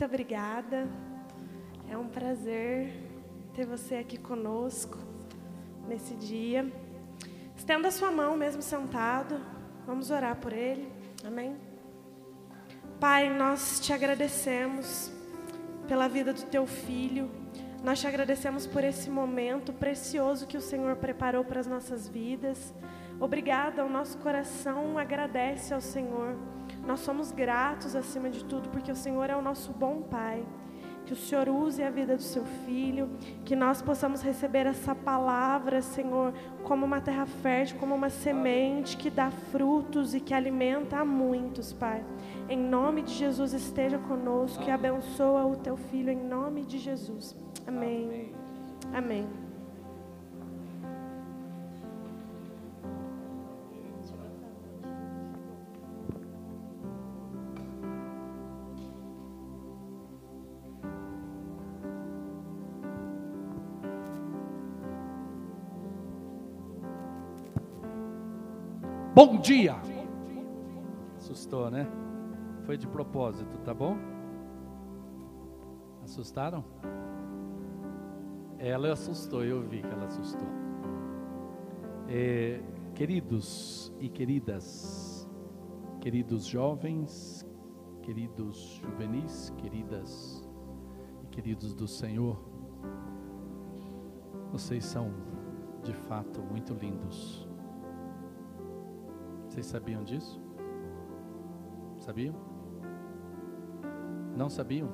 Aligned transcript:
muito 0.00 0.14
obrigada. 0.14 0.88
É 1.86 1.94
um 1.94 2.08
prazer 2.08 2.90
ter 3.52 3.66
você 3.66 3.96
aqui 3.96 4.16
conosco 4.16 4.96
nesse 5.86 6.14
dia. 6.14 6.72
Estenda 7.54 7.88
a 7.88 7.90
sua 7.90 8.10
mão 8.10 8.34
mesmo 8.34 8.62
sentado. 8.62 9.38
Vamos 9.86 10.10
orar 10.10 10.36
por 10.36 10.54
ele. 10.54 10.90
Amém. 11.22 11.54
Pai, 12.98 13.28
nós 13.28 13.78
te 13.78 13.92
agradecemos 13.92 15.12
pela 15.86 16.08
vida 16.08 16.32
do 16.32 16.44
teu 16.44 16.66
filho. 16.66 17.30
Nós 17.84 18.00
te 18.00 18.06
agradecemos 18.06 18.66
por 18.66 18.82
esse 18.82 19.10
momento 19.10 19.70
precioso 19.70 20.46
que 20.46 20.56
o 20.56 20.62
Senhor 20.62 20.96
preparou 20.96 21.44
para 21.44 21.60
as 21.60 21.66
nossas 21.66 22.08
vidas. 22.08 22.72
Obrigada, 23.20 23.84
o 23.84 23.90
nosso 23.90 24.16
coração 24.16 24.96
agradece 24.96 25.74
ao 25.74 25.80
Senhor. 25.82 26.38
Nós 26.90 27.00
somos 27.00 27.30
gratos 27.30 27.94
acima 27.94 28.28
de 28.28 28.44
tudo, 28.44 28.68
porque 28.68 28.90
o 28.90 28.96
Senhor 28.96 29.30
é 29.30 29.36
o 29.36 29.40
nosso 29.40 29.72
bom 29.72 30.02
Pai. 30.02 30.44
Que 31.06 31.12
o 31.12 31.16
Senhor 31.16 31.48
use 31.48 31.80
a 31.84 31.88
vida 31.88 32.16
do 32.16 32.22
seu 32.22 32.44
filho, 32.66 33.08
que 33.44 33.54
nós 33.54 33.80
possamos 33.80 34.22
receber 34.22 34.66
essa 34.66 34.92
palavra, 34.92 35.82
Senhor, 35.82 36.34
como 36.64 36.84
uma 36.84 37.00
terra 37.00 37.26
fértil, 37.26 37.78
como 37.78 37.94
uma 37.94 38.10
semente 38.10 38.96
que 38.96 39.08
dá 39.08 39.30
frutos 39.30 40.14
e 40.16 40.20
que 40.20 40.34
alimenta 40.34 40.98
a 40.98 41.04
muitos, 41.04 41.72
Pai. 41.72 42.04
Em 42.48 42.58
nome 42.58 43.02
de 43.02 43.14
Jesus, 43.14 43.52
esteja 43.52 43.98
conosco 43.98 44.64
e 44.64 44.70
abençoa 44.72 45.46
o 45.46 45.54
teu 45.54 45.76
filho, 45.76 46.10
em 46.10 46.18
nome 46.18 46.64
de 46.64 46.78
Jesus. 46.78 47.36
Amém. 47.68 48.32
Amém. 48.92 49.49
Bom 69.22 69.36
dia. 69.36 69.76
Assustou, 71.18 71.70
né? 71.70 71.86
Foi 72.64 72.78
de 72.78 72.86
propósito, 72.86 73.58
tá 73.58 73.74
bom? 73.74 73.94
Assustaram? 76.02 76.64
Ela 78.58 78.94
assustou, 78.94 79.44
eu 79.44 79.60
vi 79.60 79.82
que 79.82 79.88
ela 79.88 80.06
assustou. 80.06 80.48
É, 82.08 82.62
queridos 82.94 83.92
e 84.00 84.08
queridas, 84.08 85.28
queridos 86.00 86.46
jovens, 86.46 87.46
queridos 88.00 88.80
juvenis, 88.82 89.52
queridas 89.58 90.48
e 91.22 91.26
queridos 91.26 91.74
do 91.74 91.86
Senhor, 91.86 92.42
vocês 94.50 94.82
são 94.82 95.12
de 95.82 95.92
fato 95.92 96.40
muito 96.40 96.72
lindos. 96.72 97.49
Vocês 99.60 99.72
sabiam 99.72 100.02
disso? 100.02 100.40
Sabiam? 101.98 102.34
Não 104.34 104.48
sabiam? 104.48 104.88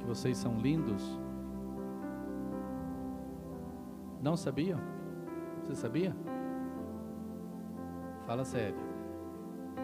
Que 0.00 0.06
vocês 0.06 0.36
são 0.36 0.58
lindos? 0.58 1.20
Não 4.20 4.36
sabiam? 4.36 4.80
Você 5.62 5.76
sabia? 5.76 6.16
Fala 8.26 8.44
sério. 8.44 8.80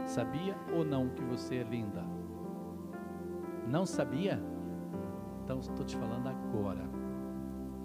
Sabia 0.04 0.56
ou 0.74 0.84
não 0.84 1.08
que 1.10 1.22
você 1.22 1.58
é 1.58 1.62
linda? 1.62 2.04
Não 3.68 3.86
sabia? 3.86 4.42
Então 5.44 5.60
estou 5.60 5.86
te 5.86 5.96
falando 5.96 6.26
agora. 6.26 6.90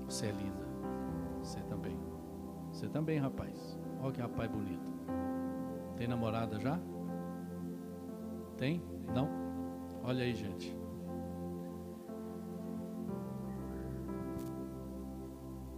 Você 0.08 0.26
é 0.26 0.32
linda. 0.32 0.66
Você 1.44 1.62
também. 1.62 2.00
Você 2.72 2.90
também, 2.90 3.20
rapaz. 3.20 3.80
Olha 4.02 4.12
que 4.12 4.22
rapaz 4.22 4.50
bonito. 4.50 4.95
Tem 5.98 6.08
namorada 6.08 6.60
já? 6.60 6.80
Tem? 8.58 8.82
Não? 9.14 9.30
Olha 10.04 10.24
aí, 10.24 10.34
gente. 10.34 10.76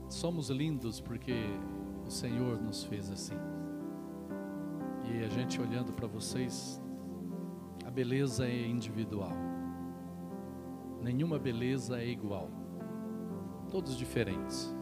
Somos 0.09 0.49
lindos 0.49 0.99
porque 0.99 1.33
o 2.05 2.09
Senhor 2.09 2.61
nos 2.61 2.83
fez 2.83 3.11
assim. 3.11 3.37
E 5.05 5.23
a 5.23 5.29
gente 5.29 5.61
olhando 5.61 5.93
para 5.93 6.07
vocês, 6.07 6.81
a 7.85 7.91
beleza 7.91 8.47
é 8.47 8.67
individual. 8.67 9.31
Nenhuma 11.01 11.37
beleza 11.37 12.01
é 12.01 12.07
igual. 12.07 12.49
Todos 13.69 13.95
diferentes. 13.97 14.75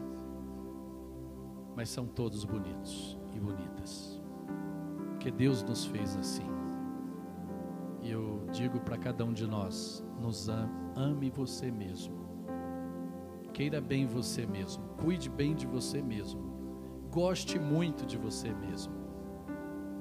Mas 1.76 1.90
são 1.90 2.06
todos 2.06 2.46
bonitos 2.46 3.18
e 3.36 3.40
bonitas. 3.40 4.15
Porque 5.26 5.40
Deus 5.40 5.64
nos 5.64 5.86
fez 5.86 6.16
assim. 6.16 6.46
E 8.04 8.12
eu 8.12 8.46
digo 8.52 8.80
para 8.80 8.96
cada 8.96 9.26
um 9.26 9.34
de 9.34 9.48
nós: 9.48 10.06
nos 10.22 10.48
ame, 10.48 10.72
ame 10.96 11.32
você 11.32 11.72
mesmo. 11.72 12.14
Queira 13.52 13.82
bem 13.82 14.06
você 14.06 14.46
mesmo. 14.46 14.84
Cuide 15.02 15.28
bem 15.28 15.56
de 15.56 15.66
você 15.66 16.00
mesmo. 16.00 16.44
Goste 17.12 17.58
muito 17.58 18.06
de 18.06 18.18
você 18.20 18.54
mesmo. 18.54 18.94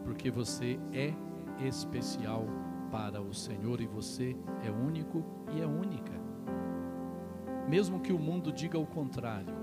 Porque 0.05 0.31
você 0.31 0.79
é 0.93 1.15
especial 1.67 2.45
para 2.91 3.23
o 3.23 3.33
Senhor 3.33 3.81
e 3.81 3.87
você 3.87 4.37
é 4.63 4.71
único 4.71 5.25
e 5.55 5.63
é 5.63 5.67
única. 5.67 6.13
Mesmo 7.67 8.01
que 8.01 8.13
o 8.13 8.19
mundo 8.19 8.53
diga 8.53 8.79
o 8.79 8.87
contrário, 8.87 9.55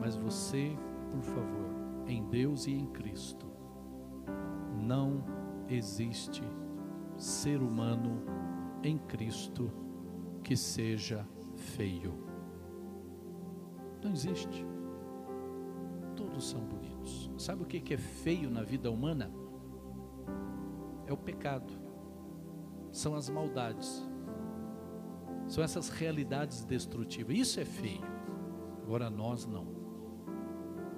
mas 0.00 0.16
você, 0.16 0.74
por 1.12 1.20
favor, 1.20 1.74
em 2.06 2.24
Deus 2.24 2.66
e 2.66 2.72
em 2.72 2.86
Cristo, 2.86 3.53
não 4.84 5.24
existe 5.68 6.42
ser 7.16 7.62
humano 7.62 8.22
em 8.82 8.98
Cristo 8.98 9.70
que 10.42 10.56
seja 10.56 11.26
feio. 11.56 12.14
Não 14.02 14.12
existe. 14.12 14.66
Todos 16.14 16.48
são 16.48 16.60
bonitos. 16.60 17.30
Sabe 17.38 17.62
o 17.62 17.66
que 17.66 17.94
é 17.94 17.96
feio 17.96 18.50
na 18.50 18.62
vida 18.62 18.90
humana? 18.90 19.32
É 21.06 21.12
o 21.12 21.16
pecado, 21.16 21.72
são 22.90 23.14
as 23.14 23.28
maldades, 23.28 24.08
são 25.46 25.62
essas 25.62 25.90
realidades 25.90 26.64
destrutivas. 26.64 27.36
Isso 27.36 27.60
é 27.60 27.64
feio. 27.64 28.02
Agora 28.82 29.10
nós 29.10 29.46
não. 29.46 29.66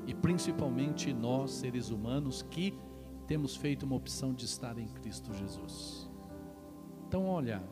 E 0.07 0.15
principalmente 0.15 1.13
nós, 1.13 1.51
seres 1.51 1.91
humanos, 1.91 2.43
que 2.43 2.79
temos 3.27 3.57
feito 3.57 3.85
uma 3.85 3.97
opção 3.97 4.33
de 4.33 4.45
estar 4.45 4.79
em 4.79 4.87
Cristo 4.87 5.35
Jesus. 5.35 6.09
Então, 7.07 7.27
olha, 7.27 7.63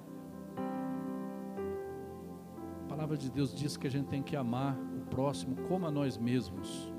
a 2.82 2.88
palavra 2.88 3.16
de 3.16 3.30
Deus 3.30 3.54
diz 3.54 3.76
que 3.76 3.86
a 3.86 3.90
gente 3.90 4.08
tem 4.08 4.22
que 4.22 4.36
amar 4.36 4.76
o 4.76 5.06
próximo 5.06 5.56
como 5.68 5.86
a 5.86 5.90
nós 5.90 6.18
mesmos. 6.18 6.92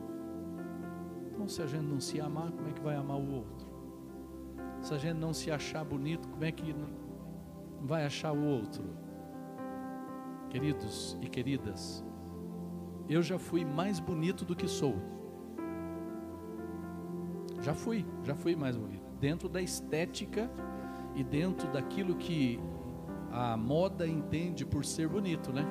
Então, 1.32 1.48
se 1.48 1.62
a 1.62 1.68
gente 1.68 1.84
não 1.84 2.00
se 2.00 2.20
amar, 2.20 2.52
como 2.52 2.70
é 2.70 2.72
que 2.72 2.82
vai 2.82 2.96
amar 2.96 3.18
o 3.18 3.32
outro? 3.34 3.68
Se 4.82 4.94
a 4.94 4.98
gente 4.98 5.18
não 5.18 5.34
se 5.34 5.52
achar 5.52 5.84
bonito, 5.84 6.28
como 6.30 6.44
é 6.44 6.52
que 6.52 6.74
vai 7.82 8.06
achar 8.06 8.32
o 8.32 8.44
outro? 8.46 8.84
Queridos 10.50 11.18
e 11.22 11.28
queridas, 11.28 12.06
eu 13.10 13.22
já 13.22 13.38
fui 13.38 13.66
mais 13.66 14.00
bonito 14.00 14.46
do 14.46 14.56
que 14.56 14.68
sou. 14.68 15.15
Já 17.66 17.74
fui, 17.74 18.06
já 18.24 18.36
fui 18.36 18.56
mais 18.56 18.78
bonito. 18.78 19.10
Dentro 19.20 19.50
da 19.50 19.60
estética 19.60 20.48
e 21.16 21.24
dentro 21.24 21.68
daquilo 21.72 22.16
que 22.16 22.60
a 23.32 23.58
moda 23.58 24.06
entende 24.06 24.64
por 24.64 24.86
ser 24.86 25.08
bonito, 25.08 25.52
né? 25.52 25.66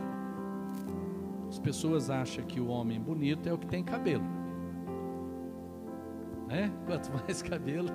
As 1.49 1.61
pessoas 1.61 2.11
acham 2.11 2.45
que 2.45 2.61
o 2.61 2.67
homem 2.67 3.01
bonito 3.01 3.49
é 3.49 3.53
o 3.53 3.59
que 3.59 3.69
tem 3.69 3.85
cabelo. 3.85 4.25
Né? 6.49 6.73
Quanto 6.85 7.13
mais 7.13 7.41
cabelo, 7.43 7.91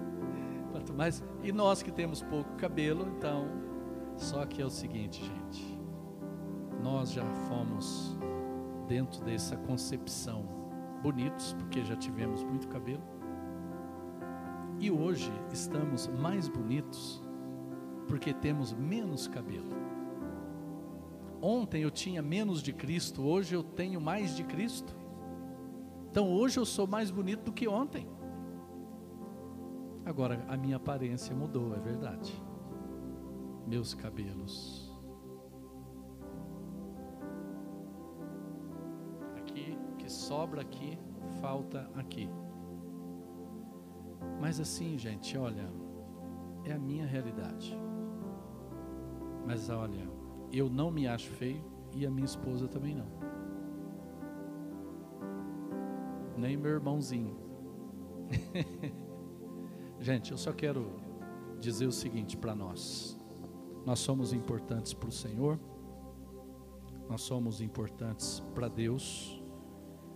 quanto 0.72 0.94
mais. 0.94 1.22
E 1.42 1.52
nós 1.52 1.82
que 1.82 1.92
temos 1.92 2.22
pouco 2.22 2.50
cabelo, 2.56 3.06
então. 3.14 3.46
Só 4.16 4.46
que 4.46 4.62
é 4.62 4.64
o 4.64 4.70
seguinte, 4.70 5.22
gente. 5.22 5.78
Nós 6.82 7.12
já 7.12 7.26
fomos 7.46 8.18
dentro 8.88 9.22
dessa 9.22 9.54
concepção 9.54 10.46
bonitos, 11.02 11.52
porque 11.52 11.84
já 11.84 11.94
tivemos 11.94 12.42
muito 12.42 12.66
cabelo. 12.68 13.17
E 14.80 14.92
hoje 14.92 15.32
estamos 15.52 16.06
mais 16.06 16.48
bonitos 16.48 17.20
porque 18.06 18.32
temos 18.32 18.72
menos 18.72 19.26
cabelo. 19.26 19.76
Ontem 21.42 21.82
eu 21.82 21.90
tinha 21.90 22.22
menos 22.22 22.62
de 22.62 22.72
Cristo, 22.72 23.22
hoje 23.22 23.54
eu 23.54 23.62
tenho 23.62 24.00
mais 24.00 24.36
de 24.36 24.44
Cristo. 24.44 24.94
Então 26.10 26.32
hoje 26.32 26.60
eu 26.60 26.64
sou 26.64 26.86
mais 26.86 27.10
bonito 27.10 27.42
do 27.42 27.52
que 27.52 27.66
ontem. 27.66 28.08
Agora 30.04 30.44
a 30.48 30.56
minha 30.56 30.76
aparência 30.76 31.34
mudou, 31.34 31.74
é 31.74 31.80
verdade. 31.80 32.32
Meus 33.66 33.94
cabelos. 33.94 34.96
Aqui, 39.36 39.76
que 39.98 40.10
sobra 40.10 40.62
aqui, 40.62 40.96
falta 41.40 41.90
aqui. 41.96 42.30
Mas 44.48 44.58
assim, 44.58 44.96
gente, 44.96 45.36
olha, 45.36 45.70
é 46.64 46.72
a 46.72 46.78
minha 46.78 47.04
realidade. 47.04 47.78
Mas 49.46 49.68
olha, 49.68 50.08
eu 50.50 50.70
não 50.70 50.90
me 50.90 51.06
acho 51.06 51.28
feio 51.32 51.62
e 51.94 52.06
a 52.06 52.10
minha 52.10 52.24
esposa 52.24 52.66
também 52.66 52.94
não. 52.94 53.06
Nem 56.38 56.56
meu 56.56 56.70
irmãozinho. 56.70 57.36
gente, 60.00 60.32
eu 60.32 60.38
só 60.38 60.50
quero 60.50 60.98
dizer 61.60 61.86
o 61.86 61.92
seguinte 61.92 62.34
para 62.34 62.54
nós: 62.54 63.18
nós 63.84 63.98
somos 63.98 64.32
importantes 64.32 64.94
para 64.94 65.10
o 65.10 65.12
Senhor, 65.12 65.60
nós 67.06 67.20
somos 67.20 67.60
importantes 67.60 68.40
para 68.54 68.66
Deus, 68.66 69.42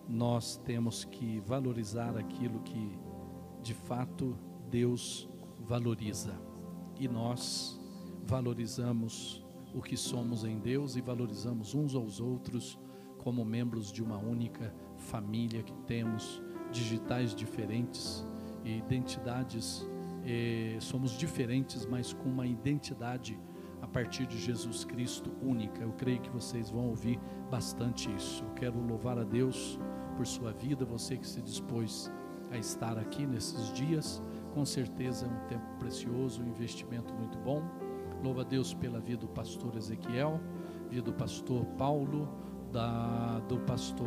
nós 0.09 0.57
temos 0.57 1.05
que 1.05 1.39
valorizar 1.41 2.17
aquilo 2.17 2.61
que 2.61 2.99
de 3.63 3.75
fato 3.75 4.37
Deus 4.71 5.29
valoriza. 5.61 6.35
E 6.99 7.09
nós 7.09 7.81
valorizamos 8.25 9.45
o 9.75 9.81
que 9.81 9.97
somos 9.97 10.45
em 10.45 10.59
Deus 10.59 10.97
e 10.97 11.01
valorizamos 11.01 11.75
uns 11.75 11.95
aos 11.95 12.21
outros 12.21 12.79
como 13.19 13.45
membros 13.45 13.91
de 13.93 14.03
uma 14.03 14.19
única 14.19 14.75
família 14.97 15.63
que 15.63 15.75
temos 15.87 16.43
digitais 16.71 17.35
diferentes 17.35 18.27
e 18.65 18.79
identidades 18.79 19.87
eh, 20.25 20.77
somos 20.81 21.13
diferentes, 21.13 21.85
mas 21.87 22.13
com 22.13 22.29
uma 22.29 22.47
identidade 22.47 23.39
a 23.81 23.87
partir 23.87 24.27
de 24.27 24.39
Jesus 24.39 24.85
Cristo 24.85 25.33
única. 25.43 25.83
Eu 25.83 25.93
creio 25.93 26.21
que 26.21 26.31
vocês 26.31 26.71
vão 26.71 26.89
ouvir 26.89 27.19
bastante 27.51 28.13
isso. 28.15 28.45
Eu 28.45 28.51
quero 28.55 28.81
louvar 28.81 29.19
a 29.19 29.25
Deus 29.25 29.79
por 30.17 30.27
sua 30.27 30.53
vida, 30.53 30.85
você 30.85 31.17
que 31.17 31.27
se 31.27 31.43
dispôs 31.43 32.11
a 32.53 32.59
estar 32.59 32.99
aqui 32.99 33.27
nesses 33.27 33.73
dias. 33.73 34.23
Com 34.55 34.65
certeza 34.65 35.27
é 35.27 35.29
um 35.29 35.49
tempo 35.49 35.65
precioso, 35.79 36.43
um 36.43 36.49
investimento 36.49 37.13
muito 37.15 37.39
bom. 37.39 37.63
Louva 38.23 38.43
a 38.43 38.45
Deus 38.45 38.75
pela 38.75 39.01
vida 39.01 39.23
do 39.23 39.29
pastor 39.29 39.75
Ezequiel, 39.77 40.39
vida 40.89 41.03
do 41.03 41.13
pastor 41.13 41.65
Paulo, 41.79 42.29
da, 42.71 43.41
do 43.49 43.59
pastor 43.61 44.07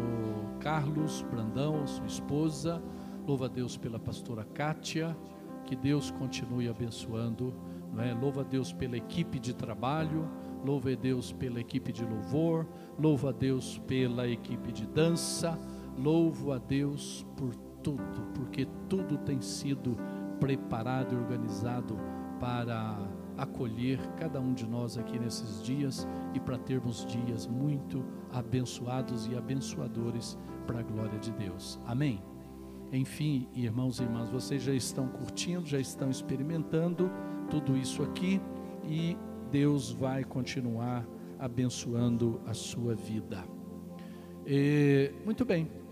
Carlos 0.60 1.24
Brandão, 1.24 1.86
sua 1.86 2.06
esposa. 2.06 2.82
Louva 3.28 3.46
a 3.46 3.50
Deus 3.50 3.76
pela 3.76 4.00
pastora 4.00 4.46
Kátia. 4.46 5.18
Que 5.66 5.76
Deus 5.76 6.12
continue 6.12 6.70
abençoando. 6.70 7.54
Não 7.92 8.04
é? 8.04 8.14
Louva 8.14 8.42
a 8.42 8.44
Deus 8.44 8.72
pela 8.72 8.96
equipe 8.96 9.40
de 9.40 9.54
trabalho. 9.54 10.30
Louva 10.64 10.92
a 10.92 10.96
Deus 10.96 11.32
pela 11.32 11.60
equipe 11.60 11.92
de 11.92 12.06
louvor. 12.06 12.68
Louva 13.00 13.30
a 13.30 13.32
Deus 13.32 13.80
pela 13.88 14.28
equipe 14.28 14.72
de 14.72 14.86
dança. 14.86 15.60
Louvo 15.98 16.52
a 16.52 16.60
Deus 16.60 17.26
por 17.36 17.56
tudo, 17.86 18.24
porque 18.34 18.68
tudo 18.90 19.16
tem 19.20 19.40
sido 19.40 19.96
preparado 20.40 21.14
e 21.14 21.18
organizado 21.18 21.96
para 22.40 22.98
acolher 23.38 24.00
cada 24.18 24.42
um 24.42 24.54
de 24.54 24.66
nós 24.66 24.98
aqui 24.98 25.20
nesses 25.20 25.62
dias 25.62 26.08
e 26.34 26.40
para 26.40 26.58
termos 26.58 27.06
dias 27.06 27.46
muito 27.46 28.04
abençoados 28.34 29.28
e 29.28 29.36
abençoadores 29.38 30.36
para 30.66 30.80
a 30.80 30.84
glória 30.84 31.20
de 31.20 31.32
Deus. 31.34 31.80
Amém. 31.86 32.22
Enfim, 32.92 33.48
irmãos 33.54 34.00
e 34.00 34.04
irmãs, 34.04 34.30
vocês 34.30 34.64
já 34.64 34.74
estão 34.74 35.08
curtindo, 35.08 35.66
já 35.66 35.80
estão 35.80 36.10
experimentando 36.10 37.12
tudo 37.52 37.78
isso 37.78 38.02
aqui 38.02 38.42
e 38.84 39.16
Deus 39.52 39.92
vai 39.92 40.24
continuar 40.24 41.06
abençoando 41.38 42.42
a 42.48 42.54
sua 42.54 42.96
vida. 42.96 43.44
E, 44.48 45.12
muito 45.24 45.46
bem. 45.46 45.85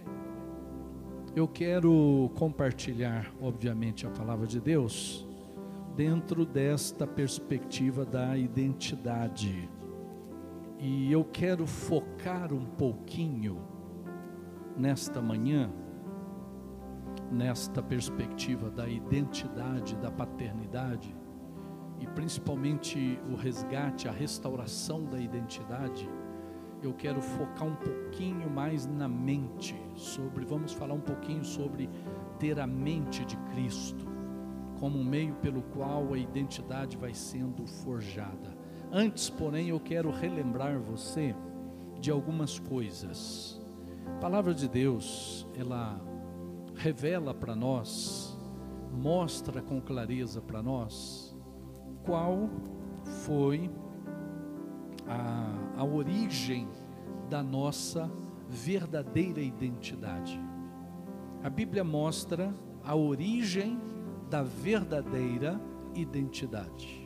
Eu 1.36 1.48
quero 1.48 2.30
compartilhar, 2.36 3.34
obviamente, 3.42 4.06
a 4.06 4.10
palavra 4.12 4.46
de 4.46 4.62
Deus 4.62 5.28
dentro 5.96 6.46
desta 6.46 7.08
perspectiva 7.08 8.06
da 8.06 8.38
identidade. 8.38 9.68
E 10.78 11.12
eu 11.12 11.26
quero 11.26 11.66
focar 11.66 12.54
um 12.54 12.64
pouquinho 12.64 13.58
nesta 14.78 15.24
manhã, 15.24 15.72
nesta 17.32 17.82
perspectiva 17.82 18.70
da 18.70 18.88
identidade, 18.88 19.96
da 19.96 20.12
paternidade, 20.12 21.16
e 22.00 22.06
principalmente 22.06 23.20
o 23.28 23.36
resgate, 23.36 24.08
a 24.08 24.12
restauração 24.12 25.04
da 25.04 25.20
identidade 25.20 26.08
eu 26.86 26.94
quero 26.94 27.22
focar 27.22 27.68
um 27.68 27.76
pouquinho 27.76 28.50
mais 28.50 28.86
na 28.86 29.08
mente, 29.08 29.76
sobre, 29.96 30.46
vamos 30.46 30.74
falar 30.74 30.94
um 30.94 31.02
pouquinho 31.02 31.44
sobre 31.44 31.90
ter 32.40 32.60
a 32.60 32.68
mente 32.68 33.24
de 33.26 33.38
Cristo, 33.54 34.06
como 34.80 34.98
um 34.98 35.04
meio 35.04 35.34
pelo 35.36 35.62
qual 35.62 36.14
a 36.14 36.18
identidade 36.18 36.98
vai 36.98 37.14
sendo 37.14 37.66
forjada. 37.66 38.58
Antes, 38.92 39.30
porém, 39.30 39.70
eu 39.70 39.80
quero 39.80 40.12
relembrar 40.12 40.80
você 40.80 41.36
de 42.00 42.12
algumas 42.12 42.60
coisas. 42.60 43.62
A 44.06 44.20
palavra 44.20 44.54
de 44.54 44.68
Deus, 44.68 45.48
ela 45.56 46.00
revela 46.76 47.34
para 47.34 47.56
nós, 47.56 48.38
mostra 48.92 49.62
com 49.62 49.80
clareza 49.80 50.42
para 50.42 50.62
nós 50.62 51.36
qual 52.04 52.50
foi 53.26 53.70
a, 55.08 55.82
a 55.82 55.84
origem 55.84 56.68
da 57.30 57.42
nossa 57.42 58.12
verdadeira 58.50 59.42
identidade. 59.42 60.40
A 61.44 61.50
Bíblia 61.50 61.84
mostra 61.84 62.54
a 62.84 62.96
origem 62.96 63.80
da 64.30 64.44
verdadeira 64.44 65.60
identidade. 65.96 67.02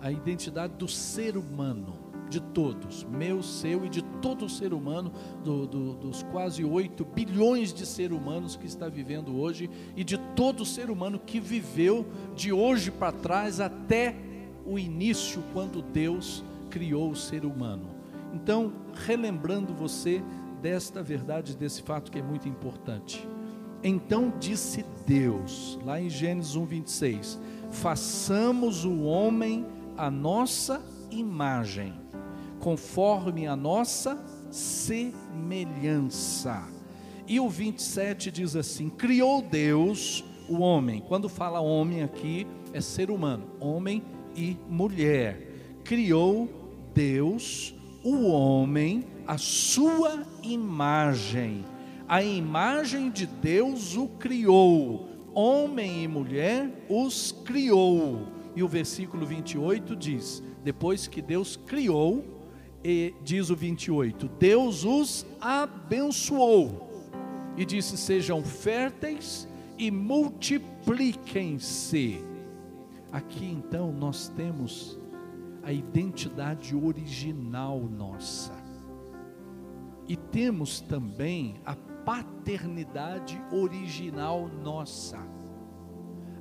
A 0.00 0.10
identidade 0.10 0.74
do 0.74 0.88
ser 0.88 1.36
humano, 1.36 1.98
de 2.28 2.40
todos, 2.40 3.04
meu, 3.04 3.42
seu 3.42 3.84
e 3.84 3.88
de 3.88 4.02
todo 4.22 4.48
ser 4.48 4.72
humano, 4.72 5.12
do, 5.42 5.66
do, 5.66 5.94
dos 5.94 6.22
quase 6.24 6.64
8 6.64 7.04
bilhões 7.04 7.72
de 7.74 7.84
seres 7.84 8.16
humanos 8.16 8.56
que 8.56 8.66
está 8.66 8.88
vivendo 8.88 9.36
hoje 9.36 9.68
e 9.96 10.04
de 10.04 10.16
todo 10.36 10.64
ser 10.64 10.90
humano 10.90 11.18
que 11.18 11.40
viveu 11.40 12.06
de 12.34 12.52
hoje 12.52 12.90
para 12.90 13.12
trás 13.12 13.58
até 13.58 14.16
o 14.64 14.78
início, 14.78 15.42
quando 15.52 15.82
Deus 15.82 16.44
criou 16.70 17.10
o 17.10 17.16
ser 17.16 17.44
humano. 17.44 17.88
Então, 18.32 18.72
relembrando 19.06 19.74
você 19.74 20.22
desta 20.62 21.02
verdade, 21.02 21.56
desse 21.56 21.82
fato 21.82 22.10
que 22.10 22.18
é 22.18 22.22
muito 22.22 22.48
importante. 22.48 23.28
Então 23.82 24.32
disse 24.38 24.84
Deus, 25.06 25.78
lá 25.84 25.98
em 26.00 26.08
Gênesis 26.10 26.54
1, 26.54 26.64
26, 26.66 27.40
façamos 27.70 28.84
o 28.84 29.04
homem 29.04 29.66
a 29.96 30.10
nossa 30.10 30.84
imagem, 31.10 31.94
conforme 32.58 33.46
a 33.46 33.56
nossa 33.56 34.22
semelhança. 34.50 36.62
E 37.26 37.40
o 37.40 37.48
27 37.48 38.30
diz 38.30 38.54
assim: 38.54 38.90
criou 38.90 39.40
Deus 39.40 40.22
o 40.48 40.58
homem. 40.58 41.00
Quando 41.00 41.26
fala 41.28 41.60
homem 41.60 42.02
aqui, 42.02 42.46
é 42.72 42.82
ser 42.82 43.10
humano, 43.10 43.46
homem 43.58 44.02
e 44.36 44.56
mulher. 44.68 45.48
Criou 45.84 46.59
Deus, 46.94 47.74
o 48.02 48.28
homem, 48.28 49.04
a 49.26 49.38
sua 49.38 50.24
imagem. 50.42 51.64
A 52.08 52.22
imagem 52.22 53.10
de 53.10 53.26
Deus 53.26 53.96
o 53.96 54.08
criou, 54.08 55.08
homem 55.32 56.04
e 56.04 56.08
mulher 56.08 56.86
os 56.88 57.32
criou. 57.44 58.26
E 58.56 58.62
o 58.62 58.68
versículo 58.68 59.24
28 59.24 59.94
diz: 59.94 60.42
depois 60.64 61.06
que 61.06 61.22
Deus 61.22 61.56
criou, 61.56 62.24
e 62.82 63.14
diz 63.22 63.50
o 63.50 63.56
28, 63.56 64.28
Deus 64.38 64.84
os 64.84 65.26
abençoou 65.40 66.90
e 67.56 67.64
disse: 67.64 67.96
sejam 67.96 68.42
férteis 68.42 69.46
e 69.78 69.88
multipliquem-se. 69.90 72.22
Aqui 73.12 73.46
então 73.46 73.92
nós 73.92 74.28
temos 74.28 74.99
a 75.70 75.72
identidade 75.72 76.74
original 76.74 77.78
nossa. 77.78 78.52
E 80.08 80.16
temos 80.16 80.80
também 80.80 81.60
a 81.64 81.76
paternidade 82.04 83.40
original 83.52 84.48
nossa. 84.48 85.18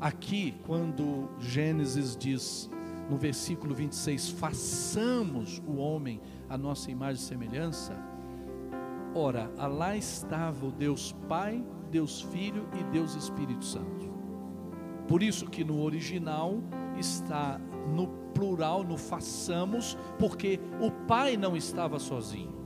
Aqui, 0.01 0.55
quando 0.65 1.29
Gênesis 1.39 2.17
diz 2.17 2.71
no 3.07 3.17
versículo 3.17 3.75
26, 3.75 4.29
façamos 4.31 5.61
o 5.67 5.75
homem 5.75 6.19
a 6.49 6.57
nossa 6.57 6.89
imagem 6.89 7.21
e 7.21 7.27
semelhança, 7.27 7.95
ora, 9.13 9.51
lá 9.67 9.95
estava 9.95 10.65
o 10.65 10.71
Deus 10.71 11.15
Pai, 11.27 11.63
Deus 11.91 12.21
Filho 12.21 12.67
e 12.79 12.83
Deus 12.85 13.13
Espírito 13.13 13.63
Santo. 13.63 14.09
Por 15.07 15.21
isso 15.21 15.45
que 15.47 15.63
no 15.63 15.83
original 15.83 16.63
está 16.97 17.59
no 17.95 18.18
plural, 18.33 18.83
no 18.83 18.97
façamos, 18.97 19.97
porque 20.17 20.59
o 20.79 20.91
pai 20.91 21.37
não 21.37 21.55
estava 21.55 21.99
sozinho. 21.99 22.57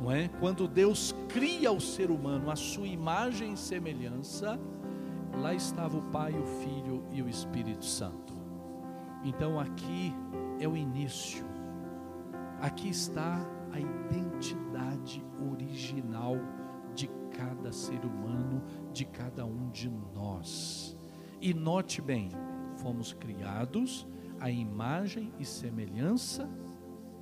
não 0.00 0.10
é? 0.10 0.28
Quando 0.40 0.66
Deus 0.66 1.14
cria 1.28 1.70
o 1.70 1.80
ser 1.80 2.10
humano 2.10 2.50
à 2.50 2.56
sua 2.56 2.86
imagem 2.86 3.52
e 3.52 3.56
semelhança, 3.56 4.58
lá 5.38 5.54
estava 5.54 5.96
o 5.96 6.02
Pai, 6.02 6.32
o 6.32 6.44
Filho 6.44 7.04
e 7.12 7.22
o 7.22 7.28
Espírito 7.28 7.84
Santo. 7.84 8.32
Então 9.22 9.60
aqui 9.60 10.14
é 10.58 10.66
o 10.66 10.76
início. 10.76 11.44
Aqui 12.60 12.88
está 12.88 13.40
a 13.72 13.78
identidade 13.78 15.24
original 15.50 16.36
de 16.94 17.08
cada 17.30 17.72
ser 17.72 18.04
humano, 18.04 18.62
de 18.92 19.04
cada 19.04 19.44
um 19.46 19.70
de 19.70 19.88
nós. 20.14 20.96
E 21.40 21.54
note 21.54 22.02
bem, 22.02 22.30
fomos 22.76 23.12
criados 23.12 24.06
à 24.40 24.50
imagem 24.50 25.32
e 25.38 25.44
semelhança 25.44 26.48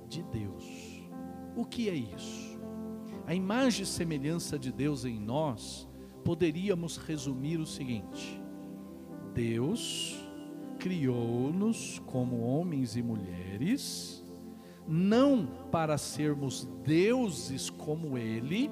de 0.07 0.23
Deus. 0.23 1.03
O 1.55 1.65
que 1.65 1.89
é 1.89 1.93
isso? 1.93 2.59
A 3.27 3.35
imagem 3.35 3.83
e 3.83 3.85
semelhança 3.85 4.57
de 4.57 4.71
Deus 4.71 5.05
em 5.05 5.19
nós, 5.19 5.87
poderíamos 6.23 6.97
resumir 6.97 7.59
o 7.59 7.65
seguinte: 7.65 8.41
Deus 9.33 10.17
criou-nos 10.79 11.99
como 12.05 12.39
homens 12.39 12.95
e 12.95 13.03
mulheres, 13.03 14.23
não 14.87 15.45
para 15.71 15.97
sermos 15.97 16.65
deuses 16.83 17.69
como 17.69 18.17
Ele, 18.17 18.71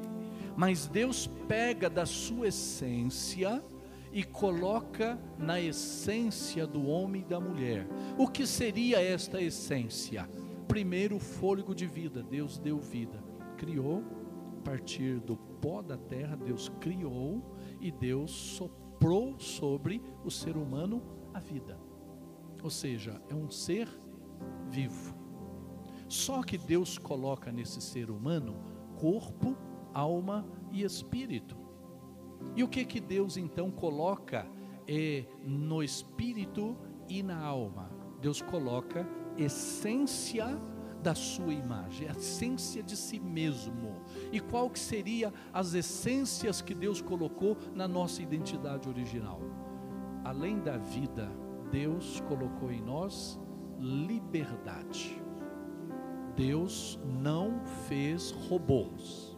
mas 0.56 0.88
Deus 0.88 1.28
pega 1.48 1.90
da 1.90 2.06
sua 2.06 2.48
essência 2.48 3.62
e 4.12 4.24
coloca 4.24 5.20
na 5.38 5.60
essência 5.60 6.66
do 6.66 6.88
homem 6.88 7.22
e 7.22 7.26
da 7.26 7.40
mulher. 7.40 7.88
O 8.18 8.28
que 8.28 8.46
seria 8.46 9.02
esta 9.02 9.42
essência? 9.42 10.30
Primeiro, 10.68 11.18
o 11.18 11.20
fôlego 11.20 11.74
de 11.74 11.86
vida. 11.86 12.24
Deus 12.24 12.58
deu 12.58 12.80
vida, 12.80 13.24
criou 13.58 14.04
a 14.58 14.62
partir 14.62 15.20
do 15.20 15.36
pó 15.36 15.82
da 15.82 15.98
terra. 15.98 16.36
Deus 16.36 16.70
criou 16.80 17.42
e 17.80 17.92
Deus 17.92 18.32
soprou 18.32 19.40
sobre 19.40 20.02
o 20.24 20.32
ser 20.32 20.58
humano 20.58 21.02
a 21.34 21.40
vida. 21.40 21.80
Ou 22.64 22.70
seja, 22.70 23.22
é 23.30 23.36
um 23.36 23.50
ser 23.50 23.88
vivo. 24.70 25.16
Só 26.08 26.42
que 26.42 26.58
Deus 26.58 26.98
coloca 26.98 27.52
nesse 27.52 27.82
ser 27.82 28.10
humano 28.10 28.56
corpo, 28.98 29.56
alma 29.94 30.46
e 30.72 30.84
espírito. 30.84 31.67
E 32.56 32.64
o 32.64 32.68
que 32.68 32.86
que 32.86 33.00
Deus 33.00 33.38
então 33.38 33.70
coloca 33.70 34.48
é, 34.88 35.26
no 35.44 35.84
espírito 35.84 36.78
e 37.08 37.22
na 37.22 37.38
alma? 37.38 37.90
Deus 38.20 38.42
coloca 38.42 39.08
essência 39.38 40.60
da 41.02 41.14
sua 41.14 41.54
imagem, 41.54 42.08
a 42.10 42.12
essência 42.12 42.82
de 42.82 42.98
si 42.98 43.20
mesmo. 43.20 44.02
E 44.32 44.40
qual 44.40 44.70
que 44.70 44.80
seria 44.80 45.32
as 45.54 45.74
essências 45.74 46.62
que 46.62 46.74
Deus 46.74 47.02
colocou 47.02 47.58
na 47.74 47.88
nossa 47.88 48.22
identidade 48.22 48.90
original? 48.90 49.40
Além 50.24 50.60
da 50.60 50.78
vida, 50.78 51.32
Deus 51.72 52.20
colocou 52.28 52.72
em 52.72 52.82
nós 52.82 53.40
liberdade. 53.80 55.22
Deus 56.36 57.00
não 57.22 57.64
fez 57.88 58.32
robôs. 58.32 59.38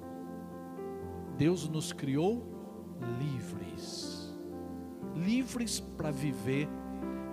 Deus 1.37 1.69
nos 1.69 1.93
criou 1.93 2.58
livres. 3.19 4.33
Livres 5.15 5.79
para 5.79 6.11
viver. 6.11 6.67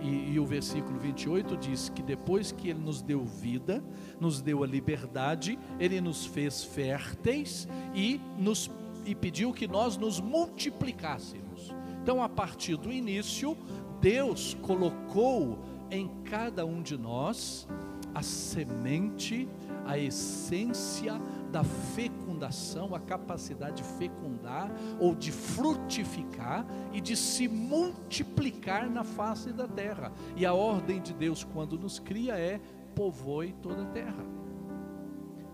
E, 0.00 0.34
e, 0.34 0.40
o 0.40 0.44
versículo 0.44 0.98
28 0.98 1.56
diz 1.56 1.88
que 1.88 2.02
depois 2.02 2.52
que 2.52 2.68
Ele 2.68 2.78
nos 2.78 3.00
deu 3.00 3.24
vida, 3.24 3.82
nos 4.20 4.42
deu 4.42 4.62
a 4.62 4.66
liberdade, 4.66 5.58
Ele 5.80 6.00
nos 6.00 6.26
fez 6.26 6.62
férteis 6.62 7.66
e, 7.94 8.20
nos, 8.38 8.70
e 9.06 9.14
pediu 9.14 9.52
que 9.52 9.66
nós 9.66 9.96
nos 9.96 10.20
multiplicássemos. 10.20 11.74
Então, 12.02 12.22
a 12.22 12.28
partir 12.28 12.76
do 12.76 12.92
início, 12.92 13.56
Deus 14.00 14.54
colocou 14.60 15.58
em 15.90 16.08
cada 16.24 16.66
um 16.66 16.82
de 16.82 16.96
nós 16.96 17.66
a 18.14 18.22
semente, 18.22 19.48
a 19.84 19.98
essência 19.98 21.20
da 21.50 21.62
fecundação, 22.36 22.94
a 22.94 23.00
capacidade 23.00 23.82
de 23.82 23.88
fecundar 23.96 24.70
ou 25.00 25.14
de 25.14 25.32
frutificar 25.32 26.66
e 26.92 27.00
de 27.00 27.16
se 27.16 27.48
multiplicar 27.48 28.90
na 28.90 29.02
face 29.02 29.52
da 29.52 29.66
terra. 29.66 30.12
E 30.36 30.44
a 30.44 30.52
ordem 30.52 31.00
de 31.00 31.14
Deus 31.14 31.42
quando 31.42 31.78
nos 31.78 31.98
cria 31.98 32.38
é 32.38 32.60
povoe 32.94 33.54
toda 33.62 33.82
a 33.82 33.86
terra. 33.86 34.24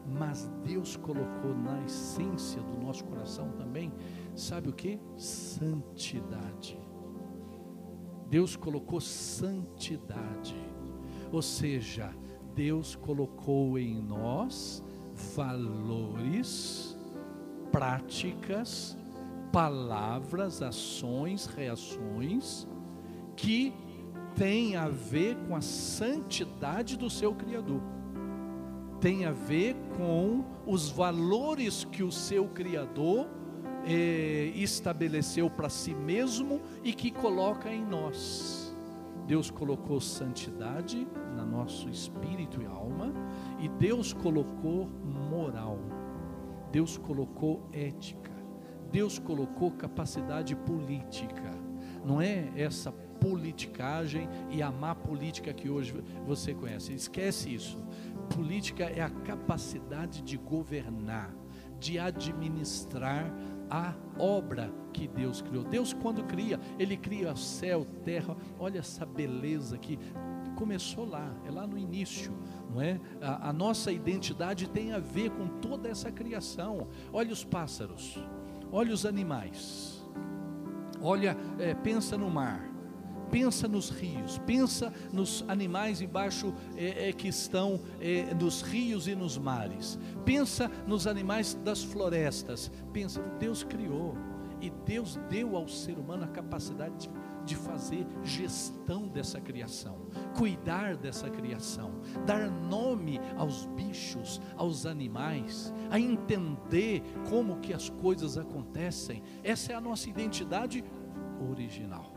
Mas 0.06 0.50
Deus 0.64 0.96
colocou 0.96 1.54
na 1.54 1.82
essência 1.84 2.60
do 2.60 2.84
nosso 2.84 3.04
coração 3.04 3.52
também, 3.52 3.92
sabe 4.34 4.68
o 4.68 4.72
que? 4.72 4.98
Santidade. 5.16 6.78
Deus 8.28 8.56
colocou 8.56 9.00
santidade. 9.00 10.56
Ou 11.30 11.40
seja, 11.40 12.14
Deus 12.54 12.94
colocou 12.94 13.78
em 13.78 14.02
nós 14.02 14.82
valores, 15.34 16.96
práticas, 17.70 18.96
palavras, 19.52 20.62
ações, 20.62 21.46
reações 21.46 22.66
que 23.36 23.74
têm 24.34 24.76
a 24.76 24.88
ver 24.88 25.36
com 25.46 25.54
a 25.54 25.60
santidade 25.60 26.96
do 26.96 27.10
seu 27.10 27.34
Criador. 27.34 27.82
Tem 29.00 29.24
a 29.24 29.32
ver 29.32 29.74
com 29.96 30.44
os 30.66 30.88
valores 30.88 31.84
que 31.84 32.02
o 32.02 32.12
seu 32.12 32.46
Criador 32.48 33.28
eh, 33.84 34.52
estabeleceu 34.54 35.50
para 35.50 35.68
si 35.68 35.94
mesmo 35.94 36.60
e 36.84 36.92
que 36.92 37.10
coloca 37.10 37.68
em 37.68 37.84
nós. 37.84 38.72
Deus 39.26 39.50
colocou 39.50 40.00
santidade 40.00 41.06
no 41.36 41.46
nosso 41.46 41.88
espírito 41.88 42.60
e 42.60 42.66
alma, 42.66 43.12
e 43.58 43.68
Deus 43.68 44.12
colocou 44.12 44.88
moral, 45.52 45.78
Deus 46.70 46.96
colocou 46.96 47.68
ética, 47.72 48.32
Deus 48.90 49.18
colocou 49.18 49.70
capacidade 49.72 50.56
política. 50.56 51.52
Não 52.04 52.20
é 52.20 52.50
essa 52.56 52.90
politicagem 53.20 54.28
e 54.50 54.62
a 54.62 54.70
má 54.70 54.94
política 54.94 55.52
que 55.52 55.68
hoje 55.68 55.94
você 56.26 56.52
conhece. 56.54 56.92
Esquece 56.92 57.54
isso. 57.54 57.78
Política 58.34 58.84
é 58.84 59.00
a 59.00 59.10
capacidade 59.10 60.22
de 60.22 60.36
governar, 60.36 61.32
de 61.78 61.98
administrar 61.98 63.32
a 63.70 63.94
obra 64.18 64.72
que 64.92 65.06
Deus 65.06 65.40
criou. 65.40 65.64
Deus, 65.64 65.92
quando 65.92 66.24
cria, 66.24 66.58
Ele 66.78 66.96
cria 66.96 67.36
céu, 67.36 67.86
terra. 68.04 68.36
Olha 68.58 68.80
essa 68.80 69.06
beleza 69.06 69.78
que 69.78 69.98
começou 70.52 71.08
lá, 71.08 71.34
é 71.44 71.50
lá 71.50 71.66
no 71.66 71.78
início, 71.78 72.32
não 72.70 72.80
é? 72.80 73.00
A, 73.20 73.50
a 73.50 73.52
nossa 73.52 73.90
identidade 73.92 74.68
tem 74.68 74.92
a 74.92 74.98
ver 74.98 75.30
com 75.30 75.46
toda 75.60 75.88
essa 75.88 76.10
criação. 76.10 76.88
Olha 77.12 77.32
os 77.32 77.44
pássaros, 77.44 78.18
olha 78.70 78.92
os 78.92 79.04
animais, 79.04 80.04
olha, 81.00 81.36
é, 81.58 81.74
pensa 81.74 82.16
no 82.16 82.30
mar 82.30 82.72
pensa 83.32 83.66
nos 83.66 83.88
rios, 83.88 84.38
pensa 84.44 84.92
nos 85.10 85.42
animais 85.48 86.02
embaixo 86.02 86.54
é, 86.76 87.08
é, 87.08 87.12
que 87.14 87.28
estão 87.28 87.80
é, 87.98 88.34
nos 88.34 88.60
rios 88.60 89.08
e 89.08 89.14
nos 89.14 89.38
mares, 89.38 89.98
pensa 90.22 90.70
nos 90.86 91.06
animais 91.06 91.54
das 91.64 91.82
florestas, 91.82 92.70
pensa, 92.92 93.22
Deus 93.40 93.64
criou 93.64 94.14
e 94.60 94.68
Deus 94.84 95.18
deu 95.30 95.56
ao 95.56 95.66
ser 95.66 95.98
humano 95.98 96.24
a 96.24 96.28
capacidade 96.28 96.94
de, 96.98 97.10
de 97.44 97.56
fazer 97.56 98.06
gestão 98.22 99.08
dessa 99.08 99.40
criação, 99.40 100.06
cuidar 100.36 100.96
dessa 100.96 101.28
criação, 101.30 101.92
dar 102.26 102.50
nome 102.50 103.20
aos 103.36 103.66
bichos, 103.66 104.40
aos 104.56 104.86
animais, 104.86 105.72
a 105.90 105.98
entender 105.98 107.02
como 107.28 107.60
que 107.60 107.72
as 107.72 107.88
coisas 107.88 108.38
acontecem. 108.38 109.22
Essa 109.42 109.72
é 109.72 109.74
a 109.74 109.80
nossa 109.80 110.08
identidade 110.08 110.84
original. 111.50 112.12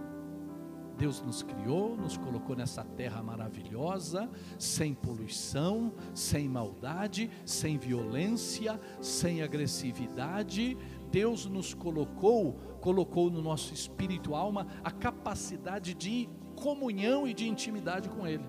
Deus 0.97 1.21
nos 1.21 1.43
criou, 1.43 1.97
nos 1.97 2.15
colocou 2.15 2.55
nessa 2.55 2.83
terra 2.83 3.21
maravilhosa, 3.21 4.29
sem 4.57 4.93
poluição, 4.93 5.93
sem 6.13 6.47
maldade, 6.47 7.29
sem 7.45 7.77
violência, 7.77 8.79
sem 9.01 9.41
agressividade. 9.41 10.77
Deus 11.11 11.45
nos 11.45 11.73
colocou, 11.73 12.57
colocou 12.85 13.31
no 13.31 13.41
nosso 13.41 13.73
espírito 13.73 14.35
alma 14.35 14.67
a 14.83 14.91
capacidade 14.91 15.95
de 15.95 16.29
comunhão 16.55 17.27
e 17.27 17.33
de 17.33 17.49
intimidade 17.49 18.07
com 18.07 18.27
Ele. 18.27 18.45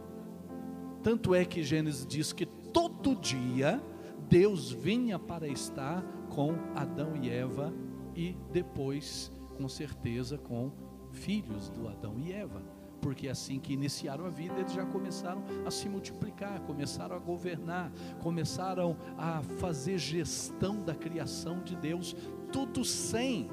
Tanto 1.03 1.35
é 1.35 1.43
que 1.43 1.63
Gênesis 1.63 2.07
diz 2.07 2.35
que 2.35 2.45
todo 2.45 3.17
dia 3.17 3.83
Deus 4.29 4.71
vinha 4.71 5.19
para 5.19 5.49
estar 5.49 6.05
com 6.29 6.55
Adão 6.75 7.17
e 7.17 7.31
Eva 7.31 7.73
e 8.15 8.37
depois, 8.53 9.33
com 9.57 9.67
certeza, 9.71 10.37
com 10.37 10.71
filhos 11.13 11.71
do 11.71 11.89
Adão 11.89 12.19
e 12.19 12.31
Eva. 12.31 12.63
porque 13.01 13.29
é 13.29 13.31
assim 13.31 13.61
que 13.61 13.73
iniciaram 13.73 14.27
a 14.27 14.31
vida, 14.31 14.59
eles 14.59 14.73
já 14.73 14.85
começaram 14.85 15.43
a 15.65 15.71
se 15.71 15.89
multiplicar, 15.89 16.61
começaram 16.63 17.15
a 17.15 17.19
governar, 17.21 17.93
começaram 18.21 18.97
a 19.17 19.43
fazer 19.59 19.97
gestão 19.97 20.83
da 20.83 20.93
criação 20.93 21.63
de 21.63 21.77
Deus, 21.77 22.17
tudo 22.51 22.85
sem 22.85 23.49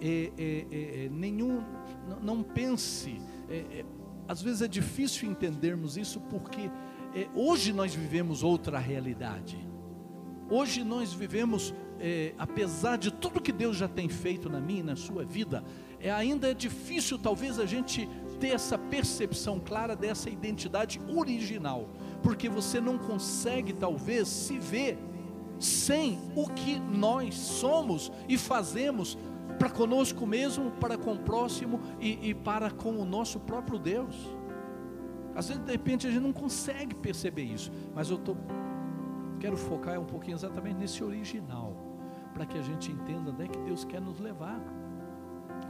é, 0.00 0.32
é, 0.36 0.66
é, 0.70 1.04
é 1.04 1.08
nenhum, 1.08 1.62
não, 2.08 2.20
não 2.20 2.42
pense, 2.42 3.20
é, 3.48 3.56
é, 3.56 3.84
às 4.28 4.42
vezes 4.42 4.62
é 4.62 4.68
difícil 4.68 5.30
entendermos 5.30 5.96
isso 5.96 6.20
porque 6.20 6.70
hoje 7.34 7.72
nós 7.72 7.94
vivemos 7.94 8.42
outra 8.42 8.78
realidade. 8.78 9.56
Hoje 10.50 10.84
nós 10.84 11.14
vivemos, 11.14 11.72
apesar 12.36 12.98
de 12.98 13.10
tudo 13.10 13.40
que 13.40 13.52
Deus 13.52 13.76
já 13.76 13.88
tem 13.88 14.08
feito 14.08 14.50
na 14.50 14.60
minha 14.60 14.80
e 14.80 14.82
na 14.82 14.96
sua 14.96 15.24
vida, 15.24 15.64
é, 16.00 16.10
ainda 16.10 16.50
é 16.50 16.54
difícil 16.54 17.18
talvez 17.18 17.58
a 17.58 17.66
gente 17.66 18.08
ter 18.38 18.48
essa 18.48 18.76
percepção 18.76 19.58
clara 19.58 19.96
dessa 19.96 20.28
identidade 20.28 21.00
original, 21.08 21.88
porque 22.22 22.48
você 22.48 22.80
não 22.80 22.98
consegue 22.98 23.72
talvez 23.72 24.28
se 24.28 24.58
ver 24.58 24.98
sem 25.58 26.18
o 26.34 26.48
que 26.48 26.78
nós 26.78 27.34
somos 27.34 28.12
e 28.28 28.36
fazemos 28.36 29.16
para 29.58 29.70
conosco 29.70 30.26
mesmo, 30.26 30.70
para 30.72 30.96
com 30.96 31.14
o 31.14 31.18
próximo 31.18 31.80
e, 32.00 32.30
e 32.30 32.34
para 32.34 32.70
com 32.70 32.96
o 32.96 33.04
nosso 33.04 33.40
próprio 33.40 33.78
Deus. 33.78 34.14
Às 35.34 35.48
vezes 35.48 35.62
de 35.64 35.72
repente 35.72 36.06
a 36.06 36.10
gente 36.10 36.22
não 36.22 36.32
consegue 36.32 36.94
perceber 36.94 37.44
isso, 37.44 37.70
mas 37.94 38.10
eu 38.10 38.18
tô, 38.18 38.36
quero 39.38 39.56
focar 39.56 39.98
um 40.00 40.04
pouquinho 40.04 40.36
exatamente 40.36 40.76
nesse 40.76 41.04
original, 41.04 41.76
para 42.32 42.46
que 42.46 42.58
a 42.58 42.62
gente 42.62 42.90
entenda 42.90 43.30
onde 43.30 43.44
é 43.44 43.48
que 43.48 43.58
Deus 43.60 43.84
quer 43.84 44.00
nos 44.00 44.18
levar 44.18 44.60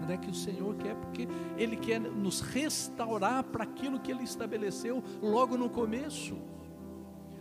onde 0.02 0.12
é 0.12 0.16
que 0.16 0.30
o 0.30 0.34
Senhor 0.34 0.74
quer, 0.76 0.94
porque 0.96 1.28
Ele 1.56 1.76
quer 1.76 2.00
nos 2.00 2.40
restaurar 2.40 3.42
para 3.44 3.64
aquilo 3.64 4.00
que 4.00 4.10
Ele 4.10 4.24
estabeleceu 4.24 5.02
logo 5.22 5.56
no 5.56 5.70
começo. 5.70 6.36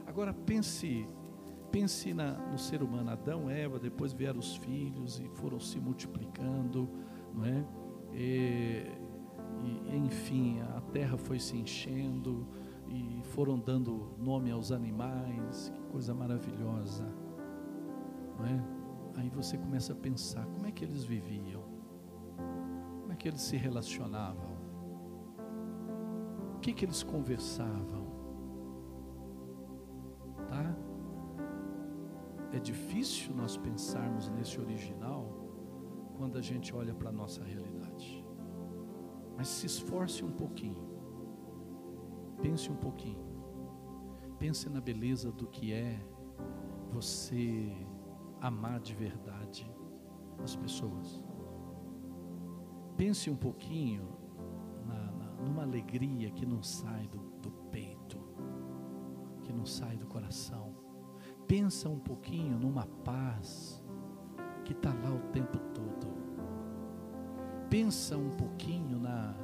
Agora 0.06 0.34
pense, 0.34 1.08
pense 1.76 2.14
na, 2.14 2.32
no 2.32 2.58
ser 2.58 2.82
humano, 2.82 3.12
Adão, 3.12 3.50
Eva, 3.50 3.78
depois 3.78 4.14
vieram 4.14 4.40
os 4.40 4.56
filhos 4.56 5.20
e 5.20 5.28
foram 5.28 5.60
se 5.60 5.78
multiplicando, 5.78 6.90
não 7.34 7.44
é? 7.44 7.66
E, 8.14 8.86
e, 9.62 9.98
enfim, 9.98 10.62
a 10.62 10.80
terra 10.94 11.18
foi 11.18 11.38
se 11.38 11.58
enchendo 11.58 12.48
e 12.88 13.20
foram 13.26 13.60
dando 13.60 14.16
nome 14.18 14.52
aos 14.52 14.72
animais, 14.72 15.70
que 15.76 15.82
coisa 15.92 16.14
maravilhosa, 16.14 17.06
não 18.40 18.46
é? 18.46 18.64
Aí 19.18 19.30
você 19.30 19.58
começa 19.58 19.92
a 19.92 19.96
pensar, 19.98 20.46
como 20.46 20.66
é 20.68 20.72
que 20.72 20.86
eles 20.86 21.04
viviam? 21.04 21.76
é 23.12 23.16
que 23.18 23.28
eles 23.28 23.42
se 23.42 23.58
relacionavam? 23.58 24.56
O 26.56 26.60
que, 26.60 26.72
que 26.72 26.86
eles 26.86 27.04
conversavam? 27.04 28.06
Tá? 30.48 30.85
É 32.56 32.60
difícil 32.60 33.36
nós 33.36 33.58
pensarmos 33.58 34.30
nesse 34.30 34.62
original 34.62 35.28
quando 36.16 36.38
a 36.38 36.42
gente 36.42 36.74
olha 36.74 36.96
para 36.96 37.10
a 37.10 37.12
nossa 37.12 37.44
realidade. 37.44 38.26
Mas 39.36 39.50
se 39.50 39.66
esforce 39.66 40.24
um 40.24 40.32
pouquinho. 40.32 40.88
Pense 42.42 42.72
um 42.72 42.78
pouquinho. 42.78 43.26
Pense 44.40 44.70
na 44.70 44.80
beleza 44.80 45.34
do 45.34 45.48
que 45.48 45.74
é 45.74 46.00
você 46.92 47.76
amar 48.40 48.80
de 48.80 48.96
verdade 48.96 49.70
as 50.42 50.56
pessoas. 50.56 51.22
Pense 52.96 53.30
um 53.30 53.36
pouquinho 53.36 54.08
na, 54.86 55.12
na, 55.12 55.34
numa 55.34 55.64
alegria 55.64 56.32
que 56.32 56.46
não 56.46 56.64
sai 56.64 57.06
do, 57.10 57.20
do 57.42 57.52
peito, 57.70 58.18
que 59.44 59.52
não 59.52 59.66
sai 59.66 59.98
do 59.98 60.08
coração. 60.08 60.75
Pensa 61.48 61.90
um 61.90 62.00
pouquinho 62.00 62.58
numa 62.58 62.86
paz 63.04 63.84
que 64.64 64.74
está 64.74 64.94
lá 64.94 65.12
o 65.12 65.20
tempo 65.32 65.58
todo. 65.74 66.08
Pensa 67.70 68.18
um 68.18 68.32
pouquinho 68.32 69.00
na, 69.00 69.36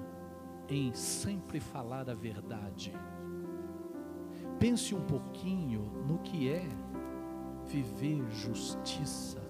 em 0.67 0.93
sempre 0.93 1.59
falar 1.59 2.09
a 2.09 2.13
verdade. 2.13 2.93
Pense 4.59 4.93
um 4.95 5.05
pouquinho 5.05 5.81
no 6.07 6.19
que 6.19 6.49
é 6.49 6.67
viver 7.65 8.29
justiça, 8.31 9.41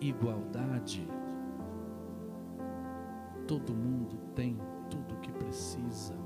igualdade 0.00 1.08
Todo 3.46 3.72
mundo 3.72 4.16
tem 4.34 4.58
tudo 4.90 5.14
o 5.14 5.20
que 5.20 5.30
precisa. 5.30 6.25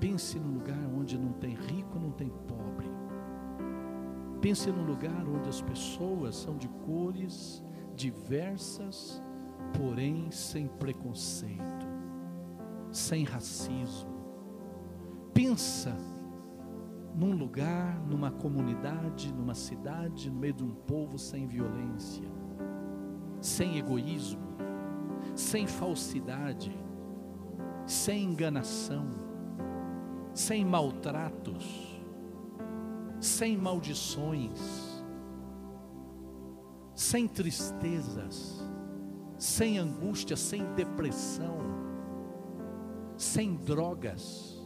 Pense 0.00 0.38
num 0.38 0.54
lugar 0.54 0.78
onde 0.96 1.18
não 1.18 1.32
tem 1.32 1.54
rico, 1.54 1.98
não 1.98 2.10
tem 2.10 2.28
pobre. 2.28 2.86
Pense 4.40 4.70
num 4.70 4.84
lugar 4.84 5.26
onde 5.26 5.48
as 5.48 5.60
pessoas 5.60 6.36
são 6.36 6.56
de 6.56 6.68
cores 6.68 7.64
diversas, 7.94 9.22
porém 9.76 10.30
sem 10.30 10.68
preconceito, 10.68 11.86
sem 12.92 13.24
racismo. 13.24 14.14
Pensa 15.32 15.96
num 17.14 17.34
lugar, 17.34 17.98
numa 18.06 18.30
comunidade, 18.30 19.32
numa 19.32 19.54
cidade, 19.54 20.30
no 20.30 20.38
meio 20.38 20.52
de 20.52 20.64
um 20.64 20.74
povo 20.74 21.18
sem 21.18 21.46
violência, 21.46 22.28
sem 23.40 23.78
egoísmo 23.78 24.46
sem 25.36 25.66
falsidade, 25.66 26.74
sem 27.86 28.24
enganação, 28.24 29.06
sem 30.36 30.66
maltratos, 30.66 31.98
sem 33.18 33.56
maldições, 33.56 35.02
sem 36.94 37.26
tristezas, 37.26 38.62
sem 39.38 39.78
angústia, 39.78 40.36
sem 40.36 40.62
depressão, 40.74 41.56
sem 43.16 43.56
drogas, 43.56 44.62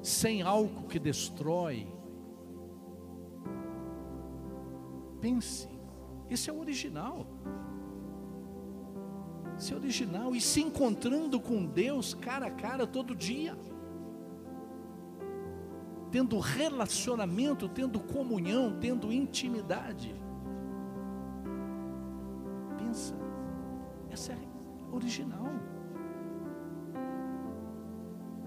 sem 0.00 0.40
álcool 0.40 0.86
que 0.86 1.00
destrói. 1.00 1.92
Pense, 5.20 5.68
esse 6.30 6.48
é 6.48 6.52
o 6.52 6.60
original. 6.60 7.26
Ser 9.58 9.74
original. 9.74 10.32
E 10.32 10.40
se 10.40 10.60
encontrando 10.60 11.40
com 11.40 11.66
Deus 11.66 12.14
cara 12.14 12.46
a 12.46 12.50
cara 12.52 12.86
todo 12.86 13.16
dia, 13.16 13.58
tendo 16.12 16.38
relacionamento, 16.38 17.70
tendo 17.70 17.98
comunhão, 17.98 18.76
tendo 18.78 19.10
intimidade. 19.10 20.14
Pensa, 22.76 23.14
essa 24.10 24.34
é 24.34 24.38
original. 24.92 25.48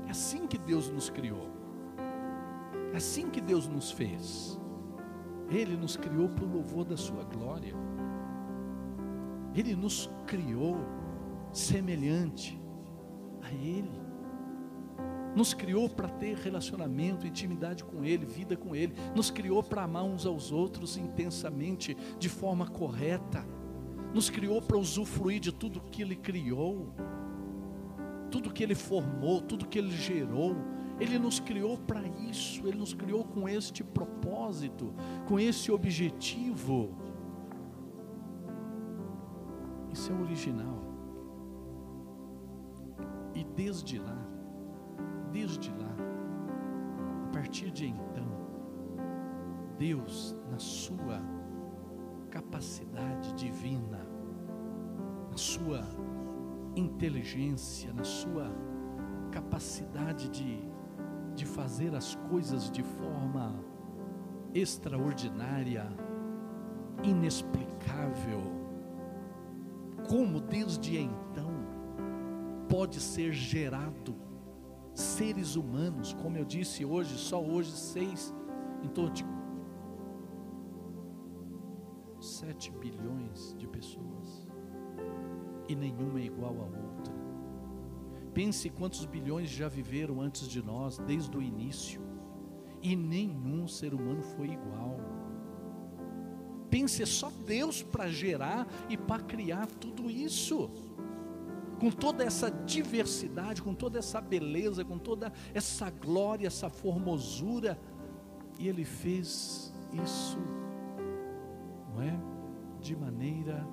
É 0.05 0.11
assim 0.11 0.45
que 0.45 0.59
Deus 0.59 0.91
nos 0.91 1.09
criou. 1.09 1.49
É 2.93 2.97
assim 2.97 3.31
que 3.31 3.41
Deus 3.41 3.67
nos 3.67 3.89
fez. 3.89 4.59
Ele 5.49 5.75
nos 5.75 5.97
criou 5.97 6.29
para 6.29 6.45
o 6.45 6.47
louvor 6.47 6.85
da 6.85 6.95
sua 6.95 7.23
glória. 7.23 7.73
Ele 9.55 9.75
nos 9.75 10.07
criou 10.27 10.77
semelhante 11.51 12.61
a 13.41 13.51
Ele. 13.51 14.04
Nos 15.35 15.53
criou 15.53 15.89
para 15.89 16.07
ter 16.07 16.37
relacionamento, 16.37 17.27
intimidade 17.27 17.83
com 17.83 18.05
Ele, 18.05 18.25
vida 18.25 18.55
com 18.55 18.75
Ele. 18.75 18.95
Nos 19.13 19.29
criou 19.29 19.61
para 19.61 19.83
amar 19.83 20.03
uns 20.03 20.25
aos 20.25 20.51
outros 20.51 20.97
intensamente, 20.97 21.95
de 22.17 22.29
forma 22.29 22.67
correta. 22.67 23.45
Nos 24.13 24.29
criou 24.29 24.61
para 24.61 24.77
usufruir 24.77 25.41
de 25.41 25.51
tudo 25.51 25.81
que 25.81 26.01
Ele 26.01 26.15
criou, 26.15 26.87
tudo 28.31 28.51
que 28.51 28.63
Ele 28.63 28.75
formou, 28.75 29.41
tudo 29.41 29.67
que 29.67 29.77
Ele 29.77 29.91
gerou. 29.91 30.55
Ele 30.97 31.19
nos 31.19 31.41
criou 31.41 31.77
para 31.77 32.01
isso, 32.29 32.65
Ele 32.65 32.77
nos 32.77 32.93
criou 32.93 33.25
com 33.25 33.49
este 33.49 33.83
propósito, 33.83 34.93
com 35.27 35.37
esse 35.37 35.69
objetivo. 35.69 36.95
Isso 39.91 40.11
é 40.11 40.15
original. 40.15 40.81
E 43.33 43.43
desde 43.43 43.99
lá, 43.99 44.24
desde 45.35 45.69
lá, 45.71 45.93
a 47.25 47.33
partir 47.33 47.69
de 47.69 47.87
então, 47.87 48.25
Deus, 49.77 50.33
na 50.49 50.57
sua 50.57 51.21
capacidade 52.31 53.33
divina, 53.33 53.99
na 55.29 55.35
sua 55.35 55.81
inteligência, 56.73 57.91
na 57.91 58.05
sua 58.05 58.49
capacidade 59.29 60.29
de, 60.29 60.57
de 61.35 61.45
fazer 61.45 61.93
as 61.93 62.15
coisas 62.29 62.71
de 62.71 62.81
forma 62.81 63.59
extraordinária, 64.53 65.85
inexplicável, 67.03 68.41
como 70.07 70.39
desde 70.39 70.97
então 70.97 71.51
pode 72.69 73.01
ser 73.01 73.33
gerado. 73.33 74.24
Seres 74.95 75.57
humanos, 75.57 76.13
como 76.13 76.37
eu 76.37 76.45
disse 76.45 76.85
hoje, 76.85 77.17
só 77.17 77.43
hoje 77.43 77.71
seis, 77.71 78.33
em 78.81 78.87
torno 78.87 79.11
de 79.11 79.25
7 82.21 82.71
bilhões 82.71 83.53
de 83.57 83.67
pessoas, 83.67 84.47
e 85.67 85.75
nenhuma 85.75 86.19
é 86.19 86.23
igual 86.23 86.55
à 86.61 86.63
outra. 86.63 87.13
Pense 88.33 88.69
quantos 88.69 89.05
bilhões 89.05 89.49
já 89.49 89.67
viveram 89.67 90.21
antes 90.21 90.47
de 90.47 90.63
nós, 90.63 90.97
desde 90.99 91.37
o 91.37 91.41
início, 91.41 92.01
e 92.81 92.95
nenhum 92.95 93.67
ser 93.67 93.93
humano 93.93 94.21
foi 94.21 94.47
igual. 94.47 94.97
Pense 96.69 97.03
é 97.03 97.05
só 97.05 97.29
Deus 97.45 97.83
para 97.83 98.09
gerar 98.09 98.65
e 98.89 98.97
para 98.97 99.23
criar 99.23 99.67
tudo 99.67 100.09
isso 100.09 100.71
com 101.85 101.91
toda 101.91 102.23
essa 102.23 102.49
diversidade, 102.49 103.61
com 103.61 103.75
toda 103.75 103.99
essa 103.99 104.19
beleza, 104.19 104.83
com 104.83 104.97
toda 104.97 105.31
essa 105.53 105.87
glória, 105.91 106.47
essa 106.47 106.67
formosura, 106.67 107.79
e 108.57 108.67
Ele 108.67 108.83
fez 108.83 109.71
isso, 110.03 110.39
não 111.93 112.01
é? 112.01 112.19
De 112.81 112.95
maneira 112.95 113.67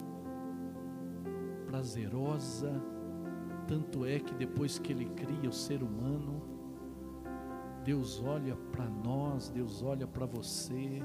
prazerosa, 1.64 2.82
tanto 3.66 4.04
é 4.04 4.20
que 4.20 4.34
depois 4.34 4.78
que 4.78 4.92
Ele 4.92 5.06
cria 5.06 5.48
o 5.48 5.52
ser 5.52 5.82
humano, 5.82 6.42
Deus 7.82 8.22
olha 8.22 8.54
para 8.72 8.90
nós, 8.90 9.48
Deus 9.48 9.82
olha 9.82 10.06
para 10.06 10.26
você, 10.26 11.02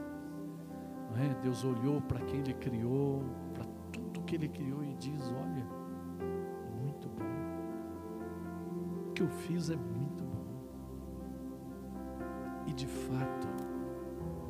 não 1.10 1.24
é? 1.24 1.34
Deus 1.41 1.63
olhou 1.63 2.02
para 2.02 2.20
quem 2.26 2.41
Ele 2.41 2.54
criou, 2.56 3.24
para 3.54 3.63
tudo 3.93 4.24
que 4.24 4.36
Ele 4.36 4.50
criou 4.50 4.84
e 4.84 4.93
diz: 4.96 5.22
Olha, 5.30 5.77
que 9.17 9.23
eu 9.23 9.30
fiz 9.30 9.71
é 9.71 9.75
muito 9.75 10.23
bom. 10.23 10.45
E 12.67 12.73
de 12.73 12.86
fato, 12.86 13.47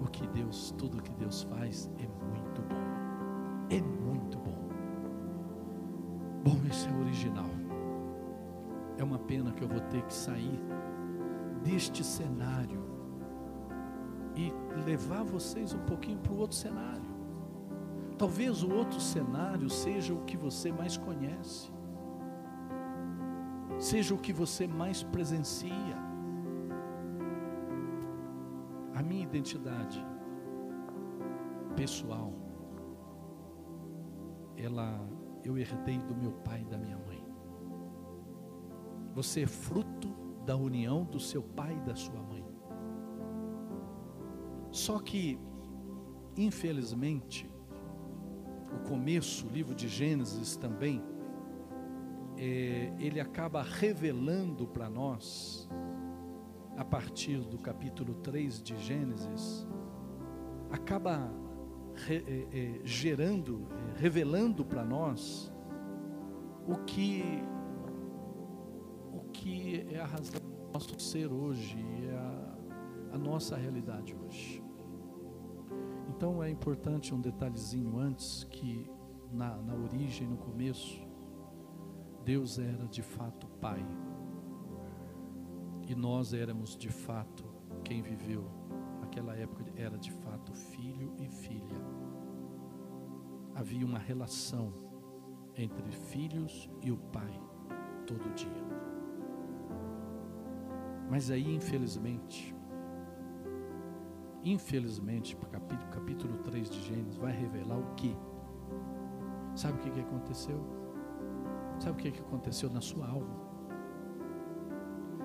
o 0.04 0.08
que 0.10 0.28
Deus, 0.28 0.76
tudo 0.78 1.02
que 1.02 1.14
Deus 1.14 1.44
faz 1.44 1.90
é 1.98 2.06
muito 2.06 2.62
bom. 2.64 2.76
É 3.70 3.82
muito 3.82 4.38
bom. 4.38 4.68
Bom, 6.44 6.68
esse 6.70 6.86
é 6.90 6.92
o 6.92 7.00
original. 7.00 7.50
É 8.98 9.04
uma 9.06 9.20
pena 9.20 9.54
que 9.54 9.64
eu 9.64 9.70
vou 9.70 9.80
ter 9.80 10.04
que 10.04 10.14
sair 10.14 10.60
deste 11.64 12.04
cenário 12.04 12.84
e 14.36 14.52
levar 14.86 15.24
vocês 15.24 15.74
um 15.74 15.86
pouquinho 15.86 16.20
para 16.20 16.34
o 16.34 16.40
outro 16.40 16.58
cenário. 16.58 17.08
Talvez 18.18 18.64
o 18.64 18.70
outro 18.74 19.00
cenário 19.00 19.70
seja 19.70 20.14
o 20.14 20.26
que 20.26 20.36
você 20.36 20.74
mais 20.74 20.98
conhece 20.98 21.72
seja 23.88 24.14
o 24.14 24.18
que 24.18 24.34
você 24.34 24.68
mais 24.68 25.02
presencia. 25.02 25.98
A 28.94 29.02
minha 29.02 29.24
identidade 29.24 30.06
pessoal, 31.74 32.34
ela 34.58 34.90
eu 35.46 35.58
herdei 35.58 36.00
do 36.00 36.14
meu 36.14 36.34
pai 36.48 36.64
e 36.64 36.66
da 36.66 36.78
minha 36.78 36.98
mãe. 36.98 37.24
Você 39.14 39.44
é 39.44 39.48
fruto 39.48 40.10
da 40.46 40.58
união 40.58 41.06
do 41.06 41.20
seu 41.20 41.42
pai 41.42 41.74
e 41.78 41.86
da 41.90 41.96
sua 41.96 42.22
mãe. 42.22 42.46
Só 44.70 45.00
que, 45.00 45.40
infelizmente, 46.36 47.50
o 48.76 48.90
começo, 48.90 49.48
o 49.48 49.50
livro 49.50 49.74
de 49.74 49.88
Gênesis 49.88 50.58
também, 50.58 51.02
é, 52.38 52.94
ele 53.00 53.20
acaba 53.20 53.62
revelando 53.64 54.68
para 54.68 54.90
nós, 54.90 55.68
a 56.78 56.86
partir 56.86 57.40
do 57.40 57.58
capítulo 57.58 58.14
3 58.16 58.62
de 58.62 58.78
Gênesis, 58.78 59.68
acaba 60.70 61.32
re, 61.96 62.24
é, 62.28 62.48
é, 62.52 62.82
gerando, 62.84 63.68
revelando 63.96 64.64
para 64.64 64.86
nós 64.86 65.52
o 66.68 66.76
que, 66.86 67.24
o 69.12 69.22
que 69.32 69.88
é 69.90 70.00
a 70.00 70.06
razão 70.06 70.40
do 70.40 70.74
nosso 70.74 71.00
ser 71.00 71.32
hoje, 71.32 71.78
é 72.04 72.14
a, 72.14 72.58
a 73.14 73.18
nossa 73.18 73.56
realidade 73.56 74.16
hoje. 74.16 74.64
Então 76.10 76.44
é 76.44 76.50
importante 76.50 77.14
um 77.14 77.22
detalhezinho 77.22 77.98
antes 77.98 78.44
que 78.46 78.90
na, 79.32 79.58
na 79.58 79.76
origem, 79.76 80.28
no 80.28 80.38
começo, 80.38 81.07
Deus 82.28 82.60
era 82.60 82.86
de 82.90 83.02
fato 83.02 83.48
Pai. 83.62 83.82
E 85.88 85.96
nós 85.96 86.34
éramos 86.34 86.76
de 86.76 86.90
fato, 86.90 87.46
quem 87.86 88.02
viveu 88.02 88.44
naquela 89.00 89.34
época 89.34 89.64
era 89.78 89.98
de 89.98 90.12
fato 90.12 90.54
filho 90.54 91.14
e 91.22 91.30
filha. 91.30 91.82
Havia 93.56 93.86
uma 93.86 93.98
relação 93.98 94.74
entre 95.56 95.90
filhos 95.90 96.70
e 96.82 96.92
o 96.92 96.98
Pai 96.98 97.32
todo 98.06 98.36
dia. 98.36 98.68
Mas 101.10 101.32
aí, 101.32 101.56
infelizmente, 101.56 102.54
infelizmente, 104.44 105.34
capítulo, 105.50 105.92
capítulo 105.92 106.38
3 106.40 106.70
de 106.70 106.82
Gênesis 106.82 107.16
vai 107.16 107.32
revelar 107.32 107.80
o 107.80 107.96
que? 107.96 108.14
Sabe 109.56 109.78
o 109.78 109.94
que 109.94 110.02
aconteceu? 110.02 110.87
Sabe 111.80 111.92
o 111.92 112.12
que 112.12 112.20
aconteceu 112.20 112.70
na 112.70 112.82
sua 112.82 113.08
alma? 113.08 113.48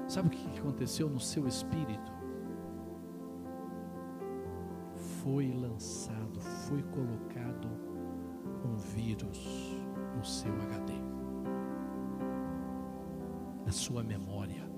Sabe 0.07 0.29
o 0.29 0.31
que 0.31 0.59
aconteceu 0.59 1.09
no 1.09 1.21
seu 1.21 1.47
espírito? 1.49 2.13
Foi 5.23 5.53
lançado, 5.53 6.41
foi 6.41 6.83
colocado 6.83 7.69
um 8.65 8.77
vírus 8.77 9.81
no 10.17 10.25
seu 10.25 10.53
HD, 10.53 10.93
na 13.65 13.73
sua 13.73 14.03
memória, 14.03 14.69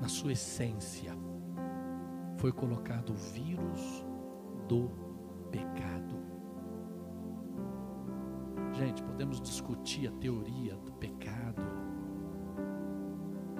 na 0.00 0.08
sua 0.08 0.32
essência. 0.32 1.12
Foi 2.36 2.52
colocado 2.52 3.10
o 3.10 3.16
vírus 3.16 4.04
do 4.68 4.90
pecado. 5.50 6.23
Gente, 8.76 9.04
podemos 9.04 9.40
discutir 9.40 10.08
a 10.08 10.10
teoria 10.12 10.74
do 10.76 10.92
pecado, 10.94 11.62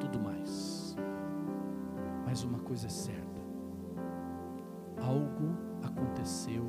tudo 0.01 0.19
mais. 0.19 0.97
Mas 2.27 2.43
uma 2.43 2.59
coisa 2.59 2.89
é 2.89 2.91
certa: 2.91 3.41
algo 5.01 5.57
aconteceu 5.85 6.69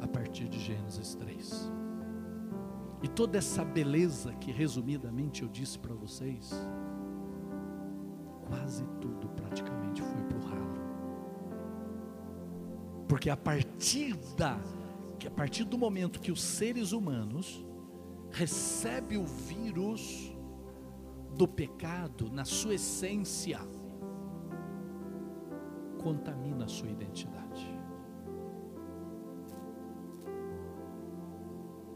a 0.00 0.08
partir 0.08 0.48
de 0.48 0.58
Gênesis 0.58 1.14
3. 1.16 1.70
E 3.02 3.08
toda 3.08 3.36
essa 3.36 3.62
beleza 3.64 4.32
que 4.36 4.50
resumidamente 4.50 5.42
eu 5.42 5.48
disse 5.48 5.78
para 5.78 5.94
vocês, 5.94 6.50
quase 8.46 8.84
tudo 8.98 9.28
praticamente 9.28 10.00
foi 10.00 10.22
para 10.22 10.38
o 10.38 10.40
ralo. 10.40 10.78
Porque 13.06 13.28
a 13.28 13.36
partir 13.36 14.16
da 14.38 14.58
que 15.18 15.26
a 15.26 15.30
partir 15.30 15.64
do 15.64 15.76
momento 15.76 16.20
que 16.20 16.30
os 16.30 16.42
seres 16.42 16.92
humanos 16.92 17.64
recebem 18.30 19.18
o 19.18 19.26
vírus 19.26 20.34
do 21.36 21.46
pecado 21.46 22.30
na 22.30 22.44
sua 22.44 22.74
essência, 22.74 23.58
contamina 25.98 26.64
a 26.64 26.68
sua 26.68 26.88
identidade. 26.88 27.66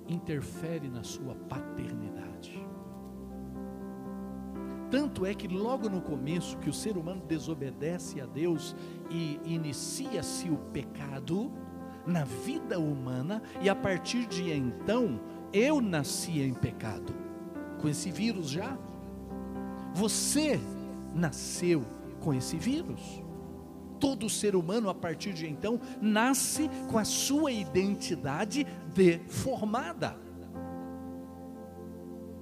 Interfere 0.09 0.89
na 0.89 1.03
sua 1.03 1.35
paternidade. 1.35 2.61
Tanto 4.91 5.25
é 5.25 5.33
que 5.33 5.49
logo 5.49 5.89
no 5.89 6.03
começo 6.03 6.59
que 6.59 6.69
o 6.69 6.73
ser 6.73 6.99
humano 6.99 7.23
desobedece 7.27 8.21
a 8.21 8.27
Deus 8.27 8.77
e 9.11 9.41
inicia-se 9.43 10.51
o 10.51 10.59
pecado, 10.59 11.51
na 12.07 12.25
vida 12.25 12.79
humana 12.79 13.43
e 13.61 13.69
a 13.69 13.75
partir 13.75 14.27
de 14.27 14.51
então 14.51 15.21
eu 15.53 15.81
nasci 15.81 16.41
em 16.41 16.55
pecado. 16.55 17.15
Com 17.81 17.89
esse 17.89 18.11
vírus 18.11 18.49
já? 18.49 18.77
Você 19.95 20.61
nasceu 21.15 21.85
com 22.21 22.33
esse 22.33 22.57
vírus. 22.57 23.01
Todo 24.01 24.29
ser 24.29 24.57
humano 24.57 24.89
a 24.89 24.95
partir 24.95 25.33
de 25.33 25.47
então 25.47 25.81
nasce 26.01 26.69
com 26.91 26.99
a 26.99 27.05
sua 27.05 27.53
identidade 27.53 28.67
deformada. 28.95 30.17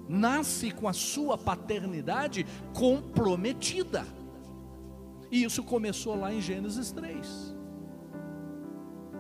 Nasce 0.09 0.71
com 0.71 0.89
a 0.89 0.93
sua 0.93 1.37
paternidade 1.37 2.47
comprometida. 2.73 4.07
E 5.31 5.45
isso 5.45 5.63
começou 5.63 6.19
lá 6.19 6.33
em 6.33 6.41
Gênesis 6.41 6.91
3. 6.91 7.50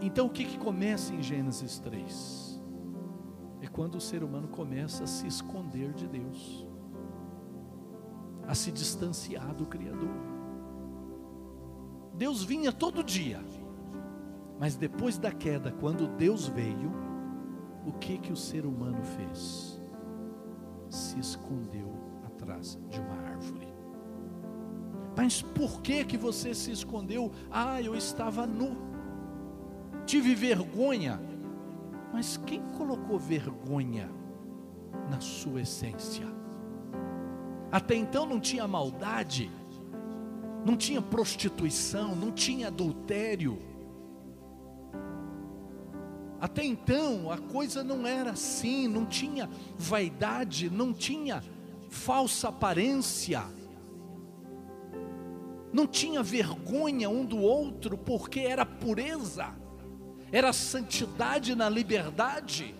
Então 0.00 0.26
o 0.26 0.30
que, 0.30 0.44
que 0.44 0.58
começa 0.58 1.14
em 1.14 1.22
Gênesis 1.22 1.78
3? 1.78 2.50
quando 3.72 3.96
o 3.96 4.00
ser 4.00 4.22
humano 4.22 4.48
começa 4.48 5.04
a 5.04 5.06
se 5.06 5.26
esconder 5.26 5.92
de 5.92 6.06
Deus, 6.06 6.66
a 8.46 8.54
se 8.54 8.72
distanciar 8.72 9.54
do 9.54 9.66
Criador. 9.66 10.10
Deus 12.14 12.42
vinha 12.42 12.72
todo 12.72 13.02
dia, 13.02 13.40
mas 14.58 14.76
depois 14.76 15.16
da 15.16 15.30
queda, 15.30 15.72
quando 15.72 16.08
Deus 16.08 16.46
veio, 16.46 16.92
o 17.86 17.92
que 17.92 18.18
que 18.18 18.32
o 18.32 18.36
ser 18.36 18.66
humano 18.66 19.02
fez? 19.02 19.80
Se 20.88 21.18
escondeu 21.18 21.90
atrás 22.26 22.78
de 22.88 23.00
uma 23.00 23.14
árvore. 23.14 23.72
Mas 25.16 25.42
por 25.42 25.80
que 25.80 26.04
que 26.04 26.16
você 26.16 26.54
se 26.54 26.70
escondeu? 26.70 27.32
Ah, 27.50 27.80
eu 27.80 27.94
estava 27.94 28.46
nu. 28.46 28.89
Tive 30.10 30.34
vergonha. 30.34 31.20
Mas 32.12 32.36
quem 32.36 32.60
colocou 32.76 33.16
vergonha 33.16 34.10
na 35.08 35.20
sua 35.20 35.60
essência? 35.60 36.26
Até 37.70 37.94
então 37.94 38.26
não 38.26 38.40
tinha 38.40 38.66
maldade, 38.66 39.48
não 40.66 40.76
tinha 40.76 41.00
prostituição, 41.00 42.16
não 42.16 42.32
tinha 42.32 42.66
adultério. 42.66 43.62
Até 46.40 46.64
então 46.64 47.30
a 47.30 47.38
coisa 47.38 47.84
não 47.84 48.04
era 48.04 48.32
assim, 48.32 48.88
não 48.88 49.06
tinha 49.06 49.48
vaidade, 49.78 50.68
não 50.68 50.92
tinha 50.92 51.40
falsa 51.88 52.48
aparência, 52.48 53.44
não 55.72 55.86
tinha 55.86 56.20
vergonha 56.20 57.08
um 57.08 57.24
do 57.24 57.38
outro, 57.38 57.96
porque 57.96 58.40
era 58.40 58.66
pureza 58.66 59.59
era 60.32 60.52
santidade 60.52 61.54
na 61.54 61.68
liberdade, 61.68 62.74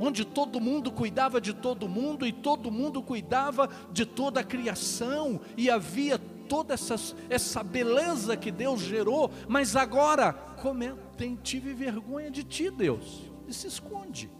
onde 0.00 0.24
todo 0.24 0.60
mundo 0.60 0.90
cuidava 0.90 1.40
de 1.40 1.52
todo 1.52 1.88
mundo 1.88 2.26
e 2.26 2.32
todo 2.32 2.70
mundo 2.70 3.02
cuidava 3.02 3.68
de 3.92 4.06
toda 4.06 4.40
a 4.40 4.44
criação, 4.44 5.40
e 5.56 5.70
havia 5.70 6.18
toda 6.18 6.74
essa, 6.74 6.96
essa 7.28 7.62
beleza 7.62 8.36
que 8.36 8.50
Deus 8.50 8.80
gerou, 8.80 9.30
mas 9.46 9.76
agora, 9.76 10.32
como 10.32 10.82
é, 10.82 10.94
tem, 11.16 11.36
tive 11.36 11.74
vergonha 11.74 12.30
de 12.30 12.42
ti, 12.42 12.70
Deus, 12.70 13.30
e 13.46 13.52
se 13.52 13.66
esconde. 13.66 14.30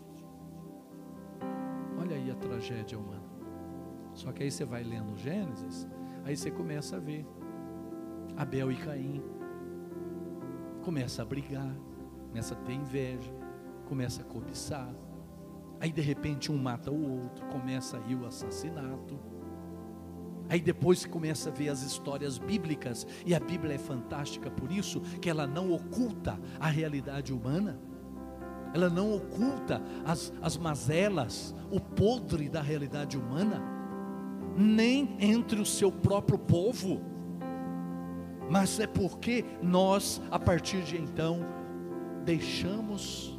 Olha 2.01 2.17
aí 2.17 2.31
a 2.31 2.35
tragédia 2.35 2.99
humana. 2.99 3.29
Só 4.15 4.33
que 4.33 4.43
aí 4.43 4.51
você 4.51 4.65
vai 4.65 4.83
lendo 4.83 5.17
Gênesis, 5.17 5.87
aí 6.25 6.37
você 6.37 6.51
começa 6.51 6.97
a 6.97 6.99
ver 6.99 7.27
Abel 8.37 8.73
e 8.73 8.77
Caim 8.77 9.38
começa 10.83 11.23
a 11.23 11.25
brigar, 11.25 11.75
começa 12.29 12.55
a 12.55 12.57
ter 12.57 12.73
inveja, 12.73 13.33
começa 13.87 14.23
a 14.23 14.25
cobiçar. 14.25 14.93
Aí 15.81 15.93
de 15.93 16.01
repente 16.01 16.51
um 16.51 16.59
mata 16.59 16.91
o 16.91 17.23
outro, 17.23 17.47
começa 17.47 17.99
aí 17.99 18.15
o 18.15 18.27
assassinato. 18.27 19.19
Aí 20.49 20.61
depois 20.61 21.01
você 21.01 21.09
começa 21.09 21.51
a 21.51 21.53
ver 21.53 21.69
as 21.69 21.83
histórias 21.83 22.39
bíblicas, 22.39 23.07
e 23.27 23.35
a 23.35 23.41
Bíblia 23.41 23.75
é 23.75 23.79
fantástica 23.79 24.51
por 24.51 24.73
isso, 24.73 25.01
que 25.21 25.29
ela 25.29 25.47
não 25.47 25.73
oculta 25.73 26.41
a 26.59 26.69
realidade 26.69 27.33
humana, 27.33 27.79
ela 28.73 28.89
não 28.89 29.15
oculta 29.15 29.83
as, 30.05 30.33
as 30.41 30.57
mazelas, 30.57 31.55
o 31.71 31.81
podre 31.81 32.49
da 32.49 32.63
realidade 32.63 33.19
humana, 33.19 33.63
nem 34.57 35.17
entre 35.21 35.61
o 35.61 35.67
seu 35.67 35.93
próprio 35.93 36.39
povo 36.39 37.01
mas 38.51 38.81
é 38.81 38.87
porque 38.87 39.45
nós, 39.63 40.23
a 40.31 40.39
partir 40.39 40.83
de 40.83 40.97
então, 40.97 41.41
deixamos 42.25 43.39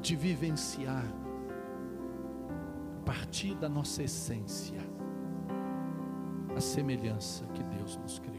de 0.00 0.16
vivenciar, 0.16 1.04
a 3.00 3.04
partir 3.04 3.54
da 3.54 3.68
nossa 3.68 4.02
essência, 4.02 4.78
a 6.56 6.60
semelhança 6.60 7.44
que 7.54 7.62
Deus 7.62 7.96
nos 7.98 8.18
criou. 8.18 8.36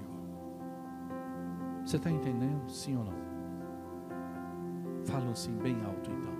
Você 1.85 1.97
está 1.97 2.09
entendendo? 2.09 2.67
Sim 2.69 2.97
ou 2.97 3.05
não? 3.05 3.27
Falam 5.05 5.31
assim 5.31 5.55
bem 5.57 5.77
alto 5.85 6.11
então. 6.11 6.33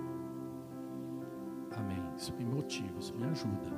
Amém. 1.78 2.02
Isso 2.16 2.34
me 2.34 2.44
motiva, 2.44 2.98
isso 2.98 3.14
me 3.14 3.24
ajuda. 3.24 3.70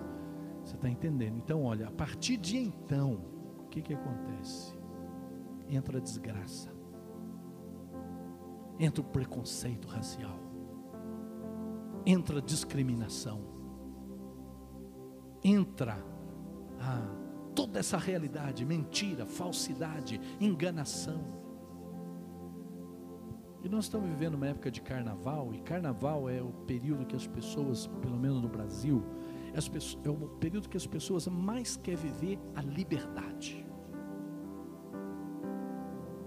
Você 0.64 0.74
está 0.74 0.88
entendendo? 0.88 1.36
Então, 1.36 1.62
olha, 1.62 1.88
a 1.88 1.90
partir 1.90 2.38
de 2.38 2.56
então, 2.58 3.20
o 3.58 3.68
que, 3.68 3.82
que 3.82 3.94
acontece? 3.94 4.79
Entra 5.70 5.98
a 5.98 6.00
desgraça, 6.00 6.70
entra 8.78 9.00
o 9.00 9.04
preconceito 9.04 9.86
racial, 9.88 10.38
entra 12.04 12.38
a 12.38 12.42
discriminação, 12.42 13.40
entra 15.42 16.04
a, 16.80 17.52
toda 17.54 17.78
essa 17.78 17.96
realidade, 17.96 18.64
mentira, 18.64 19.26
falsidade, 19.26 20.20
enganação. 20.40 21.38
E 23.62 23.68
nós 23.68 23.84
estamos 23.84 24.08
vivendo 24.08 24.34
uma 24.34 24.46
época 24.46 24.70
de 24.70 24.80
carnaval, 24.80 25.52
e 25.52 25.60
carnaval 25.60 26.28
é 26.28 26.40
o 26.40 26.50
período 26.66 27.04
que 27.04 27.14
as 27.14 27.26
pessoas, 27.26 27.86
pelo 27.86 28.18
menos 28.18 28.40
no 28.40 28.48
Brasil, 28.48 29.04
é 29.52 30.08
o 30.08 30.28
período 30.38 30.68
que 30.68 30.76
as 30.76 30.86
pessoas 30.86 31.26
mais 31.26 31.76
querem 31.76 32.00
viver 32.00 32.38
a 32.54 32.62
liberdade. 32.62 33.69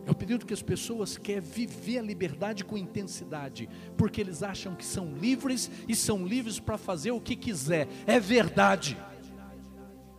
É 0.06 0.12
o 0.12 0.16
período 0.16 0.46
que 0.46 0.54
as 0.54 0.62
pessoas 0.62 1.18
querem 1.18 1.42
viver 1.42 2.00
a 2.00 2.02
liberdade 2.02 2.66
com 2.66 2.78
intensidade, 2.78 3.70
porque 3.98 4.20
eles 4.20 4.44
acham 4.44 4.76
que 4.76 4.86
são 4.86 5.13
livres 5.16 5.72
e 5.88 5.96
são 5.96 6.26
livres 6.26 6.60
para 6.60 6.78
fazer 6.78 7.12
o 7.12 7.22
que 7.22 7.36
quiser. 7.36 7.88
É 8.06 8.20
verdade. 8.20 8.98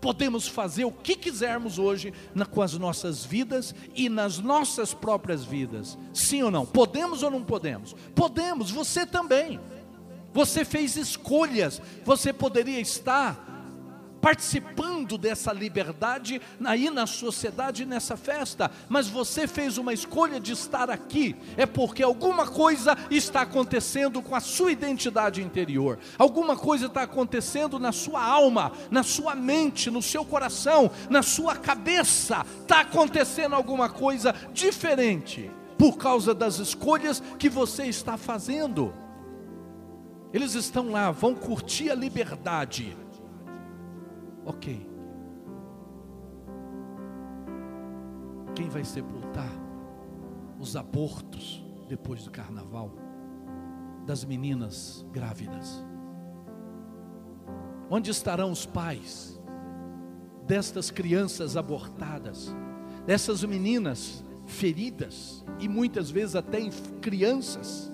Podemos 0.01 0.47
fazer 0.47 0.85
o 0.85 0.93
que 0.93 1.17
quisermos 1.17 1.79
hoje 1.79 2.13
na, 2.35 2.45
com 2.45 2.61
as 2.61 2.75
nossas 2.75 3.25
vidas 3.25 3.75
e 3.95 4.09
nas 4.09 4.39
nossas 4.39 4.93
próprias 4.93 5.45
vidas. 5.45 5.99
Sim 6.13 6.43
ou 6.43 6.51
não? 6.51 6.67
Podemos 6.67 7.23
ou 7.23 7.31
não 7.31 7.43
podemos? 7.43 7.95
Podemos, 8.15 8.71
você 8.71 9.07
também. 9.07 9.61
Você 10.33 10.65
fez 10.65 10.97
escolhas, 10.97 11.81
você 12.05 12.33
poderia 12.33 12.81
estar 12.81 13.54
participando 14.25 15.19
dessa 15.19 15.53
liberdade 15.53 16.41
aí 16.65 16.89
na 16.89 17.07
sociedade, 17.07 17.85
nessa 17.85 18.17
festa, 18.17 18.71
mas 18.89 19.07
você 19.07 19.47
fez 19.47 19.77
uma 19.77 19.93
escolha 19.93 20.41
de 20.41 20.53
estar 20.53 20.89
aqui, 20.89 21.37
é 21.59 21.67
porque 21.67 22.03
alguma 22.03 22.47
coisa 22.47 22.97
está 23.11 23.43
acontecendo 23.43 24.23
com 24.23 24.35
a 24.35 24.41
sua 24.41 24.73
identidade 24.73 25.43
interior, 25.43 25.99
alguma 26.17 26.57
coisa 26.57 26.87
está 26.87 27.03
acontecendo 27.03 27.79
na 27.79 27.93
sua 27.93 28.25
alma, 28.25 28.73
na 28.91 29.03
sua 29.03 29.35
mente, 29.35 29.91
no 29.91 30.01
seu 30.01 30.25
coração, 30.25 30.91
na 31.11 31.23
sua 31.23 31.55
cabeça, 31.55 32.47
está 32.63 32.81
acontecendo 32.81 33.55
alguma 33.55 33.91
coisa 33.91 34.35
diferente, 34.55 35.51
por 35.77 35.99
causa 35.99 36.33
das 36.33 36.59
escolhas 36.59 37.23
que 37.39 37.51
você 37.51 37.85
está 37.85 38.17
fazendo. 38.17 38.95
Eles 40.33 40.55
estão 40.55 40.91
lá, 40.91 41.11
vão 41.11 41.35
curtir 41.35 41.91
a 41.91 41.95
liberdade, 41.95 42.97
Ok. 44.45 44.87
Quem 48.55 48.69
vai 48.69 48.85
sepultar 48.85 49.51
os 50.61 50.77
abortos 50.77 51.65
depois 51.89 52.25
do 52.25 52.31
carnaval? 52.31 52.91
Das 54.07 54.25
meninas 54.25 55.05
grávidas? 55.13 55.85
Onde 57.91 58.11
estarão 58.11 58.51
os 58.51 58.67
pais 58.67 59.41
destas 60.47 60.91
crianças 60.91 61.57
abortadas, 61.57 62.55
dessas 63.07 63.43
meninas 63.45 64.23
feridas 64.47 65.45
e 65.59 65.69
muitas 65.69 66.11
vezes 66.11 66.37
até 66.37 66.61
crianças 67.01 67.91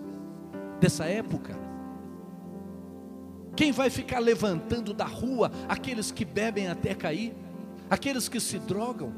dessa 0.81 1.05
época? 1.05 1.70
Quem 3.57 3.73
vai 3.73 3.91
ficar 3.91 4.19
levantando 4.19 4.95
da 4.95 5.05
rua 5.05 5.51
aqueles 5.69 6.11
que 6.11 6.25
bebem 6.25 6.69
até 6.69 6.95
cair? 6.95 7.35
Aqueles 7.89 8.29
que 8.29 8.41
se 8.41 8.59
drogam? 8.59 9.13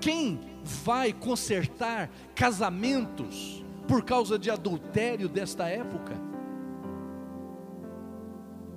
Quem 0.00 0.40
vai 0.64 1.12
consertar 1.12 2.10
casamentos 2.34 3.64
por 3.86 4.02
causa 4.02 4.38
de 4.38 4.50
adultério 4.50 5.28
desta 5.28 5.68
época? 5.68 6.14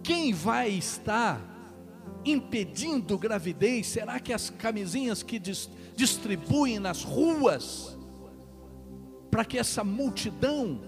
Quem 0.04 0.34
vai 0.34 0.70
estar 0.70 1.42
impedindo 2.26 3.18
gravidez? 3.18 3.88
Será 3.88 4.20
que 4.20 4.34
as 4.34 4.50
camisinhas 4.50 5.24
que 5.24 5.40
distribuem 5.96 6.78
nas 6.78 7.04
ruas, 7.04 7.98
para 9.32 9.46
que 9.46 9.58
essa 9.58 9.84
multidão 9.84 10.82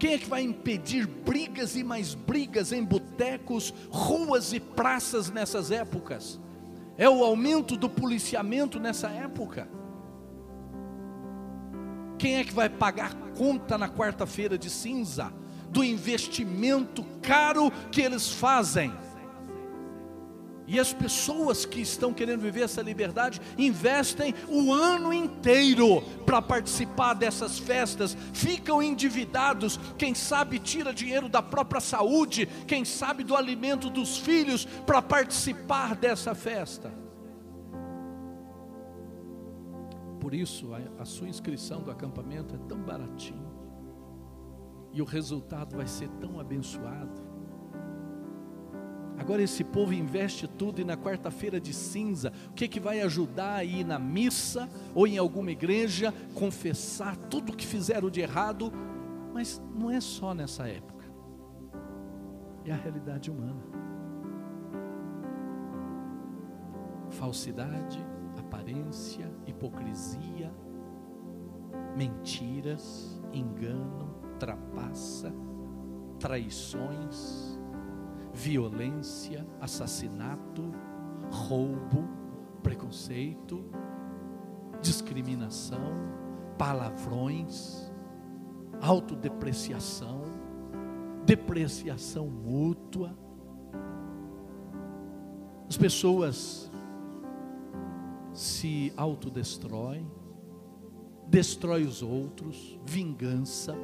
quem 0.00 0.14
é 0.14 0.18
que 0.18 0.28
vai 0.28 0.42
impedir 0.42 1.06
brigas 1.06 1.76
e 1.76 1.84
mais 1.84 2.14
brigas 2.14 2.72
em 2.72 2.82
botecos, 2.82 3.72
ruas 3.90 4.52
e 4.52 4.58
praças 4.58 5.30
nessas 5.30 5.70
épocas? 5.70 6.40
É 6.98 7.08
o 7.08 7.22
aumento 7.22 7.76
do 7.76 7.88
policiamento 7.88 8.80
nessa 8.80 9.08
época. 9.10 9.68
Quem 12.18 12.38
é 12.38 12.44
que 12.44 12.52
vai 12.52 12.68
pagar 12.68 13.14
conta 13.36 13.78
na 13.78 13.88
quarta-feira 13.88 14.58
de 14.58 14.68
cinza? 14.68 15.32
do 15.70 15.84
investimento 15.84 17.04
caro 17.22 17.70
que 17.90 18.00
eles 18.00 18.28
fazem. 18.28 18.92
E 20.70 20.78
as 20.78 20.92
pessoas 20.92 21.66
que 21.66 21.80
estão 21.80 22.14
querendo 22.14 22.42
viver 22.42 22.60
essa 22.60 22.80
liberdade 22.80 23.40
investem 23.58 24.32
o 24.46 24.72
ano 24.72 25.12
inteiro 25.12 26.00
para 26.24 26.40
participar 26.40 27.14
dessas 27.14 27.58
festas, 27.58 28.16
ficam 28.32 28.80
endividados, 28.80 29.80
quem 29.98 30.14
sabe 30.14 30.60
tira 30.60 30.94
dinheiro 30.94 31.28
da 31.28 31.42
própria 31.42 31.80
saúde, 31.80 32.46
quem 32.68 32.84
sabe 32.84 33.24
do 33.24 33.34
alimento 33.34 33.90
dos 33.90 34.18
filhos 34.18 34.64
para 34.64 35.02
participar 35.02 35.96
dessa 35.96 36.36
festa. 36.36 36.94
Por 40.20 40.32
isso, 40.32 40.70
a, 41.00 41.04
sua 41.04 41.28
inscrição 41.28 41.82
do 41.82 41.90
acampamento 41.90 42.54
é 42.54 42.58
tão 42.68 42.78
baratinho, 42.78 43.50
e 44.92 45.02
o 45.02 45.04
resultado 45.04 45.76
vai 45.76 45.88
ser 45.88 46.08
tão 46.20 46.38
abençoado. 46.38 47.29
Agora 49.20 49.42
esse 49.42 49.62
povo 49.62 49.92
investe 49.92 50.48
tudo 50.48 50.80
e 50.80 50.84
na 50.84 50.96
quarta-feira 50.96 51.60
de 51.60 51.74
cinza, 51.74 52.32
o 52.48 52.54
que 52.54 52.66
que 52.66 52.80
vai 52.80 53.02
ajudar 53.02 53.56
a 53.56 53.64
ir 53.64 53.84
na 53.84 53.98
missa 53.98 54.66
ou 54.94 55.06
em 55.06 55.18
alguma 55.18 55.50
igreja 55.50 56.14
confessar 56.34 57.14
tudo 57.28 57.52
o 57.52 57.56
que 57.56 57.66
fizeram 57.66 58.08
de 58.08 58.22
errado? 58.22 58.72
Mas 59.34 59.60
não 59.78 59.90
é 59.90 60.00
só 60.00 60.32
nessa 60.32 60.66
época. 60.66 61.04
É 62.64 62.72
a 62.72 62.76
realidade 62.76 63.30
humana. 63.30 63.62
Falsidade, 67.10 68.02
aparência, 68.38 69.30
hipocrisia, 69.46 70.50
mentiras, 71.94 73.20
engano, 73.34 74.14
trapaça, 74.38 75.30
traições, 76.18 77.59
violência, 78.32 79.46
assassinato, 79.60 80.70
roubo, 81.30 82.08
preconceito, 82.62 83.64
discriminação, 84.80 85.92
palavrões, 86.56 87.90
autodepreciação, 88.80 90.22
depreciação 91.24 92.26
mútua. 92.28 93.16
As 95.68 95.76
pessoas 95.76 96.70
se 98.32 98.92
autodestroem, 98.96 100.06
destrói 101.26 101.84
os 101.84 102.02
outros, 102.02 102.78
vingança, 102.84 103.76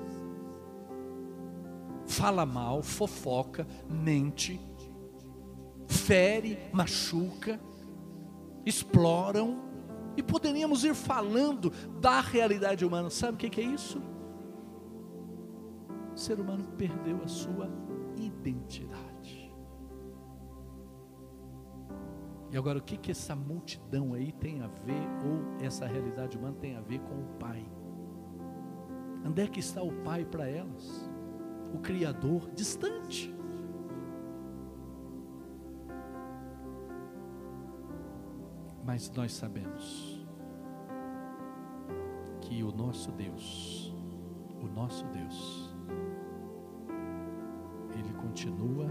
fala 2.16 2.46
mal, 2.46 2.82
fofoca, 2.82 3.66
mente, 3.88 4.58
fere, 5.86 6.58
machuca, 6.72 7.60
exploram, 8.64 9.66
e 10.16 10.22
poderíamos 10.22 10.82
ir 10.82 10.94
falando 10.94 11.70
da 12.00 12.20
realidade 12.20 12.86
humana. 12.86 13.10
Sabe 13.10 13.34
o 13.34 13.36
que 13.36 13.60
é 13.60 13.64
isso? 13.64 14.00
O 16.14 16.18
ser 16.18 16.40
humano 16.40 16.64
perdeu 16.78 17.20
a 17.22 17.28
sua 17.28 17.68
identidade. 18.16 19.54
E 22.50 22.56
agora, 22.56 22.78
o 22.78 22.82
que, 22.82 22.96
que 22.96 23.10
essa 23.10 23.36
multidão 23.36 24.14
aí 24.14 24.32
tem 24.32 24.62
a 24.62 24.68
ver, 24.68 25.06
ou 25.22 25.62
essa 25.62 25.84
realidade 25.86 26.38
humana 26.38 26.56
tem 26.58 26.76
a 26.76 26.80
ver 26.80 27.00
com 27.00 27.14
o 27.14 27.26
Pai? 27.38 27.62
Onde 29.26 29.42
é 29.42 29.46
que 29.46 29.60
está 29.60 29.82
o 29.82 29.92
Pai 30.02 30.24
para 30.24 30.48
elas? 30.48 31.10
O 31.76 31.78
Criador 31.78 32.50
distante. 32.54 33.34
Mas 38.84 39.10
nós 39.10 39.32
sabemos 39.32 40.26
que 42.40 42.62
o 42.62 42.72
nosso 42.72 43.12
Deus, 43.12 43.94
o 44.62 44.66
nosso 44.68 45.04
Deus, 45.08 45.74
Ele 47.92 48.12
continua 48.14 48.86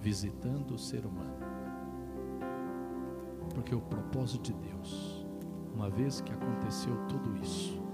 visitando 0.00 0.74
o 0.74 0.78
ser 0.78 1.04
humano. 1.04 1.36
Porque 3.54 3.74
o 3.74 3.80
propósito 3.80 4.52
de 4.52 4.68
Deus, 4.68 5.26
uma 5.74 5.90
vez 5.90 6.20
que 6.20 6.32
aconteceu 6.32 6.96
tudo 7.08 7.36
isso, 7.42 7.87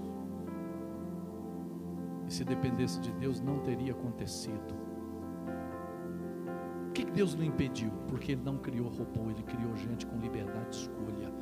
se 2.34 2.44
dependesse 2.44 3.00
de 3.00 3.12
Deus, 3.12 3.40
não 3.40 3.60
teria 3.60 3.92
acontecido. 3.92 4.74
Por 6.84 6.92
que 6.92 7.04
Deus 7.04 7.34
não 7.34 7.44
impediu? 7.44 7.90
Porque 8.08 8.32
Ele 8.32 8.42
não 8.42 8.58
criou 8.58 8.88
robô, 8.88 9.30
Ele 9.30 9.42
criou 9.42 9.76
gente 9.76 10.04
com 10.04 10.18
liberdade 10.18 10.70
de 10.70 10.76
escolha. 10.76 11.32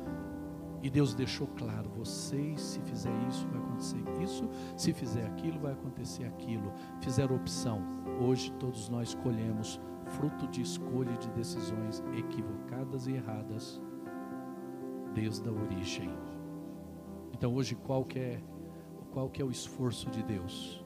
E 0.83 0.89
Deus 0.89 1.15
deixou 1.15 1.47
claro: 1.47 1.89
vocês, 1.89 2.61
se 2.61 2.79
fizer 2.81 3.13
isso, 3.27 3.47
vai 3.47 3.59
acontecer 3.59 4.03
isso, 4.21 4.47
se 4.77 4.93
fizer 4.93 5.25
aquilo, 5.25 5.59
vai 5.59 5.73
acontecer 5.73 6.25
aquilo. 6.25 6.71
Fizeram 7.01 7.35
opção. 7.35 7.81
Hoje 8.21 8.51
todos 8.53 8.89
nós 8.89 9.09
escolhemos, 9.09 9.81
fruto 10.05 10.47
de 10.47 10.61
escolha 10.61 11.11
e 11.11 11.17
de 11.17 11.29
decisões 11.31 12.03
equivocadas 12.15 13.07
e 13.07 13.13
erradas, 13.13 13.81
desde 15.13 15.47
a 15.49 15.51
origem. 15.51 16.11
Então 17.31 17.53
hoje 17.55 17.75
qual 17.75 18.03
que 18.05 18.19
é, 18.19 18.43
qual 19.11 19.29
que 19.29 19.41
é 19.41 19.45
o 19.45 19.49
esforço 19.49 20.09
de 20.11 20.21
Deus? 20.21 20.82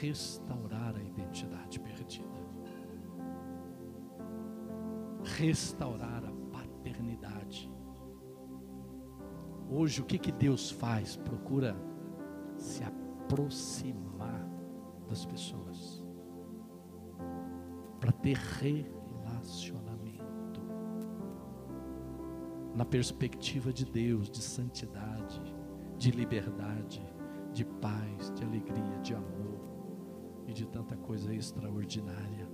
Restaurar 0.00 0.94
a 0.94 1.02
identidade 1.02 1.80
perdida, 1.80 2.46
restaurar 5.22 6.24
a 6.24 6.32
paternidade. 6.52 7.68
Hoje, 9.68 10.00
o 10.00 10.04
que, 10.04 10.16
que 10.18 10.30
Deus 10.30 10.70
faz? 10.70 11.16
Procura 11.16 11.76
se 12.56 12.84
aproximar 12.84 14.48
das 15.08 15.24
pessoas 15.24 16.04
para 17.98 18.12
ter 18.12 18.36
relacionamento 18.36 20.60
na 22.74 22.84
perspectiva 22.84 23.72
de 23.72 23.86
Deus, 23.86 24.30
de 24.30 24.42
santidade, 24.42 25.40
de 25.96 26.10
liberdade, 26.10 27.02
de 27.52 27.64
paz, 27.64 28.30
de 28.34 28.44
alegria, 28.44 28.98
de 29.02 29.14
amor 29.14 29.75
e 30.46 30.52
de 30.52 30.66
tanta 30.66 30.96
coisa 30.96 31.34
extraordinária. 31.34 32.48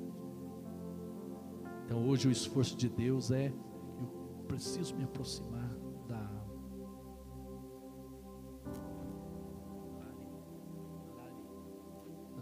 Então 1.84 2.08
hoje 2.08 2.28
o 2.28 2.30
esforço 2.30 2.76
de 2.76 2.88
Deus 2.88 3.30
é 3.30 3.48
eu 3.48 4.44
preciso 4.48 4.96
me 4.96 5.04
aproximar 5.04 5.68
da 6.08 6.30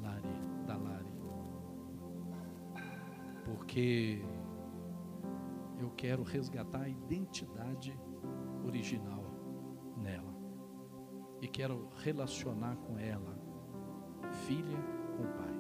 Lari, 0.01 0.67
da 0.67 0.77
Lari. 0.77 1.13
Porque 3.45 4.23
eu 5.81 5.91
quero 5.91 6.23
resgatar 6.23 6.83
a 6.83 6.89
identidade 6.89 7.99
original 8.65 9.25
nela. 9.97 10.33
E 11.41 11.49
quero 11.49 11.89
relacionar 11.97 12.77
com 12.77 12.99
ela, 12.99 13.37
filha 14.47 15.00
com 15.21 15.25
o 15.25 15.33
Pai. 15.35 15.55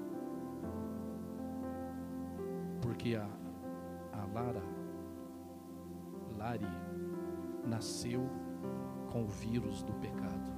Porque 2.81 3.14
a, 3.14 3.27
a 4.12 4.25
Lara, 4.33 4.62
Lari, 6.37 6.66
nasceu 7.66 8.26
com 9.12 9.24
o 9.24 9.28
vírus 9.28 9.82
do 9.82 9.93
pecado. 9.95 10.51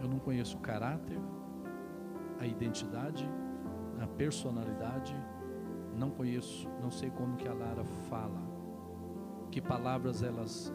Eu 0.00 0.08
não 0.08 0.18
conheço 0.18 0.56
o 0.56 0.60
caráter, 0.60 1.18
a 2.38 2.46
identidade, 2.46 3.28
a 4.00 4.06
personalidade, 4.06 5.14
não 5.96 6.10
conheço, 6.10 6.68
não 6.80 6.90
sei 6.90 7.10
como 7.10 7.36
que 7.36 7.46
a 7.46 7.52
Lara 7.52 7.84
fala, 8.08 8.40
que 9.50 9.60
palavras 9.60 10.22
elas 10.22 10.72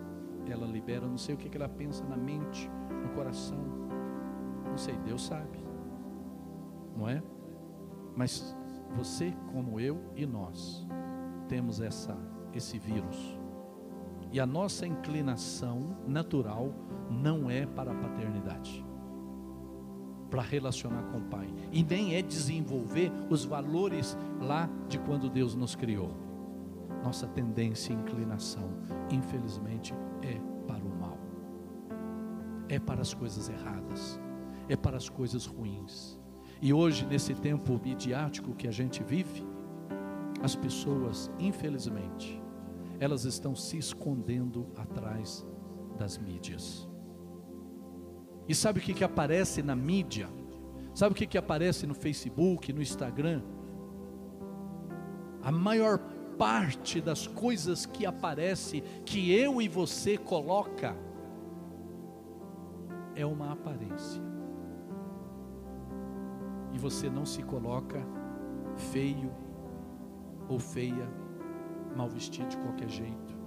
ela 0.50 0.66
libera, 0.66 1.06
não 1.06 1.18
sei 1.18 1.36
o 1.36 1.38
que, 1.38 1.50
que 1.50 1.58
ela 1.58 1.68
pensa 1.68 2.06
na 2.06 2.16
mente, 2.16 2.72
no 3.04 3.10
coração, 3.10 3.62
não 4.66 4.78
sei, 4.78 4.96
Deus 5.00 5.26
sabe 5.26 5.67
não 6.98 7.08
é? 7.08 7.22
Mas 8.16 8.56
você, 8.96 9.34
como 9.52 9.80
eu 9.80 10.02
e 10.16 10.26
nós, 10.26 10.86
temos 11.48 11.80
essa, 11.80 12.18
esse 12.54 12.80
vírus. 12.80 13.38
E 14.32 14.40
a 14.40 14.46
nossa 14.46 14.86
inclinação 14.86 15.98
natural 16.06 16.74
não 17.10 17.50
é 17.50 17.66
para 17.66 17.92
a 17.92 17.96
paternidade, 17.96 18.86
para 20.30 20.42
relacionar 20.42 21.04
com 21.04 21.20
o 21.20 21.26
Pai, 21.26 21.48
e 21.72 21.84
nem 21.84 22.16
é 22.16 22.22
desenvolver 22.22 23.12
os 23.30 23.46
valores 23.46 24.18
lá 24.42 24.70
de 24.90 25.00
quando 25.00 25.30
Deus 25.30 25.56
nos 25.56 25.76
criou. 25.76 26.12
Nossa 27.04 27.28
tendência 27.28 27.94
e 27.94 27.96
inclinação, 27.96 28.70
infelizmente, 29.10 29.94
é 30.22 30.38
para 30.68 30.84
o 30.84 31.00
mal, 31.00 31.18
é 32.68 32.80
para 32.80 33.02
as 33.02 33.14
coisas 33.14 33.48
erradas 33.48 34.20
é 34.70 34.76
para 34.76 34.98
as 34.98 35.10
coisas 35.10 35.46
ruins. 35.46 36.20
E 36.62 36.74
hoje, 36.74 37.06
nesse 37.06 37.36
tempo 37.36 37.80
midiático 37.84 38.56
que 38.56 38.68
a 38.68 38.72
gente 38.72 39.04
vive, 39.04 39.46
as 40.42 40.56
pessoas, 40.56 41.32
infelizmente, 41.40 42.42
elas 43.00 43.26
estão 43.26 43.56
se 43.56 43.78
escondendo 43.78 44.68
atrás 44.76 45.46
das 45.98 46.18
mídias. 46.18 46.88
E 48.48 48.56
sabe 48.56 48.80
o 48.80 48.82
que, 48.82 48.94
que 48.94 49.04
aparece 49.04 49.62
na 49.62 49.76
mídia? 49.76 50.28
Sabe 50.94 51.12
o 51.12 51.16
que, 51.16 51.28
que 51.28 51.38
aparece 51.38 51.86
no 51.86 51.94
Facebook, 51.94 52.74
no 52.74 52.82
Instagram? 52.82 53.44
A 55.44 55.52
maior 55.52 56.00
parte 56.38 57.02
das 57.02 57.28
coisas 57.28 57.86
que 57.86 58.06
aparece, 58.06 58.82
que 59.06 59.32
eu 59.32 59.62
e 59.62 59.68
você 59.68 60.18
coloca, 60.18 60.96
é 63.16 63.26
uma 63.26 63.52
aparência. 63.52 64.27
Você 66.88 67.10
não 67.10 67.26
se 67.26 67.44
coloca 67.44 68.02
feio 68.78 69.30
ou 70.48 70.58
feia, 70.58 71.06
mal 71.98 72.08
vestido 72.08 72.48
de 72.48 72.56
qualquer 72.56 72.88
jeito. 72.88 73.38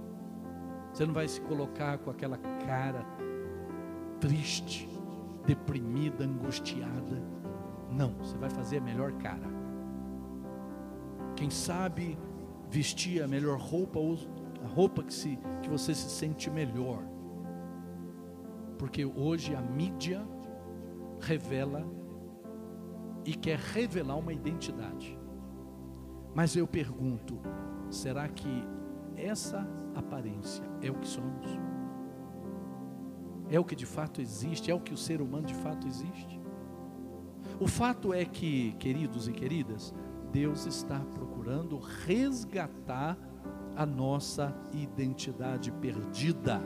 Você 0.93 1.07
não 1.07 1.13
vai 1.13 1.27
se 1.27 1.41
colocar 1.41 1.97
com 1.97 2.11
aquela 2.11 2.37
cara 2.37 3.03
triste, 4.19 4.87
deprimida, 5.47 6.23
angustiada. 6.23 7.19
Não, 7.89 8.13
você 8.19 8.37
vai 8.37 8.51
fazer 8.51 8.77
a 8.77 8.81
melhor 8.81 9.11
cara. 9.13 9.49
Quem 11.35 11.49
sabe 11.49 12.19
vestir 12.69 13.23
a 13.23 13.27
melhor 13.27 13.57
roupa, 13.57 13.97
a 14.63 14.67
roupa 14.67 15.01
que, 15.01 15.13
se, 15.15 15.39
que 15.63 15.67
você 15.67 15.95
se 15.95 16.11
sente 16.11 16.47
melhor. 16.47 17.01
Porque 18.77 19.03
hoje 19.03 19.55
a 19.55 19.61
mídia 19.61 20.23
revela 21.19 21.83
e 23.25 23.33
quer 23.33 23.57
revelar 23.57 24.17
uma 24.17 24.33
identidade. 24.33 25.17
Mas 26.33 26.55
eu 26.55 26.67
pergunto: 26.67 27.39
será 27.89 28.27
que 28.27 28.63
essa 29.15 29.67
aparência 29.95 30.63
é 30.81 30.89
o 30.89 30.95
que 30.95 31.07
somos? 31.07 31.47
É 33.49 33.59
o 33.59 33.65
que 33.65 33.75
de 33.75 33.85
fato 33.85 34.21
existe? 34.21 34.71
É 34.71 34.75
o 34.75 34.79
que 34.79 34.93
o 34.93 34.97
ser 34.97 35.21
humano 35.21 35.45
de 35.45 35.55
fato 35.55 35.85
existe? 35.85 36.39
O 37.59 37.67
fato 37.67 38.13
é 38.13 38.23
que, 38.23 38.71
queridos 38.79 39.27
e 39.27 39.31
queridas, 39.31 39.93
Deus 40.31 40.65
está 40.65 40.99
procurando 40.99 41.77
resgatar 41.77 43.17
a 43.75 43.85
nossa 43.85 44.55
identidade 44.73 45.71
perdida 45.71 46.61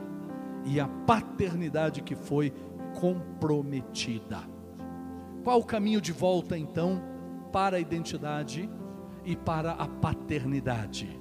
e 0.64 0.80
a 0.80 0.88
paternidade 0.88 2.02
que 2.02 2.14
foi 2.14 2.52
comprometida. 2.98 4.55
Qual 5.46 5.60
o 5.60 5.64
caminho 5.64 6.00
de 6.00 6.10
volta 6.10 6.58
então 6.58 7.00
para 7.52 7.76
a 7.76 7.80
identidade 7.80 8.68
e 9.24 9.36
para 9.36 9.70
a 9.74 9.86
paternidade? 9.86 11.20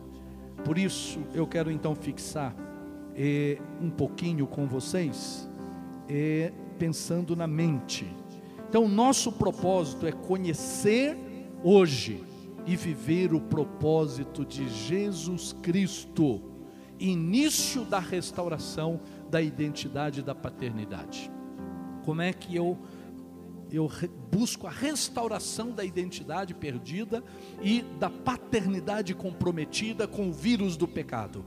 Por 0.64 0.80
isso 0.80 1.20
eu 1.32 1.46
quero 1.46 1.70
então 1.70 1.94
fixar 1.94 2.56
eh, 3.14 3.60
um 3.80 3.92
pouquinho 3.92 4.48
com 4.48 4.66
vocês, 4.66 5.48
eh, 6.10 6.52
pensando 6.80 7.36
na 7.36 7.46
mente. 7.46 8.12
Então, 8.68 8.88
nosso 8.88 9.32
propósito 9.32 10.08
é 10.08 10.12
conhecer 10.12 11.16
hoje 11.64 12.24
e 12.66 12.76
viver 12.76 13.32
o 13.32 13.40
propósito 13.40 14.44
de 14.44 14.68
Jesus 14.68 15.54
Cristo, 15.62 16.42
início 17.00 17.86
da 17.86 18.00
restauração 18.00 19.00
da 19.30 19.40
identidade 19.40 20.24
da 20.24 20.34
paternidade. 20.34 21.30
Como 22.04 22.24
é 22.24 22.34
que 22.34 22.56
eu 22.56 22.76
eu 23.72 23.90
busco 24.32 24.68
a 24.68 24.70
restauração 24.70 25.72
da 25.72 25.84
identidade 25.84 26.54
perdida 26.54 27.24
e 27.62 27.82
da 28.00 28.10
paternidade 28.10 29.14
comprometida 29.14 30.08
com 30.08 30.30
o 30.30 30.34
vírus 30.34 30.78
do 30.78 30.88
pecado? 30.88 31.46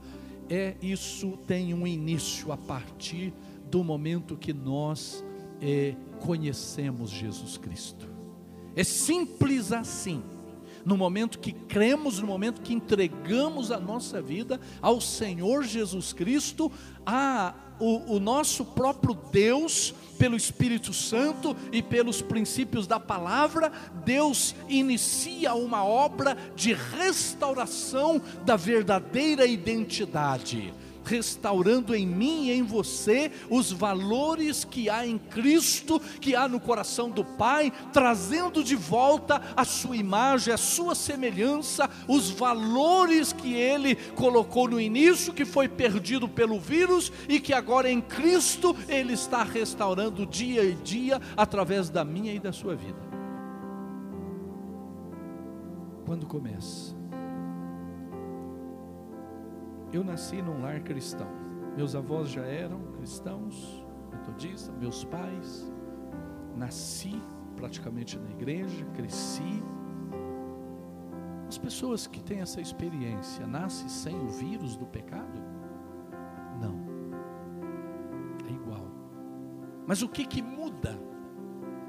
É 0.49 0.75
isso 0.81 1.37
tem 1.45 1.73
um 1.73 1.85
início 1.85 2.51
a 2.51 2.57
partir 2.57 3.33
do 3.69 3.83
momento 3.83 4.35
que 4.35 4.51
nós 4.51 5.23
é, 5.61 5.95
conhecemos 6.19 7.09
Jesus 7.09 7.57
Cristo. 7.57 8.09
É 8.75 8.83
simples 8.83 9.71
assim 9.71 10.21
no 10.85 10.97
momento 10.97 11.39
que 11.39 11.51
cremos, 11.51 12.19
no 12.19 12.27
momento 12.27 12.61
que 12.61 12.73
entregamos 12.73 13.71
a 13.71 13.79
nossa 13.79 14.21
vida 14.21 14.59
ao 14.81 14.99
Senhor 15.01 15.63
Jesus 15.63 16.13
Cristo, 16.13 16.71
a 17.05 17.53
o, 17.79 18.15
o, 18.15 18.19
nosso 18.19 18.65
próprio 18.65 19.17
Deus, 19.31 19.93
pelo 20.19 20.35
Espírito 20.35 20.93
Santo 20.93 21.55
e 21.71 21.81
pelos 21.81 22.21
princípios 22.21 22.85
da 22.85 22.99
palavra, 22.99 23.71
Deus 24.03 24.53
inicia 24.67 25.53
uma 25.53 25.85
obra 25.85 26.37
de 26.55 26.73
restauração 26.73 28.21
da 28.45 28.57
verdadeira 28.57 29.45
identidade 29.45 30.73
restaurando 31.09 31.95
em 31.95 32.05
mim 32.05 32.47
e 32.47 32.51
em 32.51 32.61
você 32.61 33.31
os 33.49 33.71
valores 33.71 34.63
que 34.63 34.89
há 34.89 35.05
em 35.05 35.17
Cristo, 35.17 35.99
que 36.21 36.35
há 36.35 36.47
no 36.47 36.59
coração 36.59 37.09
do 37.09 37.25
Pai, 37.25 37.73
trazendo 37.91 38.63
de 38.63 38.75
volta 38.75 39.41
a 39.55 39.65
sua 39.65 39.97
imagem, 39.97 40.53
a 40.53 40.57
sua 40.57 40.93
semelhança, 40.93 41.89
os 42.07 42.29
valores 42.29 43.33
que 43.33 43.55
Ele 43.55 43.95
colocou 43.95 44.69
no 44.69 44.79
início, 44.79 45.33
que 45.33 45.45
foi 45.45 45.67
perdido 45.67 46.29
pelo 46.29 46.59
vírus 46.59 47.11
e 47.27 47.39
que 47.39 47.53
agora 47.53 47.89
em 47.89 47.99
Cristo 47.99 48.75
Ele 48.87 49.13
está 49.13 49.43
restaurando 49.43 50.25
dia 50.25 50.63
e 50.63 50.75
dia 50.75 51.19
através 51.35 51.89
da 51.89 52.05
minha 52.05 52.33
e 52.33 52.39
da 52.39 52.53
sua 52.53 52.75
vida. 52.75 53.09
Quando 56.05 56.27
começa? 56.27 56.98
Eu 59.91 60.03
nasci 60.03 60.41
num 60.41 60.61
lar 60.61 60.81
cristão. 60.81 61.27
Meus 61.75 61.95
avós 61.95 62.29
já 62.29 62.45
eram 62.45 62.79
cristãos, 62.93 63.83
metodistas, 64.11 64.75
meus 64.77 65.03
pais. 65.03 65.71
Nasci 66.55 67.19
praticamente 67.55 68.17
na 68.19 68.29
igreja, 68.29 68.85
cresci. 68.93 69.63
As 71.47 71.57
pessoas 71.57 72.05
que 72.05 72.21
têm 72.21 72.41
essa 72.41 72.61
experiência 72.61 73.47
nascem 73.47 73.89
sem 73.89 74.15
o 74.15 74.27
vírus 74.27 74.75
do 74.75 74.85
pecado? 74.85 75.41
Não. 76.61 76.79
É 78.47 78.51
igual. 78.51 78.85
Mas 79.87 80.03
o 80.03 80.09
que 80.09 80.23
que 80.25 80.41
muda 80.41 80.99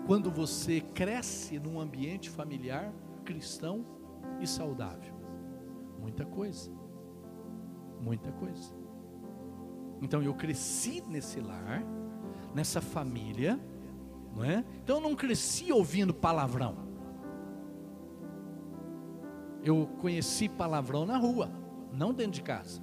quando 0.06 0.30
você 0.30 0.80
cresce 0.80 1.58
num 1.58 1.78
ambiente 1.78 2.30
familiar 2.30 2.90
cristão 3.26 3.84
e 4.40 4.46
saudável? 4.46 5.14
Muita 6.00 6.24
coisa 6.24 6.79
muita 8.00 8.32
coisa. 8.32 8.74
Então 10.02 10.22
eu 10.22 10.34
cresci 10.34 11.02
nesse 11.08 11.40
lar, 11.40 11.84
nessa 12.54 12.80
família, 12.80 13.60
não 14.34 14.44
é? 14.44 14.64
Então 14.82 14.96
eu 14.96 15.02
não 15.02 15.14
cresci 15.14 15.72
ouvindo 15.72 16.14
palavrão. 16.14 16.76
Eu 19.62 19.86
conheci 20.00 20.48
palavrão 20.48 21.04
na 21.04 21.18
rua, 21.18 21.50
não 21.92 22.14
dentro 22.14 22.32
de 22.32 22.42
casa. 22.42 22.82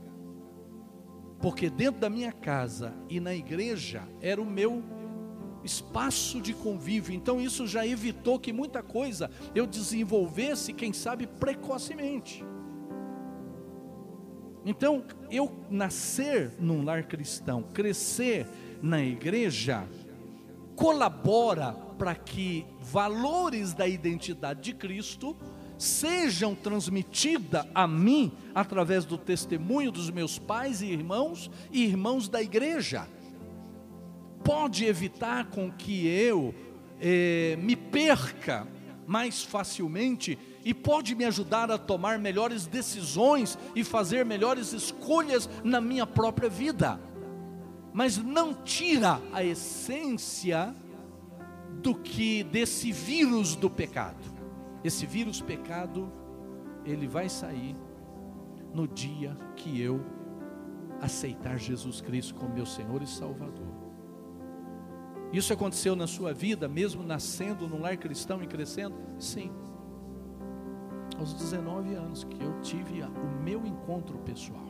Porque 1.41 1.69
dentro 1.69 1.99
da 2.01 2.09
minha 2.09 2.31
casa 2.31 2.93
e 3.09 3.19
na 3.19 3.33
igreja 3.33 4.07
era 4.21 4.41
o 4.41 4.45
meu 4.45 4.83
espaço 5.63 6.39
de 6.41 6.53
convívio. 6.53 7.13
Então 7.13 7.41
isso 7.41 7.65
já 7.67 7.85
evitou 7.85 8.39
que 8.39 8.53
muita 8.53 8.83
coisa 8.83 9.29
eu 9.53 9.65
desenvolvesse, 9.65 10.73
quem 10.73 10.93
sabe, 10.93 11.27
precocemente. 11.27 12.45
Então, 14.69 15.01
eu 15.31 15.49
nascer 15.69 16.51
num 16.59 16.83
lar 16.83 17.03
cristão, 17.03 17.63
crescer 17.73 18.45
na 18.81 19.01
igreja, 19.01 19.87
colabora 20.75 21.71
para 21.97 22.13
que 22.13 22.65
valores 22.81 23.73
da 23.73 23.87
identidade 23.87 24.61
de 24.61 24.73
Cristo 24.73 25.37
sejam 25.77 26.53
transmitidas 26.53 27.65
a 27.73 27.87
mim 27.87 28.33
através 28.53 29.05
do 29.05 29.17
testemunho 29.17 29.89
dos 29.89 30.09
meus 30.09 30.37
pais 30.37 30.81
e 30.81 30.87
irmãos 30.87 31.49
e 31.71 31.85
irmãos 31.85 32.27
da 32.27 32.41
igreja. 32.41 33.07
Pode 34.43 34.83
evitar 34.83 35.45
com 35.45 35.71
que 35.71 36.05
eu 36.05 36.53
eh, 36.99 37.57
me 37.61 37.77
perca 37.77 38.67
mais 39.07 39.43
facilmente 39.43 40.37
e 40.67 40.73
pode 40.73 41.15
me 41.15 41.23
ajudar 41.23 41.71
a 41.71 41.77
tomar 41.77 42.19
melhores 42.19 42.67
decisões 42.67 43.57
e 43.73 43.85
fazer 43.85 44.25
melhores 44.25 44.73
escolhas 44.73 45.49
na 45.63 45.79
minha 45.79 46.05
própria 46.05 46.49
vida. 46.49 46.99
Mas 47.93 48.17
não 48.17 48.53
tira 48.53 49.21
a 49.31 49.41
essência 49.41 50.75
do 51.81 51.95
que 51.95 52.43
desse 52.43 52.91
vírus 52.91 53.55
do 53.55 53.69
pecado. 53.69 54.21
Esse 54.83 55.05
vírus 55.05 55.39
pecado, 55.39 56.11
ele 56.83 57.07
vai 57.07 57.29
sair 57.29 57.73
no 58.73 58.89
dia 58.89 59.37
que 59.55 59.81
eu 59.81 60.01
aceitar 60.99 61.57
Jesus 61.57 62.01
Cristo 62.01 62.35
como 62.35 62.53
meu 62.53 62.65
Senhor 62.65 63.01
e 63.01 63.07
Salvador. 63.07 63.73
Isso 65.31 65.53
aconteceu 65.53 65.95
na 65.95 66.07
sua 66.07 66.33
vida, 66.33 66.67
mesmo 66.67 67.03
nascendo 67.03 67.69
num 67.69 67.79
lar 67.79 67.95
cristão 67.95 68.43
e 68.43 68.47
crescendo? 68.47 68.97
Sim. 69.17 69.49
Aos 71.17 71.33
19 71.33 71.95
anos 71.95 72.23
que 72.23 72.43
eu 72.43 72.59
tive 72.61 73.01
o 73.01 73.43
meu 73.43 73.65
encontro 73.65 74.17
pessoal. 74.19 74.67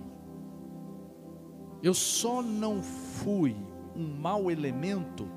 Eu 1.84 1.94
só 1.94 2.42
não 2.42 2.82
fui 2.82 3.56
um 3.96 4.08
mau 4.20 4.50
elemento 4.50 5.30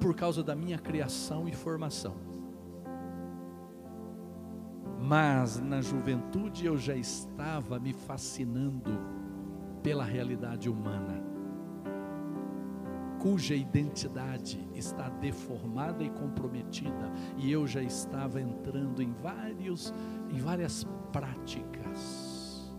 por 0.00 0.14
causa 0.14 0.42
da 0.42 0.54
minha 0.54 0.78
criação 0.78 1.48
e 1.48 1.52
formação. 1.52 2.14
Mas 5.00 5.58
na 5.58 5.80
juventude 5.80 6.64
eu 6.64 6.78
já 6.78 6.94
estava 6.94 7.78
me 7.78 7.92
fascinando 7.92 8.98
pela 9.82 10.04
realidade 10.04 10.70
humana 10.70 11.32
cuja 13.22 13.54
identidade 13.54 14.58
está 14.74 15.08
deformada 15.08 16.02
e 16.02 16.10
comprometida, 16.10 17.12
e 17.36 17.52
eu 17.52 17.68
já 17.68 17.80
estava 17.80 18.40
entrando 18.40 19.00
em 19.00 19.12
vários 19.12 19.94
em 20.32 20.38
várias 20.38 20.84
práticas 21.12 22.72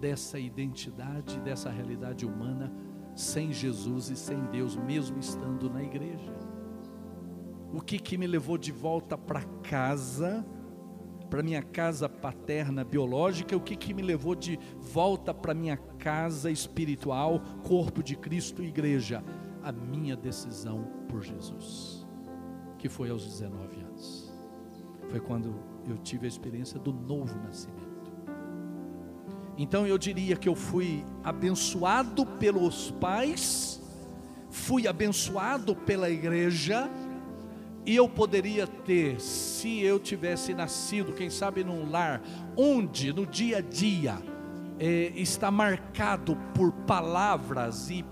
dessa 0.00 0.38
identidade, 0.38 1.40
dessa 1.40 1.70
realidade 1.70 2.26
humana 2.26 2.72
sem 3.14 3.52
Jesus 3.52 4.10
e 4.10 4.16
sem 4.16 4.38
Deus, 4.46 4.76
mesmo 4.76 5.18
estando 5.18 5.70
na 5.70 5.82
igreja. 5.82 6.34
O 7.72 7.80
que 7.80 7.98
que 7.98 8.18
me 8.18 8.26
levou 8.26 8.58
de 8.58 8.72
volta 8.72 9.16
para 9.16 9.42
casa? 9.62 10.44
para 11.30 11.42
minha 11.42 11.62
casa 11.64 12.08
paterna 12.08 12.84
biológica, 12.84 13.56
o 13.56 13.60
que, 13.60 13.74
que 13.74 13.92
me 13.92 14.02
levou 14.02 14.36
de 14.36 14.56
volta 14.78 15.34
para 15.34 15.52
minha 15.52 15.76
casa 15.76 16.48
espiritual, 16.48 17.40
corpo 17.66 18.04
de 18.04 18.14
Cristo 18.14 18.62
e 18.62 18.68
igreja? 18.68 19.24
a 19.64 19.72
minha 19.72 20.14
decisão 20.14 20.84
por 21.08 21.22
Jesus, 21.22 22.06
que 22.78 22.86
foi 22.86 23.08
aos 23.08 23.24
19 23.24 23.80
anos. 23.80 24.30
Foi 25.08 25.18
quando 25.18 25.54
eu 25.90 25.98
tive 25.98 26.26
a 26.26 26.28
experiência 26.28 26.78
do 26.78 26.92
novo 26.92 27.34
nascimento. 27.46 28.12
Então 29.56 29.86
eu 29.86 29.96
diria 29.96 30.36
que 30.36 30.48
eu 30.48 30.54
fui 30.54 31.04
abençoado 31.22 32.26
pelos 32.26 32.90
pais, 32.92 33.80
fui 34.50 34.88
abençoado 34.88 35.76
pela 35.76 36.10
igreja, 36.10 36.90
e 37.86 37.94
eu 37.94 38.08
poderia 38.08 38.66
ter, 38.66 39.20
se 39.20 39.80
eu 39.80 40.00
tivesse 40.00 40.54
nascido, 40.54 41.12
quem 41.12 41.28
sabe 41.28 41.62
num 41.62 41.90
lar, 41.90 42.22
onde 42.56 43.12
no 43.12 43.26
dia 43.26 43.58
a 43.58 43.60
dia 43.60 44.18
é, 44.78 45.12
está 45.14 45.50
marcado 45.50 46.36
por 46.54 46.72
palavras 46.72 47.90
e 47.90 48.04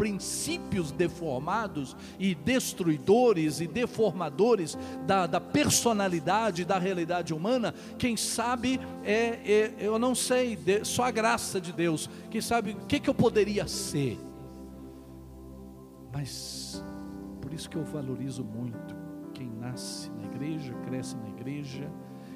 princípios 0.00 0.90
deformados 0.90 1.94
e 2.18 2.34
destruidores 2.34 3.60
e 3.60 3.66
deformadores 3.66 4.78
da, 5.06 5.26
da 5.26 5.38
personalidade, 5.38 6.64
da 6.64 6.78
realidade 6.78 7.34
humana, 7.34 7.74
quem 7.98 8.16
sabe 8.16 8.80
é, 9.04 9.14
é 9.44 9.74
eu 9.78 9.98
não 9.98 10.14
sei, 10.14 10.58
só 10.84 11.02
a 11.02 11.10
graça 11.10 11.60
de 11.60 11.70
Deus, 11.70 12.08
quem 12.30 12.40
sabe 12.40 12.70
o 12.70 12.86
que, 12.86 12.98
que 12.98 13.10
eu 13.10 13.14
poderia 13.14 13.68
ser. 13.68 14.18
Mas 16.10 16.82
por 17.42 17.52
isso 17.52 17.68
que 17.68 17.76
eu 17.76 17.84
valorizo 17.84 18.42
muito 18.42 18.96
quem 19.34 19.50
nasce 19.50 20.10
na 20.12 20.24
igreja, 20.24 20.72
cresce 20.86 21.14
na 21.14 21.28
igreja 21.28 21.92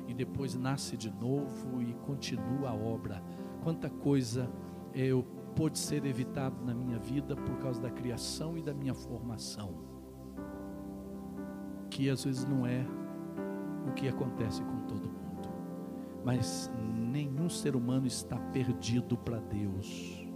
e 0.06 0.12
depois 0.12 0.54
nasce 0.54 0.98
de 0.98 1.10
novo 1.10 1.80
e 1.80 1.94
continua 2.06 2.68
a 2.68 2.74
obra. 2.74 3.22
Quanta 3.62 3.88
coisa 3.88 4.50
eu 4.94 5.24
pôde 5.54 5.78
ser 5.78 6.04
evitado 6.04 6.64
na 6.64 6.74
minha 6.74 6.98
vida 6.98 7.36
por 7.36 7.56
causa 7.58 7.80
da 7.80 7.90
criação 7.90 8.58
e 8.58 8.62
da 8.62 8.74
minha 8.74 8.94
formação. 8.94 9.74
Que 11.90 12.10
às 12.10 12.24
vezes 12.24 12.44
não 12.44 12.66
é 12.66 12.84
o 13.88 13.92
que 13.92 14.08
acontece 14.08 14.62
com 14.62 14.80
todo 14.86 15.08
mundo. 15.08 15.48
Mas 16.24 16.70
nenhum 16.94 17.48
ser 17.48 17.76
humano 17.76 18.06
está 18.06 18.36
perdido 18.36 19.16
para 19.16 19.38
Deus. 19.38 20.26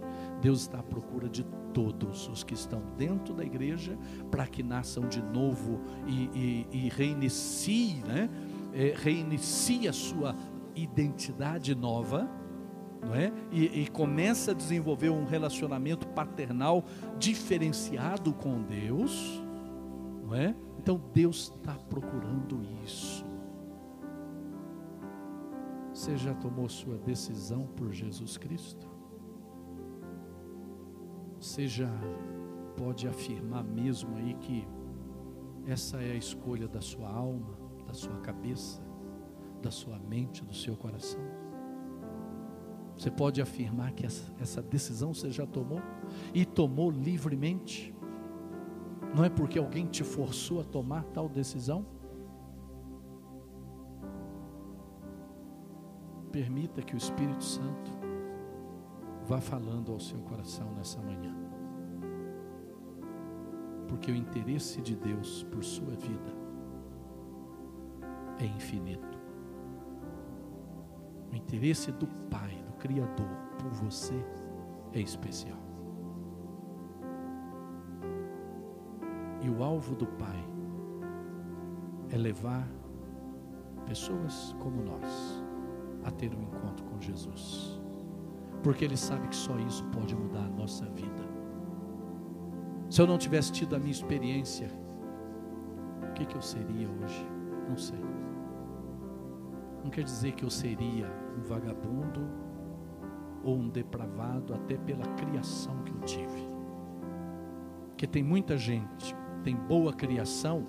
Deus 0.41 0.61
está 0.61 0.79
à 0.79 0.83
procura 0.83 1.27
de 1.27 1.43
todos 1.73 2.27
os 2.29 2.43
que 2.43 2.53
estão 2.53 2.81
dentro 2.97 3.33
da 3.33 3.43
igreja 3.43 3.97
para 4.31 4.47
que 4.47 4.63
nasçam 4.63 5.07
de 5.07 5.21
novo 5.21 5.81
e, 6.07 6.29
e, 6.33 6.67
e 6.71 6.89
reiniciem, 6.89 8.01
né? 8.07 8.29
É, 8.71 8.93
reinicie 8.95 9.87
a 9.87 9.93
sua 9.93 10.35
identidade 10.75 11.73
nova 11.73 12.29
não 13.01 13.15
é? 13.15 13.31
E, 13.51 13.83
e, 13.83 13.87
começa 13.87 14.51
a 14.51 14.53
desenvolver 14.53 15.09
um 15.09 15.25
relacionamento 15.25 16.07
paternal 16.07 16.83
diferenciado 17.17 18.33
com 18.33 18.61
Deus, 18.61 19.41
não 20.23 20.35
é? 20.35 20.55
Então 20.77 21.01
Deus 21.13 21.53
está 21.57 21.75
procurando 21.89 22.61
isso. 22.83 23.25
Você 25.93 26.15
já 26.17 26.33
tomou 26.33 26.69
sua 26.69 26.97
decisão 26.97 27.67
por 27.75 27.91
Jesus 27.91 28.37
Cristo? 28.37 28.87
Você 31.39 31.67
já 31.67 31.91
pode 32.77 33.07
afirmar 33.07 33.63
mesmo 33.63 34.15
aí 34.17 34.33
que 34.35 34.67
essa 35.65 35.97
é 35.97 36.11
a 36.11 36.15
escolha 36.15 36.67
da 36.67 36.81
sua 36.81 37.09
alma, 37.09 37.57
da 37.85 37.93
sua 37.93 38.17
cabeça, 38.21 38.81
da 39.61 39.71
sua 39.71 39.99
mente, 39.99 40.43
do 40.43 40.53
seu 40.53 40.75
coração? 40.75 41.38
Você 42.99 43.09
pode 43.09 43.41
afirmar 43.41 43.93
que 43.93 44.05
essa, 44.05 44.29
essa 44.41 44.61
decisão 44.61 45.13
você 45.13 45.31
já 45.31 45.45
tomou 45.45 45.81
e 46.33 46.45
tomou 46.45 46.91
livremente? 46.91 47.95
Não 49.15 49.23
é 49.23 49.29
porque 49.29 49.57
alguém 49.57 49.85
te 49.85 50.03
forçou 50.03 50.59
a 50.59 50.65
tomar 50.65 51.05
tal 51.05 51.29
decisão? 51.29 51.85
Permita 56.29 56.81
que 56.81 56.93
o 56.93 56.97
Espírito 56.97 57.41
Santo 57.41 57.89
vá 59.25 59.39
falando 59.39 59.93
ao 59.93 59.99
seu 60.01 60.19
coração 60.19 60.69
nessa 60.73 60.99
manhã. 61.01 61.33
Porque 63.87 64.11
o 64.11 64.15
interesse 64.15 64.81
de 64.81 64.97
Deus 64.97 65.43
por 65.43 65.63
sua 65.63 65.95
vida 65.95 66.35
é 68.39 68.45
infinito. 68.45 69.17
O 71.31 71.35
interesse 71.35 71.93
do 71.93 72.05
Pai 72.29 72.68
Criador 72.79 73.27
por 73.57 73.69
você 73.71 74.25
é 74.93 74.99
especial. 74.99 75.57
E 79.41 79.49
o 79.49 79.63
alvo 79.63 79.95
do 79.95 80.07
Pai 80.07 80.43
é 82.09 82.17
levar 82.17 82.67
pessoas 83.85 84.55
como 84.59 84.81
nós 84.81 85.43
a 86.03 86.11
ter 86.11 86.33
um 86.33 86.43
encontro 86.43 86.85
com 86.85 86.99
Jesus. 87.01 87.79
Porque 88.63 88.85
Ele 88.85 88.97
sabe 88.97 89.27
que 89.27 89.35
só 89.35 89.57
isso 89.59 89.83
pode 89.85 90.15
mudar 90.15 90.45
a 90.45 90.49
nossa 90.49 90.85
vida. 90.85 91.29
Se 92.89 93.01
eu 93.01 93.07
não 93.07 93.17
tivesse 93.17 93.51
tido 93.51 93.75
a 93.75 93.79
minha 93.79 93.91
experiência, 93.91 94.69
o 96.09 96.13
que, 96.13 96.25
que 96.25 96.35
eu 96.35 96.41
seria 96.41 96.87
hoje? 96.89 97.25
Não 97.69 97.77
sei. 97.77 97.99
Não 99.83 99.89
quer 99.89 100.03
dizer 100.03 100.33
que 100.33 100.43
eu 100.43 100.49
seria 100.49 101.07
um 101.37 101.41
vagabundo 101.41 102.48
ou 103.43 103.57
um 103.57 103.69
depravado, 103.69 104.53
até 104.53 104.77
pela 104.77 105.05
criação 105.15 105.83
que 105.83 105.91
eu 105.91 105.99
tive. 106.01 106.49
Que 107.97 108.07
tem 108.07 108.23
muita 108.23 108.57
gente, 108.57 109.15
tem 109.43 109.55
boa 109.55 109.93
criação, 109.93 110.67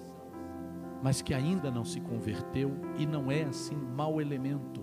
mas 1.03 1.23
que 1.23 1.33
ainda 1.33 1.71
não 1.71 1.85
se 1.85 2.01
converteu 2.01 2.73
e 2.99 3.07
não 3.07 3.31
é 3.31 3.45
assim 3.45 3.77
mau 3.77 4.21
elemento, 4.21 4.83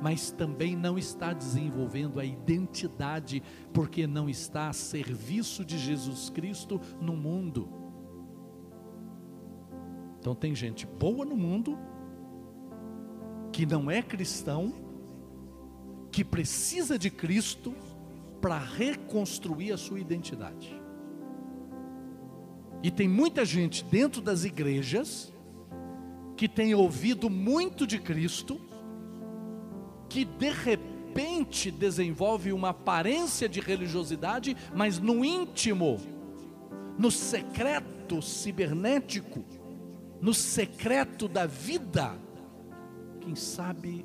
mas 0.00 0.30
também 0.30 0.76
não 0.76 0.98
está 0.98 1.32
desenvolvendo 1.32 2.20
a 2.20 2.24
identidade, 2.24 3.42
porque 3.72 4.06
não 4.06 4.28
está 4.28 4.68
a 4.68 4.72
serviço 4.72 5.64
de 5.64 5.78
Jesus 5.78 6.30
Cristo 6.30 6.80
no 7.00 7.16
mundo. 7.16 7.68
Então 10.18 10.34
tem 10.34 10.54
gente 10.54 10.86
boa 10.86 11.24
no 11.24 11.36
mundo, 11.36 11.78
que 13.52 13.64
não 13.64 13.90
é 13.90 14.02
cristão, 14.02 14.72
que 16.18 16.24
precisa 16.24 16.98
de 16.98 17.10
Cristo 17.10 17.72
para 18.40 18.58
reconstruir 18.58 19.70
a 19.70 19.76
sua 19.76 20.00
identidade. 20.00 20.76
E 22.82 22.90
tem 22.90 23.06
muita 23.06 23.44
gente 23.44 23.84
dentro 23.84 24.20
das 24.20 24.42
igrejas 24.42 25.32
que 26.36 26.48
tem 26.48 26.74
ouvido 26.74 27.30
muito 27.30 27.86
de 27.86 28.00
Cristo, 28.00 28.60
que 30.08 30.24
de 30.24 30.50
repente 30.50 31.70
desenvolve 31.70 32.52
uma 32.52 32.70
aparência 32.70 33.48
de 33.48 33.60
religiosidade, 33.60 34.56
mas 34.74 34.98
no 34.98 35.24
íntimo, 35.24 36.00
no 36.98 37.12
secreto 37.12 38.20
cibernético, 38.20 39.44
no 40.20 40.34
secreto 40.34 41.28
da 41.28 41.46
vida, 41.46 42.18
quem 43.20 43.36
sabe 43.36 44.04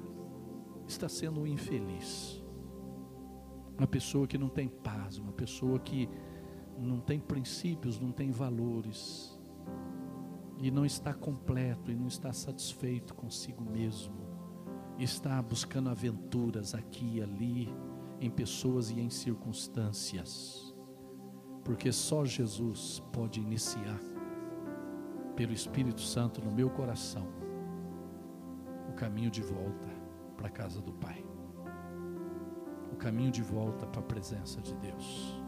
está 0.87 1.09
sendo 1.09 1.41
um 1.41 1.47
infeliz. 1.47 2.43
Uma 3.77 3.87
pessoa 3.87 4.27
que 4.27 4.37
não 4.37 4.49
tem 4.49 4.67
paz, 4.67 5.17
uma 5.17 5.31
pessoa 5.31 5.79
que 5.79 6.07
não 6.77 6.99
tem 6.99 7.19
princípios, 7.19 7.99
não 7.99 8.11
tem 8.11 8.31
valores. 8.31 9.37
e 10.59 10.71
não 10.71 10.85
está 10.85 11.13
completo 11.13 11.91
e 11.91 11.95
não 11.95 12.07
está 12.07 12.31
satisfeito 12.31 13.13
consigo 13.13 13.63
mesmo, 13.69 14.15
está 14.97 15.41
buscando 15.41 15.89
aventuras 15.89 16.73
aqui 16.73 17.17
e 17.17 17.21
ali, 17.21 17.73
em 18.19 18.29
pessoas 18.29 18.89
e 18.89 18.99
em 18.99 19.09
circunstâncias, 19.09 20.73
porque 21.65 21.91
só 21.91 22.23
Jesus 22.23 23.03
pode 23.11 23.41
iniciar, 23.41 23.99
pelo 25.35 25.51
Espírito 25.51 25.99
Santo 25.99 26.41
no 26.41 26.51
meu 26.51 26.69
coração, 26.69 27.27
o 28.89 28.93
caminho 28.93 29.31
de 29.31 29.41
volta 29.41 30.02
para 30.43 30.49
a 30.49 30.51
casa 30.51 30.81
do 30.81 30.91
Pai, 30.91 31.25
o 32.91 32.97
caminho 32.97 33.31
de 33.31 33.41
volta 33.41 33.87
para 33.87 34.01
a 34.01 34.03
presença 34.03 34.59
de 34.61 34.75
Deus. 34.75 35.41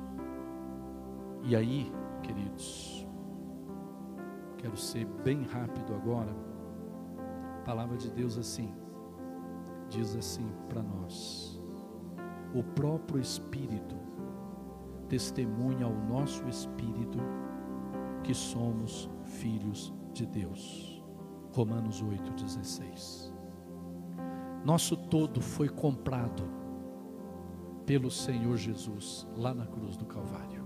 E 1.43 1.53
aí, 1.53 1.91
queridos, 2.23 3.05
quero 4.57 4.77
ser 4.77 5.05
bem 5.21 5.43
rápido 5.43 5.93
agora. 5.93 6.33
A 7.57 7.61
palavra 7.65 7.97
de 7.97 8.09
Deus 8.09 8.37
assim 8.37 8.73
diz 9.89 10.15
assim 10.15 10.49
para 10.69 10.81
nós: 10.81 11.61
o 12.53 12.63
próprio 12.63 13.19
Espírito 13.19 13.97
testemunha 15.09 15.87
ao 15.87 15.93
nosso 15.93 16.47
espírito 16.47 17.19
que 18.23 18.33
somos 18.33 19.09
filhos 19.25 19.93
de 20.13 20.25
Deus. 20.25 21.03
Romanos 21.51 22.01
8:16. 22.01 23.34
Nosso 24.65 24.97
todo 24.97 25.39
foi 25.39 25.69
comprado 25.69 26.43
pelo 27.85 28.09
Senhor 28.09 28.57
Jesus 28.57 29.27
lá 29.37 29.53
na 29.53 29.67
cruz 29.67 29.95
do 29.95 30.05
Calvário. 30.05 30.65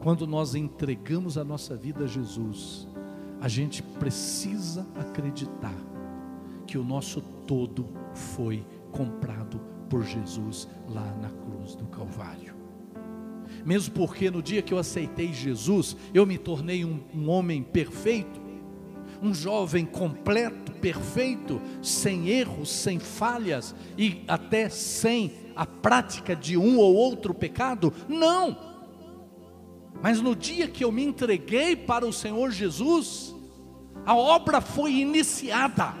Quando 0.00 0.26
nós 0.26 0.56
entregamos 0.56 1.38
a 1.38 1.44
nossa 1.44 1.76
vida 1.76 2.02
a 2.02 2.08
Jesus, 2.08 2.88
a 3.40 3.46
gente 3.46 3.80
precisa 3.80 4.84
acreditar 4.96 5.74
que 6.66 6.76
o 6.76 6.82
nosso 6.82 7.20
todo 7.46 7.88
foi 8.12 8.66
comprado 8.90 9.60
por 9.88 10.02
Jesus 10.02 10.68
lá 10.88 11.14
na 11.22 11.30
cruz 11.30 11.76
do 11.76 11.86
Calvário. 11.86 12.56
Mesmo 13.64 13.94
porque 13.94 14.32
no 14.32 14.42
dia 14.42 14.62
que 14.62 14.74
eu 14.74 14.78
aceitei 14.78 15.32
Jesus, 15.32 15.96
eu 16.12 16.26
me 16.26 16.38
tornei 16.38 16.84
um, 16.84 17.00
um 17.14 17.30
homem 17.30 17.62
perfeito, 17.62 18.40
um 19.22 19.32
jovem 19.32 19.86
completo, 19.86 20.72
perfeito, 20.72 21.62
sem 21.80 22.28
erros, 22.28 22.70
sem 22.70 22.98
falhas 22.98 23.74
e 23.96 24.24
até 24.26 24.68
sem 24.68 25.32
a 25.54 25.64
prática 25.64 26.34
de 26.34 26.56
um 26.56 26.78
ou 26.78 26.94
outro 26.94 27.32
pecado? 27.32 27.92
Não! 28.08 28.72
Mas 30.02 30.20
no 30.20 30.34
dia 30.34 30.66
que 30.66 30.82
eu 30.82 30.90
me 30.90 31.04
entreguei 31.04 31.76
para 31.76 32.04
o 32.04 32.12
Senhor 32.12 32.50
Jesus, 32.50 33.32
a 34.04 34.16
obra 34.16 34.60
foi 34.60 34.94
iniciada, 34.94 35.94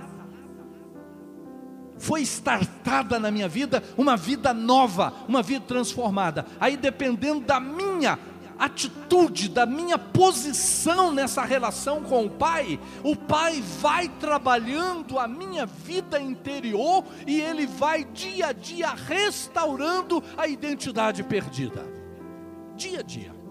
foi 1.96 2.22
startada 2.22 3.20
na 3.20 3.30
minha 3.30 3.48
vida, 3.48 3.80
uma 3.96 4.16
vida 4.16 4.52
nova, 4.52 5.14
uma 5.28 5.40
vida 5.40 5.64
transformada. 5.64 6.44
Aí, 6.58 6.76
dependendo 6.76 7.42
da 7.42 7.60
minha 7.60 8.18
atitude, 8.64 9.48
da 9.48 9.66
minha 9.66 9.98
posição 9.98 11.12
nessa 11.12 11.42
relação 11.42 12.02
com 12.02 12.26
o 12.26 12.30
Pai, 12.30 12.78
o 13.02 13.16
Pai 13.16 13.62
vai 13.80 14.08
trabalhando 14.08 15.18
a 15.18 15.26
minha 15.26 15.66
vida 15.66 16.20
interior 16.20 17.04
e 17.26 17.40
Ele 17.40 17.66
vai 17.66 18.04
dia 18.04 18.48
a 18.48 18.52
dia 18.52 18.90
restaurando 18.90 20.22
a 20.36 20.46
identidade 20.46 21.22
perdida. 21.22 21.84
Dia 22.76 23.00
a 23.00 23.02
dia 23.02 23.42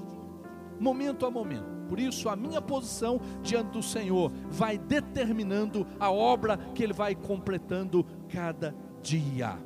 momento 0.81 1.25
a 1.25 1.31
momento. 1.31 1.69
Por 1.87 1.99
isso, 1.99 2.27
a 2.27 2.35
minha 2.35 2.61
posição 2.61 3.21
diante 3.43 3.71
do 3.71 3.83
Senhor 3.83 4.31
vai 4.49 4.77
determinando 4.77 5.85
a 5.99 6.09
obra 6.09 6.57
que 6.73 6.83
Ele 6.83 6.93
vai 6.93 7.13
completando 7.13 8.05
cada 8.29 8.73
dia. 9.01 9.57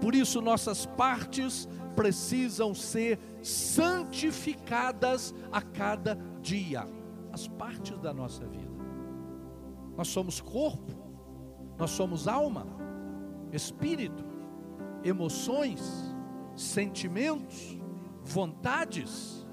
Por 0.00 0.14
isso, 0.14 0.40
nossas 0.40 0.86
partes 0.86 1.68
precisam 1.96 2.74
ser 2.74 3.18
santificadas 3.42 5.34
a 5.50 5.60
cada 5.62 6.16
dia 6.40 6.86
as 7.32 7.48
partes 7.48 7.98
da 7.98 8.14
nossa 8.14 8.46
vida. 8.46 8.76
Nós 9.96 10.08
somos 10.08 10.40
corpo, 10.40 10.92
nós 11.78 11.90
somos 11.90 12.28
alma, 12.28 12.66
espírito, 13.52 14.24
emoções, 15.02 15.82
sentimentos, 16.54 17.78
vontades. 18.22 19.46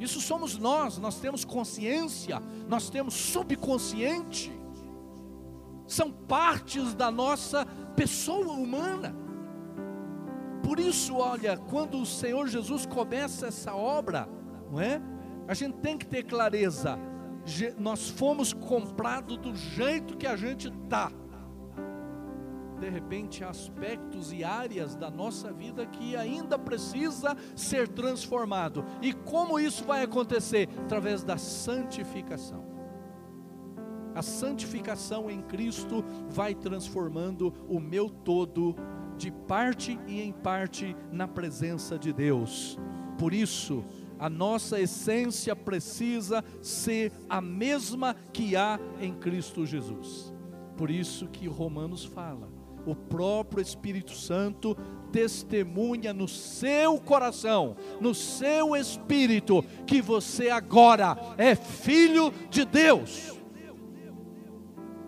Isso 0.00 0.20
somos 0.20 0.58
nós, 0.58 0.98
nós 0.98 1.20
temos 1.20 1.44
consciência, 1.44 2.40
nós 2.68 2.90
temos 2.90 3.14
subconsciente, 3.14 4.52
são 5.86 6.10
partes 6.10 6.94
da 6.94 7.10
nossa 7.10 7.66
pessoa 7.94 8.54
humana. 8.54 9.23
Por 10.64 10.80
isso, 10.80 11.16
olha, 11.16 11.56
quando 11.56 12.00
o 12.00 12.06
Senhor 12.06 12.48
Jesus 12.48 12.86
começa 12.86 13.46
essa 13.46 13.74
obra, 13.74 14.28
não 14.70 14.80
é? 14.80 15.00
A 15.46 15.54
gente 15.54 15.76
tem 15.76 15.96
que 15.98 16.06
ter 16.06 16.22
clareza. 16.24 16.98
Nós 17.78 18.08
fomos 18.08 18.52
comprados 18.52 19.36
do 19.36 19.54
jeito 19.54 20.16
que 20.16 20.26
a 20.26 20.34
gente 20.34 20.68
está 20.68 21.12
de 22.84 22.90
repente 22.90 23.42
aspectos 23.42 24.32
e 24.32 24.44
áreas 24.44 24.94
da 24.94 25.10
nossa 25.10 25.52
vida 25.52 25.86
que 25.86 26.16
ainda 26.16 26.58
precisa 26.58 27.36
ser 27.56 27.88
transformado. 27.88 28.84
E 29.00 29.12
como 29.12 29.58
isso 29.58 29.84
vai 29.84 30.02
acontecer? 30.02 30.68
Através 30.82 31.22
da 31.22 31.38
santificação. 31.38 32.64
A 34.14 34.22
santificação 34.22 35.30
em 35.30 35.40
Cristo 35.42 36.04
vai 36.28 36.54
transformando 36.54 37.52
o 37.68 37.80
meu 37.80 38.08
todo 38.08 38.76
de 39.16 39.30
parte 39.30 39.98
e 40.06 40.20
em 40.20 40.32
parte 40.32 40.96
na 41.10 41.26
presença 41.26 41.98
de 41.98 42.12
Deus. 42.12 42.78
Por 43.18 43.32
isso, 43.32 43.84
a 44.18 44.28
nossa 44.28 44.80
essência 44.80 45.54
precisa 45.54 46.44
ser 46.62 47.12
a 47.28 47.40
mesma 47.40 48.14
que 48.32 48.56
há 48.56 48.78
em 49.00 49.12
Cristo 49.14 49.66
Jesus. 49.66 50.32
Por 50.76 50.90
isso 50.90 51.28
que 51.28 51.46
Romanos 51.46 52.04
fala: 52.04 52.48
o 52.86 52.94
próprio 52.94 53.62
Espírito 53.62 54.12
Santo 54.12 54.76
testemunha 55.12 56.12
no 56.12 56.26
seu 56.26 56.98
coração, 56.98 57.76
no 58.00 58.14
seu 58.14 58.74
espírito, 58.74 59.64
que 59.86 60.02
você 60.02 60.50
agora 60.50 61.16
é 61.38 61.54
filho 61.54 62.32
de 62.50 62.64
Deus. 62.64 63.32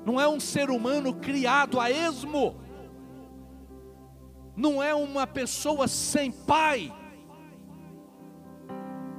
Não 0.04 0.20
é 0.20 0.28
um 0.28 0.38
ser 0.38 0.70
humano 0.70 1.14
criado 1.14 1.80
a 1.80 1.90
esmo, 1.90 2.54
não 4.56 4.82
é 4.82 4.94
uma 4.94 5.26
pessoa 5.26 5.86
sem 5.86 6.32
pai 6.32 6.92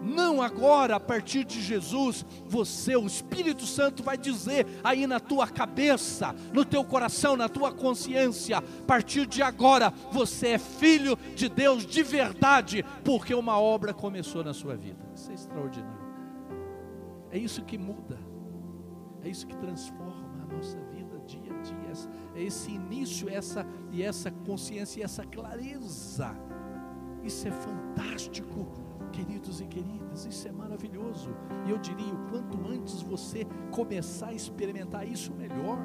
não 0.07 0.41
agora, 0.41 0.95
a 0.95 0.99
partir 0.99 1.43
de 1.43 1.61
Jesus, 1.61 2.25
você, 2.47 2.95
o 2.95 3.05
Espírito 3.05 3.65
Santo 3.65 4.01
vai 4.01 4.17
dizer 4.17 4.65
aí 4.83 5.05
na 5.05 5.19
tua 5.19 5.47
cabeça, 5.47 6.33
no 6.53 6.63
teu 6.63 6.83
coração, 6.83 7.35
na 7.35 7.49
tua 7.49 7.71
consciência, 7.71 8.57
a 8.57 8.61
partir 8.61 9.25
de 9.25 9.41
agora, 9.41 9.91
você 10.11 10.49
é 10.49 10.57
filho 10.57 11.17
de 11.35 11.49
Deus 11.49 11.85
de 11.85 12.01
verdade, 12.03 12.85
porque 13.03 13.33
uma 13.33 13.59
obra 13.59 13.93
começou 13.93 14.43
na 14.43 14.53
sua 14.53 14.75
vida. 14.75 15.05
Isso 15.13 15.29
é 15.29 15.33
extraordinário. 15.33 16.07
É 17.31 17.37
isso 17.37 17.63
que 17.63 17.77
muda. 17.77 18.17
É 19.23 19.29
isso 19.29 19.45
que 19.45 19.57
transforma 19.57 20.41
a 20.43 20.55
nossa 20.55 20.79
vida 20.85 21.19
dia 21.25 21.51
a 21.51 21.61
dia. 21.61 21.76
Esse 22.39 22.71
início, 22.71 23.29
essa 23.29 23.65
e 23.91 24.03
essa 24.03 24.31
consciência 24.31 24.99
e 24.99 25.03
essa 25.03 25.25
clareza. 25.25 26.35
Isso 27.23 27.47
é 27.47 27.51
fantástico 27.51 28.87
Queridos 29.11 29.61
e 29.61 29.65
queridas, 29.65 30.25
isso 30.25 30.47
é 30.47 30.51
maravilhoso. 30.51 31.29
E 31.65 31.71
eu 31.71 31.77
diria: 31.77 32.13
quanto 32.29 32.57
antes 32.67 33.01
você 33.01 33.45
começar 33.71 34.27
a 34.27 34.33
experimentar 34.33 35.07
isso, 35.07 35.33
melhor. 35.33 35.79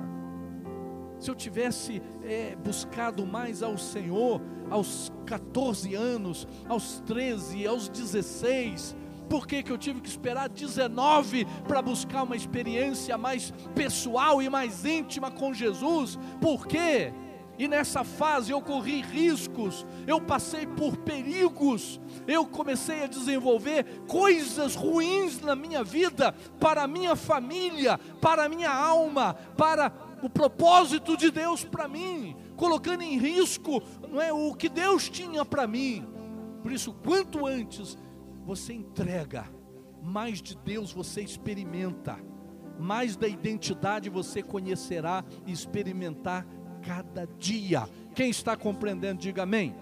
Se 1.18 1.30
eu 1.30 1.34
tivesse 1.34 2.02
é, 2.24 2.56
buscado 2.56 3.24
mais 3.24 3.62
ao 3.62 3.78
Senhor 3.78 4.40
aos 4.68 5.12
14 5.24 5.94
anos, 5.94 6.48
aos 6.68 7.00
13, 7.06 7.66
aos 7.66 7.88
16, 7.88 8.96
por 9.28 9.46
que, 9.46 9.62
que 9.62 9.70
eu 9.70 9.78
tive 9.78 10.00
que 10.00 10.08
esperar 10.08 10.48
19 10.48 11.46
para 11.66 11.80
buscar 11.80 12.22
uma 12.22 12.36
experiência 12.36 13.16
mais 13.16 13.52
pessoal 13.74 14.42
e 14.42 14.48
mais 14.48 14.84
íntima 14.84 15.30
com 15.30 15.54
Jesus? 15.54 16.18
Por 16.40 16.66
quê? 16.66 17.12
E 17.58 17.68
nessa 17.68 18.02
fase 18.02 18.50
eu 18.50 18.60
corri 18.60 19.02
riscos, 19.02 19.86
eu 20.06 20.20
passei 20.20 20.66
por 20.66 20.96
perigos, 20.96 22.00
eu 22.26 22.46
comecei 22.46 23.04
a 23.04 23.06
desenvolver 23.06 24.02
coisas 24.08 24.74
ruins 24.74 25.40
na 25.40 25.54
minha 25.54 25.84
vida, 25.84 26.34
para 26.58 26.82
a 26.82 26.88
minha 26.88 27.14
família, 27.14 27.98
para 28.20 28.46
a 28.46 28.48
minha 28.48 28.72
alma, 28.72 29.34
para 29.56 29.92
o 30.22 30.30
propósito 30.30 31.16
de 31.16 31.30
Deus 31.30 31.64
para 31.64 31.86
mim, 31.86 32.34
colocando 32.56 33.02
em 33.02 33.18
risco 33.18 33.82
não 34.08 34.20
é, 34.20 34.32
o 34.32 34.54
que 34.54 34.68
Deus 34.68 35.08
tinha 35.08 35.44
para 35.44 35.66
mim. 35.66 36.06
Por 36.62 36.72
isso, 36.72 36.92
quanto 37.04 37.46
antes 37.46 37.98
você 38.44 38.72
entrega 38.72 39.46
mais 40.02 40.42
de 40.42 40.56
Deus 40.56 40.92
você 40.92 41.22
experimenta, 41.22 42.18
mais 42.78 43.16
da 43.16 43.28
identidade 43.28 44.10
você 44.10 44.42
conhecerá 44.42 45.24
e 45.46 45.52
experimentar 45.52 46.44
cada 46.82 47.24
dia. 47.38 47.88
Quem 48.14 48.28
está 48.28 48.56
compreendendo, 48.56 49.20
diga 49.20 49.44
amém. 49.44 49.74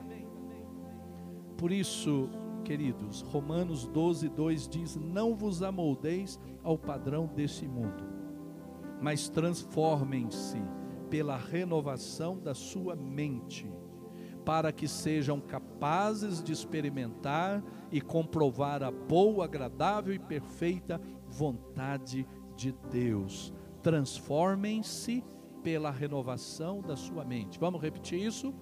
Por 1.56 1.72
isso, 1.72 2.28
queridos, 2.64 3.22
Romanos 3.22 3.86
12, 3.86 4.28
2 4.28 4.68
diz: 4.68 4.96
Não 4.96 5.34
vos 5.34 5.62
amoldeis 5.62 6.38
ao 6.62 6.76
padrão 6.76 7.26
desse 7.26 7.66
mundo, 7.66 8.04
mas 9.00 9.28
transformem-se 9.28 10.60
pela 11.08 11.36
renovação 11.36 12.38
da 12.38 12.54
sua 12.54 12.94
mente, 12.94 13.70
para 14.44 14.70
que 14.70 14.86
sejam 14.86 15.40
capazes 15.40 16.42
de 16.42 16.52
experimentar 16.52 17.62
e 17.90 18.00
comprovar 18.00 18.82
a 18.82 18.90
boa, 18.90 19.44
agradável 19.44 20.14
e 20.14 20.18
perfeita 20.18 21.00
vontade 21.28 22.26
de 22.56 22.72
Deus. 22.90 23.52
Transformem-se 23.82 25.24
pela 25.62 25.90
renovação 25.90 26.80
da 26.80 26.96
sua 26.96 27.24
mente. 27.24 27.58
Vamos 27.58 27.80
repetir 27.80 28.20
isso? 28.20 28.54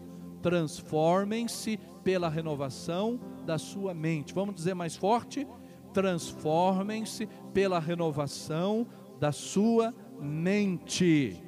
Transformem-se 0.42 1.78
pela 2.02 2.28
renovação 2.28 3.18
da 3.44 3.58
sua 3.58 3.92
mente. 3.92 4.32
Vamos 4.32 4.54
dizer 4.54 4.74
mais 4.74 4.96
forte? 4.96 5.46
Transformem-se 5.92 7.26
pela 7.52 7.78
renovação 7.78 8.86
da 9.18 9.32
sua 9.32 9.94
mente. 10.20 11.42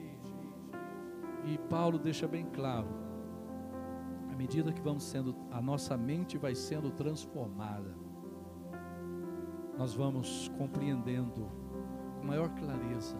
E 1.47 1.59
Paulo 1.69 1.99
deixa 1.99 2.27
bem 2.27 2.45
claro: 2.53 2.89
medida 4.41 4.73
que 4.73 4.81
vamos 4.81 5.05
sendo, 5.05 5.37
a 5.51 5.61
nossa 5.61 5.99
mente 5.99 6.39
vai 6.39 6.55
sendo 6.55 6.91
transformada, 6.91 7.95
nós 9.77 9.93
vamos 9.93 10.51
compreendendo 10.57 11.47
com 12.19 12.27
maior 12.27 12.49
clareza 12.55 13.19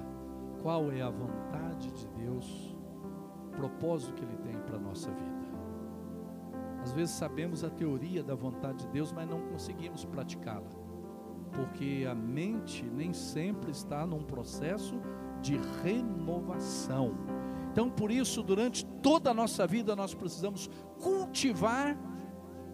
qual 0.63 0.91
é 0.91 1.03
a 1.03 1.11
vontade 1.11 1.93
de 1.93 2.09
Deus, 2.09 2.75
o 3.49 3.51
propósito 3.51 4.15
que 4.15 4.25
Ele 4.25 4.37
tem 4.39 4.59
para 4.61 4.77
a 4.77 4.81
nossa 4.81 5.11
vida. 5.11 5.51
Às 6.81 6.93
vezes 6.93 7.15
sabemos 7.15 7.65
a 7.65 7.69
teoria 7.69 8.23
da 8.23 8.35
vontade 8.35 8.87
de 8.87 8.89
Deus, 8.89 9.13
mas 9.13 9.29
não 9.29 9.43
conseguimos 9.43 10.07
praticá-la, 10.07 10.71
porque 11.53 12.07
a 12.11 12.15
mente 12.15 12.83
nem 12.83 13.13
sempre 13.13 13.71
está 13.71 14.07
num 14.07 14.23
processo 14.23 14.99
de 15.43 15.59
renovação. 15.83 17.13
Então, 17.71 17.89
por 17.89 18.11
isso, 18.11 18.43
durante 18.43 18.85
toda 18.85 19.31
a 19.31 19.35
nossa 19.35 19.67
vida, 19.67 19.95
nós 19.95 20.15
precisamos 20.15 20.69
cultivar 21.01 21.97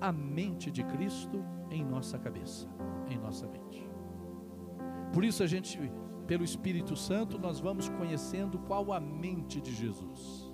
a 0.01 0.11
mente 0.12 0.70
de 0.70 0.82
Cristo 0.84 1.44
em 1.70 1.84
nossa 1.84 2.18
cabeça, 2.18 2.66
em 3.09 3.18
nossa 3.18 3.47
mente. 3.47 3.86
Por 5.12 5.24
isso, 5.24 5.42
a 5.42 5.47
gente, 5.47 5.78
pelo 6.26 6.44
Espírito 6.44 6.97
Santo, 6.97 7.38
nós 7.38 7.61
vamos 7.61 7.88
conhecendo 7.88 8.59
qual 8.61 8.92
a 8.92 9.01
mente 9.01 9.61
de 9.61 9.74
Jesus, 9.74 10.53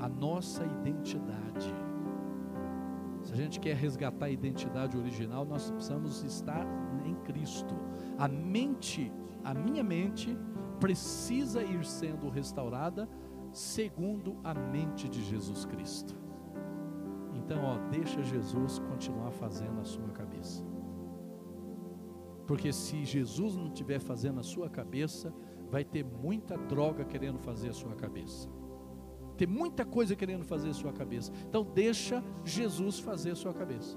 a 0.00 0.08
nossa 0.08 0.64
identidade. 0.64 1.74
Se 3.22 3.32
a 3.32 3.36
gente 3.36 3.60
quer 3.60 3.76
resgatar 3.76 4.26
a 4.26 4.30
identidade 4.30 4.96
original, 4.96 5.44
nós 5.44 5.70
precisamos 5.70 6.22
estar 6.24 6.66
em 7.04 7.14
Cristo. 7.16 7.74
A 8.18 8.26
mente, 8.26 9.12
a 9.44 9.54
minha 9.54 9.84
mente, 9.84 10.36
precisa 10.82 11.62
ir 11.62 11.84
sendo 11.84 12.28
restaurada 12.28 13.08
segundo 13.52 14.36
a 14.42 14.52
mente 14.52 15.08
de 15.08 15.22
Jesus 15.22 15.64
Cristo. 15.64 16.12
Então, 17.34 17.62
ó, 17.62 17.78
deixa 17.88 18.20
Jesus 18.20 18.80
continuar 18.80 19.30
fazendo 19.30 19.80
a 19.80 19.84
sua 19.84 20.08
cabeça. 20.08 20.64
Porque 22.48 22.72
se 22.72 23.04
Jesus 23.04 23.54
não 23.54 23.68
estiver 23.68 24.00
fazendo 24.00 24.40
a 24.40 24.42
sua 24.42 24.68
cabeça, 24.68 25.32
vai 25.70 25.84
ter 25.84 26.04
muita 26.04 26.58
droga 26.58 27.04
querendo 27.04 27.38
fazer 27.38 27.68
a 27.68 27.74
sua 27.74 27.94
cabeça. 27.94 28.48
Tem 29.36 29.46
muita 29.46 29.84
coisa 29.84 30.16
querendo 30.16 30.44
fazer 30.44 30.70
a 30.70 30.74
sua 30.74 30.92
cabeça. 30.92 31.30
Então 31.48 31.62
deixa 31.62 32.24
Jesus 32.44 32.98
fazer 32.98 33.30
a 33.30 33.36
sua 33.36 33.54
cabeça. 33.54 33.96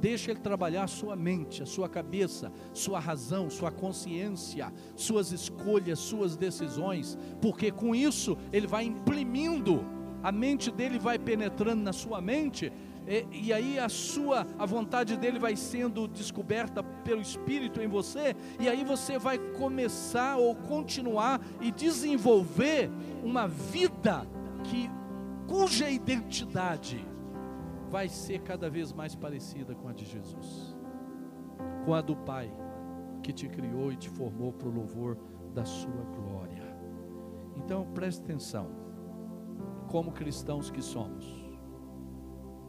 Deixa 0.00 0.30
Ele 0.30 0.40
trabalhar 0.40 0.84
a 0.84 0.88
sua 0.88 1.16
mente, 1.16 1.62
a 1.62 1.66
sua 1.66 1.88
cabeça, 1.88 2.52
sua 2.72 2.98
razão, 2.98 3.48
sua 3.48 3.70
consciência, 3.70 4.72
suas 4.94 5.32
escolhas, 5.32 5.98
suas 5.98 6.36
decisões, 6.36 7.18
porque 7.40 7.70
com 7.70 7.94
isso 7.94 8.36
Ele 8.52 8.66
vai 8.66 8.84
imprimindo, 8.84 9.84
a 10.22 10.30
mente 10.30 10.70
dele 10.70 10.98
vai 10.98 11.18
penetrando 11.18 11.82
na 11.82 11.92
sua 11.92 12.20
mente, 12.20 12.72
e, 13.06 13.24
e, 13.30 13.52
aí 13.52 13.78
a 13.78 13.88
sua, 13.88 14.44
a 14.58 14.66
vontade 14.66 15.16
dele 15.16 15.38
vai 15.38 15.54
sendo 15.54 16.08
descoberta 16.08 16.82
pelo 16.82 17.20
Espírito 17.20 17.80
em 17.80 17.86
você, 17.86 18.34
e 18.58 18.68
aí 18.68 18.84
você 18.84 19.16
vai 19.18 19.38
começar 19.38 20.36
ou 20.36 20.56
continuar 20.56 21.40
e 21.60 21.70
desenvolver 21.70 22.90
uma 23.22 23.46
vida 23.46 24.26
que 24.64 24.90
cuja 25.46 25.88
identidade 25.88 27.05
vai 27.96 28.10
ser 28.10 28.42
cada 28.42 28.68
vez 28.68 28.92
mais 28.92 29.14
parecida 29.14 29.74
com 29.74 29.88
a 29.88 29.92
de 29.94 30.04
Jesus, 30.04 30.76
com 31.86 31.94
a 31.94 32.02
do 32.02 32.14
Pai 32.14 32.52
que 33.22 33.32
te 33.32 33.48
criou 33.48 33.90
e 33.90 33.96
te 33.96 34.10
formou 34.10 34.52
para 34.52 34.68
o 34.68 34.70
louvor 34.70 35.16
da 35.54 35.64
sua 35.64 36.04
glória. 36.14 36.76
Então 37.56 37.86
preste 37.94 38.22
atenção, 38.22 38.68
como 39.88 40.12
cristãos 40.12 40.70
que 40.70 40.82
somos, 40.82 41.24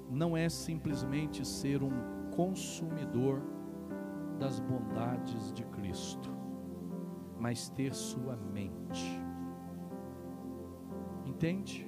não 0.10 0.38
é 0.38 0.48
simplesmente 0.48 1.46
ser 1.46 1.84
um 1.84 2.30
consumidor 2.34 3.42
das 4.40 4.62
bondades 4.62 5.52
de 5.52 5.66
Cristo, 5.66 6.32
mas 7.38 7.68
ter 7.68 7.94
sua 7.94 8.38
mente. 8.38 9.22
Entende? 11.26 11.87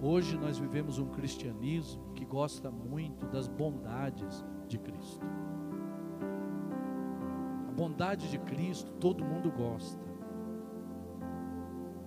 Hoje 0.00 0.38
nós 0.38 0.56
vivemos 0.58 1.00
um 1.00 1.08
cristianismo 1.08 2.12
que 2.14 2.24
gosta 2.24 2.70
muito 2.70 3.26
das 3.26 3.48
bondades 3.48 4.44
de 4.68 4.78
Cristo. 4.78 5.26
A 7.68 7.72
bondade 7.72 8.30
de 8.30 8.38
Cristo 8.38 8.92
todo 9.00 9.24
mundo 9.24 9.50
gosta. 9.50 10.06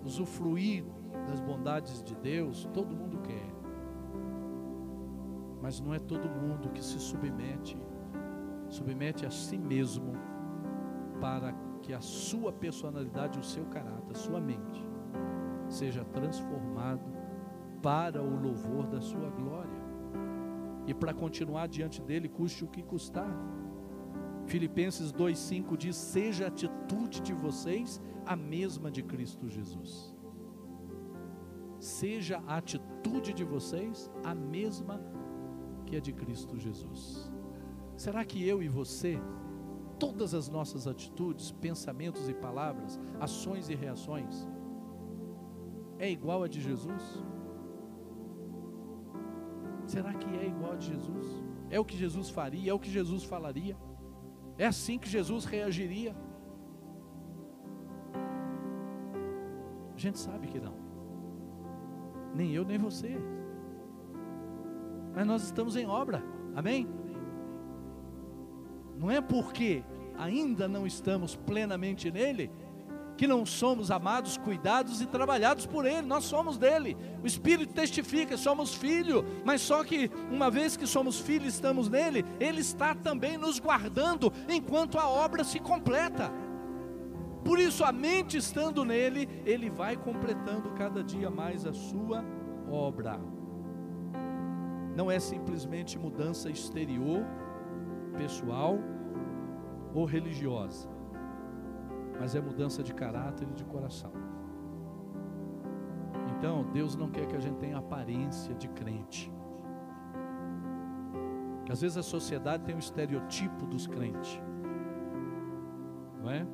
Usufruir 0.06 0.86
das 1.28 1.42
bondades 1.42 2.02
de 2.02 2.16
Deus 2.16 2.64
todo 2.74 2.96
mundo 2.96 3.20
quer. 3.24 3.52
Mas 5.62 5.82
não 5.82 5.94
é 5.94 6.00
todo 6.00 6.30
mundo 6.30 6.70
que 6.70 6.84
se 6.84 6.98
submete, 6.98 7.78
submete 8.70 9.26
a 9.26 9.30
si 9.30 9.58
mesmo 9.58 10.14
para 11.20 11.54
que 11.82 11.94
a 11.94 12.00
sua 12.00 12.54
personalidade, 12.54 13.38
o 13.38 13.44
seu 13.44 13.66
caráter, 13.66 14.12
a 14.12 14.18
sua 14.18 14.40
mente 14.40 14.82
seja 15.68 16.06
transformado 16.06 17.22
para 17.82 18.22
o 18.22 18.42
louvor 18.42 18.88
da 18.88 19.02
sua 19.02 19.30
glória. 19.30 19.82
E 20.88 20.94
para 20.94 21.14
continuar 21.14 21.68
diante 21.68 22.02
dele, 22.02 22.28
custe 22.28 22.64
o 22.64 22.68
que 22.68 22.82
custar. 22.82 23.32
Filipenses 24.46 25.12
2,5 25.14 25.78
diz: 25.78 25.96
Seja 25.96 26.46
a 26.46 26.48
atitude 26.48 27.22
de 27.22 27.34
vocês 27.34 28.02
a 28.26 28.36
mesma 28.36 28.92
de 28.92 29.04
Cristo 29.04 29.48
Jesus. 29.48 30.14
Seja 31.80 32.44
a 32.48 32.58
atitude 32.58 33.34
de 33.34 33.44
vocês 33.44 34.10
a 34.24 34.36
mesma 34.36 35.02
que 35.86 35.96
a 35.96 36.00
de 36.00 36.14
Cristo 36.14 36.58
Jesus. 36.58 37.32
Será 37.96 38.24
que 38.24 38.48
eu 38.48 38.62
e 38.62 38.68
você, 38.68 39.20
todas 40.00 40.34
as 40.34 40.48
nossas 40.48 40.88
atitudes, 40.88 41.52
pensamentos 41.52 42.28
e 42.30 42.34
palavras, 42.34 43.00
ações 43.20 43.70
e 43.70 43.76
reações, 43.76 44.48
é 45.98 46.10
igual 46.10 46.44
a 46.44 46.48
de 46.48 46.60
Jesus? 46.60 47.24
Será 49.92 50.14
que 50.14 50.30
é 50.38 50.48
igual 50.48 50.72
a 50.72 50.76
de 50.78 50.88
Jesus? 50.88 51.28
É 51.70 51.78
o 51.78 51.84
que 51.84 51.98
Jesus 51.98 52.30
faria? 52.30 52.72
É 52.72 52.74
o 52.74 52.80
que 52.80 52.90
Jesus 52.90 53.26
falaria? 53.26 53.76
É 54.58 54.66
assim 54.66 54.98
que 54.98 55.10
Jesus 55.10 55.44
reagiria? 55.44 56.16
A 59.94 59.98
gente 59.98 60.18
sabe 60.18 60.48
que 60.48 60.62
não. 60.62 60.76
Nem 62.34 62.54
eu, 62.54 62.64
nem 62.64 62.78
você. 62.78 63.18
Mas 65.14 65.28
nós 65.28 65.44
estamos 65.44 65.76
em 65.76 65.86
obra. 65.86 66.24
Amém? 66.56 66.88
Não 68.98 69.12
é 69.12 69.20
porque 69.20 69.84
ainda 70.18 70.70
não 70.70 70.88
estamos 70.88 71.36
plenamente 71.36 72.10
nele 72.10 72.50
que 73.22 73.28
não 73.28 73.46
somos 73.46 73.92
amados, 73.92 74.36
cuidados 74.36 75.00
e 75.00 75.06
trabalhados 75.06 75.68
por 75.68 75.86
Ele, 75.86 76.08
nós 76.08 76.24
somos 76.24 76.58
dele. 76.58 76.98
O 77.22 77.28
Espírito 77.28 77.72
testifica, 77.72 78.36
somos 78.36 78.74
filho, 78.74 79.24
mas 79.46 79.62
só 79.62 79.84
que 79.84 80.10
uma 80.32 80.50
vez 80.50 80.76
que 80.76 80.88
somos 80.88 81.20
filhos, 81.20 81.54
estamos 81.54 81.88
nele, 81.88 82.26
Ele 82.40 82.62
está 82.62 82.96
também 82.96 83.38
nos 83.38 83.60
guardando 83.60 84.34
enquanto 84.50 84.98
a 84.98 85.08
obra 85.08 85.44
se 85.44 85.60
completa. 85.60 86.34
Por 87.46 87.60
isso, 87.60 87.84
a 87.84 87.92
mente 87.92 88.38
estando 88.38 88.84
nele, 88.84 89.30
Ele 89.46 89.70
vai 89.70 89.96
completando 89.96 90.72
cada 90.72 91.04
dia 91.04 91.30
mais 91.30 91.64
a 91.64 91.74
sua 91.74 92.26
obra. 92.72 93.22
Não 94.96 95.12
é 95.12 95.20
simplesmente 95.20 95.96
mudança 95.96 96.50
exterior, 96.50 97.24
pessoal 98.18 98.80
ou 99.94 100.06
religiosa, 100.06 100.90
mas 102.22 102.36
é 102.36 102.40
mudança 102.40 102.84
de 102.84 102.94
caráter 102.94 103.48
e 103.50 103.54
de 103.54 103.66
coração. 103.66 104.12
Então, 106.38 106.72
Deus 106.72 106.96
não 106.96 107.10
quer 107.10 107.26
que 107.26 107.36
a 107.36 107.40
gente 107.40 107.58
tenha 107.58 107.80
aparência 107.80 108.54
de 108.54 108.68
crente. 108.68 109.34
Que 111.66 111.72
às 111.72 111.82
vezes 111.82 111.98
a 111.98 112.04
sociedade 112.04 112.64
tem 112.64 112.76
um 112.76 112.80
estereotipo 112.80 113.66
dos 113.66 113.88
crentes. 113.88 114.40
Não 116.22 116.30
é? 116.30 116.46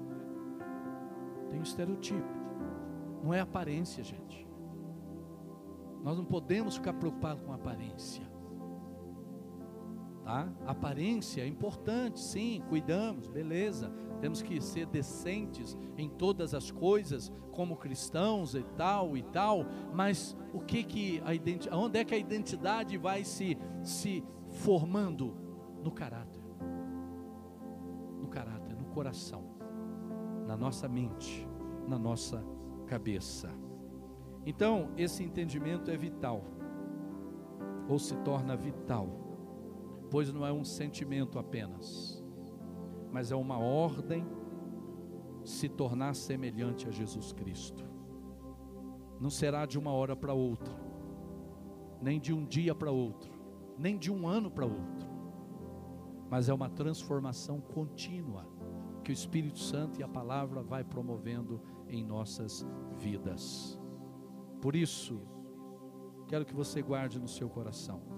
Tem 1.49 1.59
um 1.59 1.63
estereotipo. 1.63 2.34
Não 3.22 3.34
é 3.34 3.41
aparência, 3.41 4.01
gente. 4.05 4.47
Nós 6.01 6.18
não 6.18 6.24
podemos 6.24 6.78
ficar 6.78 6.93
preocupados 6.93 7.43
com 7.43 7.51
aparência. 7.51 8.26
Tá? 10.24 10.47
Aparência 10.65 11.41
é 11.41 11.47
importante, 11.47 12.22
sim, 12.22 12.63
cuidamos, 12.70 13.28
beleza. 13.28 14.07
Temos 14.20 14.41
que 14.41 14.59
ser 14.59 14.88
decentes 14.88 15.78
em 15.97 16.09
todas 16.09 16.53
as 16.53 16.72
coisas, 16.72 17.32
como 17.51 17.78
cristãos 17.78 18.55
e 18.55 18.63
tal 18.63 19.15
e 19.15 19.24
tal, 19.24 19.65
mas 19.93 20.36
o 20.53 20.59
que 20.59 20.84
que 20.84 21.22
a 21.26 21.34
identidade, 21.34 21.78
onde 21.78 21.99
é 21.99 22.05
que 22.05 22.15
a 22.15 22.18
identidade 22.18 22.97
vai 22.97 23.24
se 23.24 23.57
se 23.84 24.24
formando? 24.49 25.36
No 25.84 25.91
caráter? 25.91 26.41
No 28.20 28.28
caráter, 28.28 28.76
no 28.76 28.86
coração, 28.86 29.43
na 30.45 30.57
nossa 30.57 30.88
mente, 30.88 31.47
na 31.88 31.97
nossa 31.97 32.43
cabeça. 32.88 33.49
Então, 34.45 34.91
esse 34.97 35.24
entendimento 35.24 35.91
é 35.91 35.97
vital, 35.97 36.43
ou 37.88 37.99
se 37.99 38.15
torna 38.18 38.55
vital. 38.55 39.09
Pois 40.09 40.32
não 40.32 40.45
é 40.45 40.51
um 40.51 40.63
sentimento 40.63 41.38
apenas, 41.38 42.16
mas 43.12 43.32
é 43.32 43.36
uma 43.36 43.58
ordem 43.58 44.26
se 45.43 45.70
tornar 45.70 46.14
semelhante 46.14 46.88
a 46.88 46.91
Jesus 46.91 47.32
Cristo. 47.32 47.86
Não 49.20 49.30
será 49.30 49.66
de 49.66 49.80
uma 49.80 49.91
hora 49.91 50.16
para 50.16 50.34
outra, 50.34 50.76
nem 52.01 52.20
de 52.20 52.34
um 52.34 52.45
dia 52.45 52.76
para 52.76 52.91
outro, 52.91 53.32
nem 53.78 53.97
de 53.97 54.12
um 54.12 54.28
ano 54.28 54.51
para 54.51 54.66
outro, 54.66 55.08
mas 56.30 56.49
é 56.49 56.53
uma 56.53 56.70
transformação 56.70 57.60
contínua 57.60 58.45
que 59.03 59.12
o 59.12 59.14
Espírito 59.14 59.60
Santo 59.60 59.99
e 59.99 60.03
a 60.03 60.08
palavra 60.08 60.62
vai 60.62 60.84
promovendo 60.84 61.62
em 61.88 62.03
nossas 62.03 62.66
vidas. 62.97 63.82
Por 64.62 64.76
isso, 64.76 65.22
quero 66.28 66.45
que 66.45 66.53
você 66.53 66.82
guarde 66.82 67.20
no 67.20 67.28
seu 67.28 67.49
coração 67.49 68.18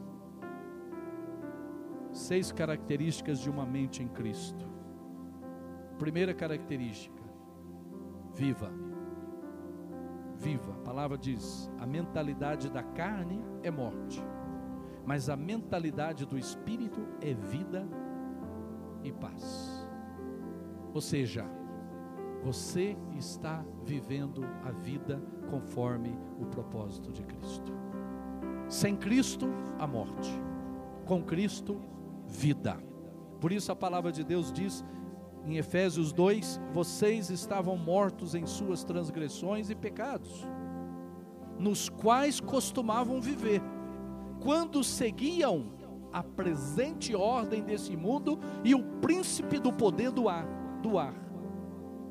seis 2.12 2.52
características 2.52 3.40
de 3.40 3.50
uma 3.50 3.66
mente 3.66 4.04
em 4.04 4.08
Cristo. 4.08 4.69
Primeira 6.00 6.34
característica: 6.34 7.22
viva. 8.34 8.72
Viva. 10.38 10.72
A 10.72 10.80
palavra 10.80 11.18
diz: 11.18 11.70
a 11.78 11.86
mentalidade 11.86 12.70
da 12.70 12.82
carne 12.82 13.44
é 13.62 13.70
morte, 13.70 14.24
mas 15.06 15.30
a 15.30 15.36
mentalidade 15.36 16.26
do 16.26 16.38
espírito 16.38 17.06
é 17.22 17.34
vida 17.34 17.86
e 19.04 19.12
paz. 19.12 19.86
Ou 20.94 21.02
seja, 21.02 21.46
você 22.42 22.98
está 23.18 23.64
vivendo 23.84 24.46
a 24.64 24.72
vida 24.72 25.22
conforme 25.50 26.18
o 26.40 26.46
propósito 26.46 27.12
de 27.12 27.24
Cristo. 27.24 27.74
Sem 28.70 28.96
Cristo, 28.96 29.48
a 29.78 29.86
morte. 29.86 30.32
Com 31.06 31.22
Cristo, 31.22 31.82
vida. 32.26 32.78
Por 33.42 33.52
isso 33.52 33.72
a 33.72 33.76
palavra 33.76 34.12
de 34.12 34.24
Deus 34.24 34.52
diz 34.52 34.86
em 35.50 35.58
Efésios 35.58 36.14
2: 36.14 36.62
vocês 36.74 37.30
estavam 37.30 37.76
mortos 37.76 38.36
em 38.36 38.46
suas 38.46 38.84
transgressões 38.84 39.70
e 39.70 39.76
pecados, 39.76 40.48
nos 41.58 41.90
quais 41.90 42.40
costumavam 42.40 43.20
viver, 43.20 43.62
quando 44.40 44.84
seguiam 44.84 45.74
a 46.12 46.24
presente 46.24 47.16
ordem 47.16 47.64
desse 47.64 47.96
mundo 47.96 48.40
e 48.64 48.74
o 48.74 48.84
príncipe 49.02 49.60
do 49.60 49.74
poder 49.74 50.12
do 50.12 50.30
ar, 50.30 50.46
do 50.82 50.98
ar. 50.98 51.14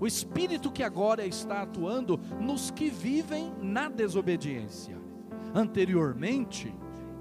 O 0.01 0.07
espírito 0.07 0.71
que 0.71 0.85
agora 0.85 1.27
está 1.27 1.63
atuando 1.63 2.21
nos 2.41 2.71
que 2.71 2.89
vivem 2.89 3.53
na 3.61 3.89
desobediência. 3.89 4.97
Anteriormente, 5.53 6.73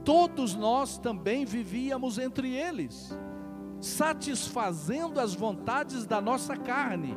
todos 0.03 0.53
nós 0.53 0.99
também 0.99 1.43
vivíamos 1.43 2.19
entre 2.19 2.53
eles, 2.53 3.17
satisfazendo 3.79 5.19
as 5.19 5.33
vontades 5.33 6.05
da 6.05 6.19
nossa 6.19 6.55
carne, 6.55 7.15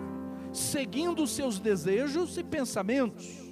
seguindo 0.53 1.27
seus 1.27 1.59
desejos 1.59 2.37
e 2.37 2.45
pensamentos. 2.45 3.51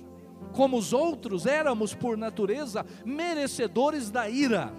Como 0.52 0.76
os 0.76 0.92
outros, 0.92 1.46
éramos 1.46 1.94
por 1.94 2.16
natureza 2.16 2.84
merecedores 3.04 4.10
da 4.10 4.28
ira. 4.28 4.72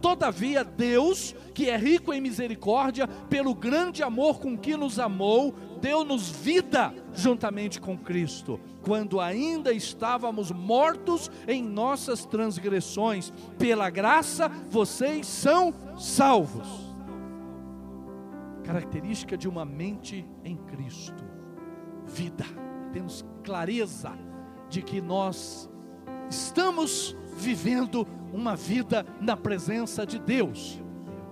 Todavia, 0.00 0.62
Deus, 0.62 1.34
que 1.54 1.70
é 1.70 1.78
rico 1.78 2.12
em 2.12 2.20
misericórdia, 2.20 3.08
pelo 3.08 3.54
grande 3.54 4.02
amor 4.02 4.38
com 4.38 4.54
que 4.54 4.76
nos 4.76 4.98
amou, 4.98 5.54
deu-nos 5.80 6.28
vida 6.28 6.94
juntamente 7.14 7.80
com 7.80 7.96
Cristo, 7.96 8.60
quando 8.82 9.18
ainda 9.18 9.72
estávamos 9.72 10.50
mortos 10.50 11.30
em 11.48 11.62
nossas 11.62 12.26
transgressões. 12.26 13.32
Pela 13.58 13.88
graça, 13.88 14.50
vocês 14.68 15.26
são 15.26 15.72
salvos. 15.96 16.93
Característica 18.64 19.36
de 19.36 19.48
uma 19.48 19.64
mente 19.64 20.26
em 20.44 20.56
Cristo: 20.56 21.24
vida. 22.06 22.44
Temos 22.92 23.24
clareza 23.42 24.12
de 24.68 24.82
que 24.82 25.00
nós 25.00 25.70
estamos 26.30 27.16
vivendo 27.36 28.06
uma 28.32 28.56
vida 28.56 29.04
na 29.20 29.36
presença 29.36 30.06
de 30.06 30.18
Deus 30.18 30.82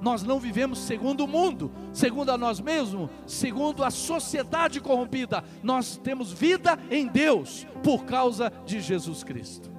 nós 0.03 0.25
não 0.25 0.41
vivemos 0.41 0.81
segundo 0.81 1.25
o 1.25 1.29
mundo, 1.29 1.71
segundo 1.93 2.31
a 2.31 2.37
nós 2.37 2.61
mesmos, 2.61 3.09
segundo 3.25 3.85
a 3.85 3.91
sociedade 3.91 4.81
corrompida. 4.81 5.45
Nós 5.63 5.97
temos 5.97 6.33
vida 6.33 6.77
em 6.91 7.07
Deus 7.07 7.65
por 7.85 8.05
causa 8.05 8.53
de 8.67 8.81
Jesus 8.81 9.23
Cristo. 9.23 9.71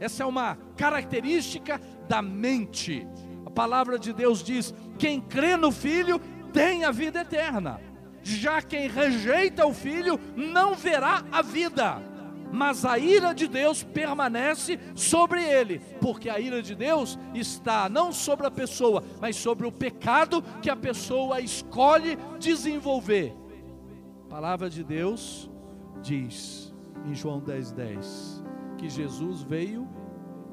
Essa 0.00 0.24
é 0.24 0.26
uma 0.26 0.58
característica 0.76 1.80
da 2.08 2.20
mente. 2.20 3.06
A 3.46 3.50
palavra 3.50 3.96
de 3.96 4.12
Deus 4.12 4.42
diz: 4.42 4.74
quem 4.98 5.20
crê 5.20 5.56
no 5.56 5.70
Filho 5.70 6.20
tem 6.52 6.84
a 6.84 6.90
vida 6.90 7.20
eterna. 7.20 7.80
Já 8.22 8.62
quem 8.62 8.88
rejeita 8.88 9.66
o 9.66 9.74
Filho 9.74 10.18
não 10.36 10.74
verá 10.74 11.24
a 11.32 11.42
vida 11.42 12.12
mas 12.52 12.84
a 12.84 12.98
ira 12.98 13.34
de 13.34 13.48
Deus 13.48 13.82
permanece 13.82 14.78
sobre 14.94 15.42
ele, 15.42 15.80
porque 16.00 16.28
a 16.28 16.38
ira 16.38 16.62
de 16.62 16.74
Deus 16.74 17.18
está 17.34 17.88
não 17.88 18.12
sobre 18.12 18.46
a 18.46 18.50
pessoa, 18.50 19.02
mas 19.18 19.36
sobre 19.36 19.66
o 19.66 19.72
pecado 19.72 20.42
que 20.60 20.68
a 20.68 20.76
pessoa 20.76 21.40
escolhe 21.40 22.18
desenvolver. 22.38 23.34
A 24.26 24.28
palavra 24.28 24.68
de 24.68 24.84
Deus 24.84 25.50
diz 26.02 26.74
em 27.06 27.14
João 27.14 27.40
10,10 27.40 27.74
10, 27.74 28.44
que 28.76 28.88
Jesus 28.90 29.42
veio 29.42 29.88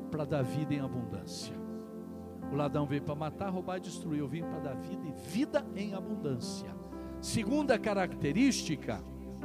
para 0.09 0.23
dar 0.23 0.41
vida 0.41 0.73
em 0.73 0.79
abundância. 0.79 1.58
O 2.51 2.55
ladrão 2.55 2.85
veio 2.85 3.01
para 3.01 3.15
matar, 3.15 3.49
roubar 3.49 3.77
e 3.77 3.81
destruir. 3.81 4.19
Eu 4.19 4.27
vim 4.27 4.41
para 4.41 4.59
dar 4.59 4.75
vida 4.75 5.03
e 5.07 5.29
vida 5.29 5.65
em 5.75 5.93
abundância. 5.93 6.75
Segunda 7.21 7.77
característica, 7.77 9.03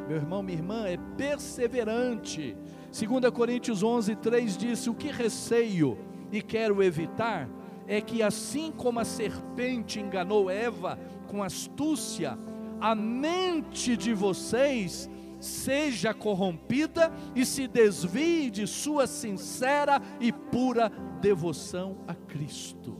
meu 0.08 0.16
irmão, 0.16 0.42
minha 0.42 0.58
irmã, 0.58 0.86
é 0.86 0.96
perseverante. 1.16 2.56
2 2.92 3.30
Coríntios 3.32 3.82
11, 3.82 4.16
3 4.16 4.56
diz: 4.56 4.86
O 4.86 4.94
que 4.94 5.10
receio 5.10 5.98
e 6.32 6.40
quero 6.40 6.82
evitar 6.82 7.48
é 7.86 8.00
que, 8.00 8.22
assim 8.22 8.72
como 8.72 9.00
a 9.00 9.04
serpente 9.04 10.00
enganou 10.00 10.48
Eva 10.48 10.98
com 11.28 11.42
astúcia, 11.42 12.38
a 12.80 12.94
mente 12.94 13.96
de 13.96 14.14
vocês 14.14 15.10
seja 15.44 16.14
corrompida 16.14 17.12
e 17.34 17.44
se 17.44 17.68
desvie 17.68 18.50
de 18.50 18.66
sua 18.66 19.06
sincera 19.06 20.00
e 20.20 20.32
pura 20.32 20.90
devoção 21.20 21.98
a 22.08 22.14
Cristo. 22.14 22.98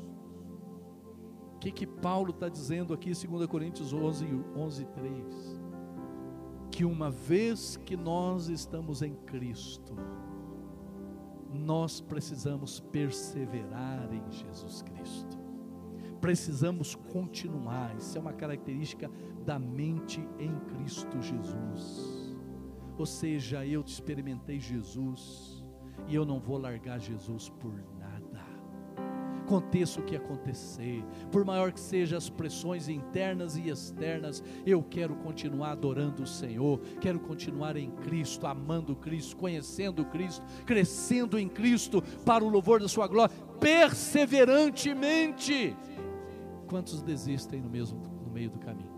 O 1.55 1.59
que, 1.59 1.73
que 1.73 1.87
Paulo 1.87 2.31
está 2.31 2.49
dizendo 2.49 2.93
aqui, 2.93 3.11
2 3.11 3.47
Coríntios 3.47 3.93
11, 3.93 4.27
11 4.55 4.85
3? 4.87 5.65
que 6.75 6.85
uma 6.85 7.09
vez 7.09 7.77
que 7.87 7.97
nós 7.97 8.49
estamos 8.49 9.01
em 9.01 9.15
Cristo, 9.15 9.95
nós 11.53 12.01
precisamos 12.01 12.81
perseverar 12.81 14.13
em 14.13 14.33
Jesus 14.33 14.83
Cristo. 14.83 15.39
Precisamos 16.21 16.97
continuar. 16.97 17.95
Isso 17.97 18.19
é 18.19 18.21
uma 18.21 18.33
característica 18.33 19.09
da 19.47 19.57
mente 19.57 20.29
em 20.37 20.53
Cristo 20.75 21.23
Jesus. 21.23 22.24
Ou 22.97 23.07
seja, 23.07 23.67
eu 23.67 23.83
experimentei 23.83 24.61
Jesus 24.61 25.65
e 26.09 26.15
eu 26.15 26.25
não 26.25 26.39
vou 26.39 26.59
largar 26.59 26.99
Jesus 26.99 27.49
por 27.49 27.73
nada 27.99 28.15
Aconteça 29.45 30.01
o 30.01 30.03
que 30.03 30.17
acontecer, 30.17 31.05
por 31.31 31.45
maior 31.45 31.71
que 31.71 31.79
sejam 31.79 32.17
as 32.17 32.31
pressões 32.31 32.89
internas 32.89 33.59
e 33.59 33.69
externas, 33.69 34.43
eu 34.65 34.83
quero 34.83 35.15
continuar 35.17 35.73
adorando 35.73 36.23
o 36.23 36.27
Senhor, 36.27 36.81
quero 36.99 37.21
continuar 37.21 37.77
em 37.77 37.91
Cristo, 37.91 38.47
amando 38.47 38.97
Cristo, 38.97 39.37
conhecendo 39.37 40.03
Cristo, 40.07 40.43
crescendo 40.65 41.39
em 41.39 41.47
Cristo 41.47 42.01
para 42.25 42.43
o 42.43 42.49
louvor 42.49 42.81
da 42.81 42.89
Sua 42.89 43.07
glória, 43.07 43.37
perseverantemente. 43.61 45.77
Quantos 46.67 47.03
desistem 47.03 47.61
no, 47.61 47.69
mesmo, 47.69 48.01
no 48.25 48.33
meio 48.33 48.49
do 48.49 48.59
caminho? 48.59 48.95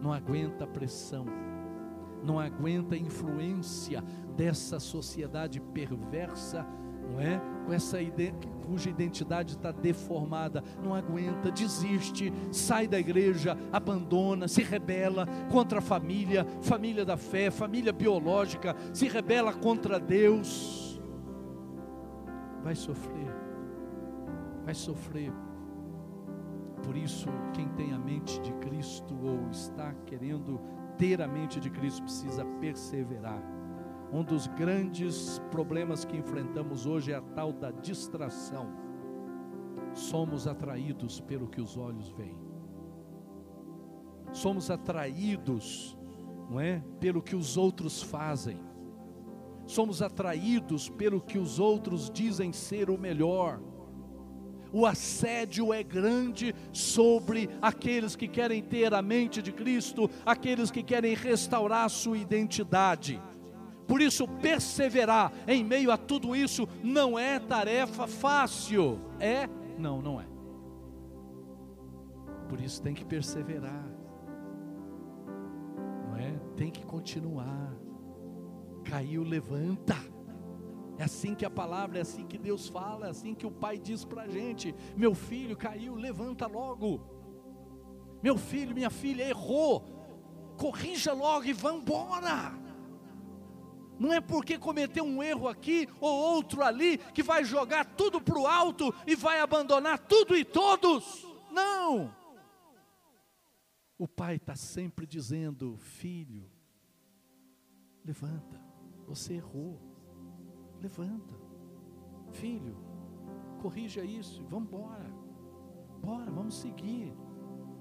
Não 0.00 0.12
aguenta 0.12 0.62
a 0.62 0.68
pressão, 0.68 1.26
não 2.24 2.40
aguenta 2.40 2.94
a 2.94 2.98
influência 2.98 4.02
dessa 4.36 4.80
sociedade 4.80 5.60
perversa 5.60 6.66
não 7.10 7.20
é? 7.20 7.40
Com 7.66 7.72
essa 7.72 7.98
cuja 8.66 8.90
identidade 8.90 9.52
está 9.52 9.70
deformada, 9.70 10.62
não 10.82 10.94
aguenta, 10.94 11.50
desiste, 11.50 12.32
sai 12.50 12.88
da 12.88 12.98
igreja, 12.98 13.56
abandona, 13.72 14.48
se 14.48 14.62
rebela 14.62 15.26
contra 15.50 15.78
a 15.78 15.82
família, 15.82 16.46
família 16.62 17.04
da 17.04 17.16
fé, 17.16 17.50
família 17.50 17.92
biológica, 17.92 18.74
se 18.92 19.06
rebela 19.06 19.52
contra 19.52 19.98
Deus. 20.00 21.00
Vai 22.62 22.74
sofrer, 22.74 23.34
vai 24.64 24.74
sofrer. 24.74 25.32
Por 26.82 26.96
isso, 26.96 27.28
quem 27.54 27.68
tem 27.68 27.92
a 27.92 27.98
mente 27.98 28.40
de 28.40 28.52
Cristo 28.54 29.14
ou 29.22 29.48
está 29.50 29.94
querendo 30.06 30.60
ter 30.96 31.20
a 31.20 31.28
mente 31.28 31.60
de 31.60 31.70
Cristo 31.70 32.02
precisa 32.02 32.44
perseverar 32.60 33.54
um 34.14 34.22
dos 34.22 34.46
grandes 34.46 35.40
problemas 35.50 36.04
que 36.04 36.16
enfrentamos 36.16 36.86
hoje 36.86 37.10
é 37.10 37.16
a 37.16 37.20
tal 37.20 37.52
da 37.52 37.72
distração. 37.72 38.68
Somos 39.92 40.46
atraídos 40.46 41.20
pelo 41.20 41.48
que 41.48 41.60
os 41.60 41.76
olhos 41.76 42.10
veem. 42.10 42.38
Somos 44.32 44.70
atraídos, 44.70 45.98
não 46.48 46.60
é, 46.60 46.80
pelo 47.00 47.20
que 47.20 47.34
os 47.34 47.56
outros 47.56 48.02
fazem. 48.02 48.60
Somos 49.66 50.00
atraídos 50.00 50.88
pelo 50.88 51.20
que 51.20 51.36
os 51.36 51.58
outros 51.58 52.08
dizem 52.08 52.52
ser 52.52 52.90
o 52.90 52.96
melhor. 52.96 53.60
O 54.76 54.84
assédio 54.86 55.72
é 55.72 55.84
grande 55.84 56.52
sobre 56.72 57.48
aqueles 57.62 58.16
que 58.16 58.26
querem 58.26 58.60
ter 58.60 58.92
a 58.92 59.00
mente 59.00 59.40
de 59.40 59.52
Cristo, 59.52 60.10
aqueles 60.26 60.68
que 60.68 60.82
querem 60.82 61.14
restaurar 61.14 61.84
a 61.84 61.88
sua 61.88 62.18
identidade. 62.18 63.22
Por 63.86 64.02
isso, 64.02 64.26
perseverar 64.26 65.32
em 65.46 65.62
meio 65.62 65.92
a 65.92 65.96
tudo 65.96 66.34
isso 66.34 66.68
não 66.82 67.16
é 67.16 67.38
tarefa 67.38 68.08
fácil. 68.08 68.98
É? 69.20 69.48
Não, 69.78 70.02
não 70.02 70.20
é. 70.20 70.26
Por 72.48 72.60
isso 72.60 72.82
tem 72.82 72.94
que 72.94 73.04
perseverar. 73.04 73.88
Não 76.08 76.16
é? 76.16 76.32
Tem 76.56 76.72
que 76.72 76.84
continuar. 76.84 77.72
Caiu, 78.82 79.22
levanta. 79.22 79.94
É 80.96 81.04
assim 81.04 81.34
que 81.34 81.44
a 81.44 81.50
palavra, 81.50 81.98
é 81.98 82.02
assim 82.02 82.26
que 82.26 82.38
Deus 82.38 82.68
fala, 82.68 83.06
é 83.06 83.10
assim 83.10 83.34
que 83.34 83.46
o 83.46 83.50
Pai 83.50 83.78
diz 83.78 84.04
para 84.04 84.22
a 84.22 84.28
gente: 84.28 84.74
Meu 84.96 85.14
filho 85.14 85.56
caiu, 85.56 85.94
levanta 85.94 86.46
logo. 86.46 87.00
Meu 88.22 88.38
filho, 88.38 88.74
minha 88.74 88.90
filha 88.90 89.28
errou, 89.28 89.84
corrija 90.56 91.12
logo 91.12 91.44
e 91.44 91.52
vá 91.52 91.72
embora. 91.72 92.58
Não 93.98 94.12
é 94.12 94.20
porque 94.20 94.58
cometeu 94.58 95.04
um 95.04 95.22
erro 95.22 95.48
aqui 95.48 95.88
ou 96.00 96.12
outro 96.12 96.62
ali 96.62 96.98
que 96.98 97.22
vai 97.22 97.44
jogar 97.44 97.84
tudo 97.84 98.20
para 98.20 98.38
o 98.38 98.46
alto 98.46 98.94
e 99.06 99.14
vai 99.14 99.40
abandonar 99.40 99.98
tudo 99.98 100.36
e 100.36 100.44
todos. 100.44 101.26
Não! 101.50 102.14
O 103.98 104.08
pai 104.08 104.36
está 104.36 104.56
sempre 104.56 105.06
dizendo: 105.06 105.76
Filho, 105.76 106.50
levanta, 108.04 108.60
você 109.06 109.34
errou. 109.34 109.83
Levanta, 110.84 111.34
filho, 112.30 112.76
corrija 113.62 114.04
isso 114.04 114.44
vamos 114.50 114.68
embora. 114.68 115.10
Bora, 116.02 116.30
vamos 116.30 116.60
seguir. 116.60 117.10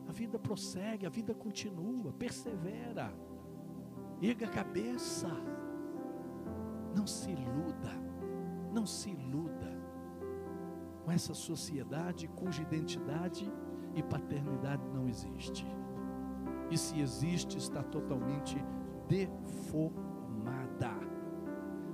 A 0.08 0.14
vida 0.14 0.40
prossegue, 0.40 1.06
a 1.06 1.10
vida 1.10 1.34
continua, 1.34 2.14
persevera. 2.14 3.14
Erga 4.22 4.46
a 4.46 4.50
cabeça. 4.50 5.28
Não 6.96 7.06
se 7.06 7.32
iluda, 7.32 7.92
não 8.72 8.86
se 8.86 9.10
iluda 9.10 9.78
com 11.04 11.12
essa 11.12 11.34
sociedade 11.34 12.30
cuja 12.30 12.62
identidade 12.62 13.52
e 13.94 14.02
paternidade 14.02 14.88
não 14.94 15.10
existe. 15.10 15.68
E 16.72 16.78
se 16.78 17.02
existe, 17.02 17.58
está 17.58 17.84
totalmente 17.84 18.56
deformada. 19.10 20.13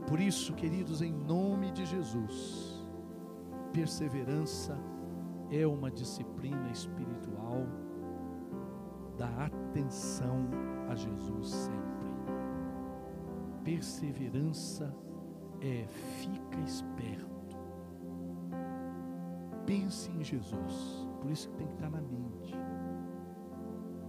Por 0.10 0.20
isso, 0.20 0.54
queridos, 0.54 1.02
em 1.02 1.14
nome 1.14 1.72
de 1.72 1.86
Jesus, 1.86 2.86
perseverança 3.72 4.78
é 5.50 5.66
uma 5.66 5.90
disciplina 5.90 6.70
espiritual 6.72 7.66
da 9.18 9.46
atenção 9.46 10.50
a 10.90 10.96
Jesus 10.96 11.50
sempre 11.50 12.00
perseverança 13.70 14.92
é 15.62 15.86
fica 15.88 16.60
esperto. 16.62 17.56
Pense 19.66 20.10
em 20.12 20.24
Jesus. 20.24 21.08
Por 21.22 21.30
isso 21.30 21.50
que 21.50 21.58
tem 21.58 21.68
que 21.68 21.74
estar 21.74 21.90
na 21.92 22.02
mente. 22.02 22.56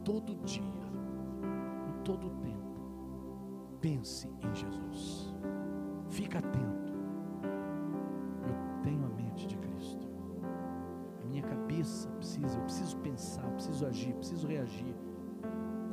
Todo 0.02 0.34
dia, 0.46 0.62
em 0.62 2.02
todo 2.04 2.30
tempo, 2.40 3.76
pense 3.82 4.28
em 4.40 4.54
Jesus. 4.54 5.34
Fica 6.10 6.38
atento. 6.38 6.92
Eu 8.46 8.82
tenho 8.82 9.04
a 9.04 9.08
mente 9.08 9.46
de 9.46 9.56
Cristo. 9.56 10.08
A 11.22 11.26
minha 11.26 11.42
cabeça 11.42 12.08
precisa, 12.10 12.58
eu 12.58 12.62
preciso 12.64 12.96
pensar, 12.98 13.44
eu 13.44 13.52
preciso 13.52 13.86
agir, 13.86 14.10
eu 14.10 14.16
preciso 14.16 14.46
reagir 14.46 14.94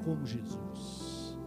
como 0.04 0.26
Jesus. 0.26 1.38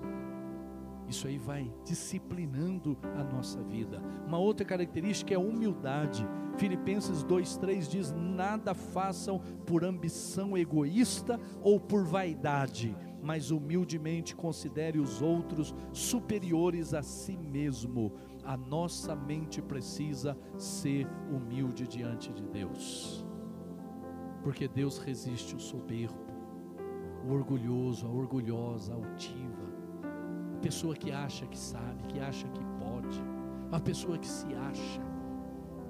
Isso 1.09 1.27
aí 1.27 1.39
vai 1.39 1.73
disciplinando 1.85 2.97
a 3.18 3.25
nossa 3.25 3.61
vida. 3.64 4.01
Uma 4.29 4.39
outra 4.39 4.64
característica 4.64 5.35
é 5.35 5.37
a 5.37 5.41
humildade. 5.41 6.25
Filipenses 6.57 7.25
2:3 7.25 7.89
diz: 7.89 8.12
"Nada 8.12 8.75
façam 8.75 9.41
por 9.66 9.85
ambição 9.85 10.57
egoísta 10.57 11.41
ou 11.62 11.81
por 11.81 12.05
vaidade, 12.05 12.97
mas 13.21 13.51
humildemente 13.51 14.37
considere 14.37 15.01
os 15.01 15.21
outros 15.21 15.75
superiores 15.93 16.95
a 16.95 17.03
si 17.03 17.37
mesmo." 17.37 18.12
A 18.51 18.57
nossa 18.57 19.15
mente 19.15 19.63
precisa 19.63 20.37
ser 20.59 21.07
humilde 21.31 21.87
diante 21.87 22.33
de 22.33 22.45
Deus. 22.49 23.25
Porque 24.43 24.67
Deus 24.67 24.99
resiste 24.99 25.55
o 25.55 25.61
soberbo, 25.61 26.19
o 27.25 27.33
orgulhoso, 27.33 28.09
a 28.09 28.11
orgulhosa, 28.11 28.93
a 28.93 28.97
altiva 28.97 29.71
pessoa 30.61 30.95
que 30.95 31.13
acha 31.13 31.47
que 31.47 31.57
sabe, 31.57 32.03
que 32.09 32.21
acha 32.21 32.49
que 32.49 32.61
pode, 32.79 33.23
a 33.73 33.81
pessoa 33.81 34.19
que 34.19 34.27
se 34.27 34.53
acha, 34.55 35.01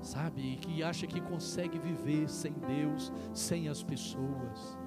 sabe, 0.02 0.58
que 0.60 0.82
acha 0.82 1.06
que 1.06 1.20
consegue 1.20 1.78
viver 1.78 2.28
sem 2.28 2.52
Deus, 2.52 3.10
sem 3.32 3.70
as 3.70 3.82
pessoas. 3.82 4.78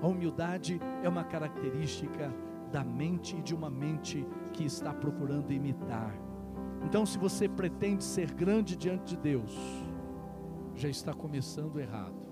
A 0.00 0.06
humildade 0.06 0.80
é 1.02 1.08
uma 1.08 1.24
característica 1.24 2.34
da 2.72 2.82
mente 2.82 3.36
e 3.36 3.42
de 3.42 3.54
uma 3.54 3.70
mente 3.70 4.26
que 4.54 4.64
está 4.64 4.92
procurando 4.92 5.52
imitar. 5.52 6.27
Então, 6.88 7.04
se 7.04 7.18
você 7.18 7.48
pretende 7.48 8.02
ser 8.02 8.32
grande 8.32 8.74
diante 8.74 9.14
de 9.14 9.16
Deus, 9.16 9.54
já 10.74 10.88
está 10.88 11.12
começando 11.12 11.78
errado. 11.78 12.26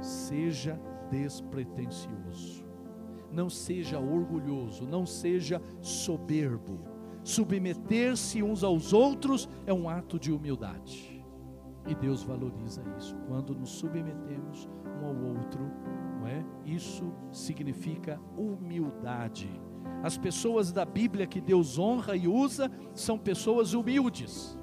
Seja 0.00 0.78
despretensioso 1.10 2.72
não 3.32 3.48
seja 3.48 3.98
orgulhoso, 3.98 4.86
não 4.86 5.06
seja 5.06 5.60
soberbo. 5.80 6.80
Submeter-se 7.24 8.42
uns 8.42 8.62
aos 8.62 8.92
outros 8.92 9.48
é 9.64 9.72
um 9.72 9.88
ato 9.88 10.18
de 10.18 10.30
humildade. 10.30 11.24
E 11.86 11.94
Deus 11.94 12.22
valoriza 12.22 12.82
isso. 12.96 13.16
Quando 13.26 13.54
nos 13.54 13.70
submetemos 13.70 14.68
um 15.00 15.06
ao 15.06 15.36
outro, 15.36 15.70
não 16.20 16.26
é? 16.28 16.44
Isso 16.64 17.12
significa 17.30 18.20
humildade. 18.36 19.50
As 20.02 20.18
pessoas 20.18 20.72
da 20.72 20.84
Bíblia 20.84 21.26
que 21.26 21.40
Deus 21.40 21.78
honra 21.78 22.16
e 22.16 22.26
usa 22.26 22.70
são 22.94 23.18
pessoas 23.18 23.72
humildes, 23.72 24.58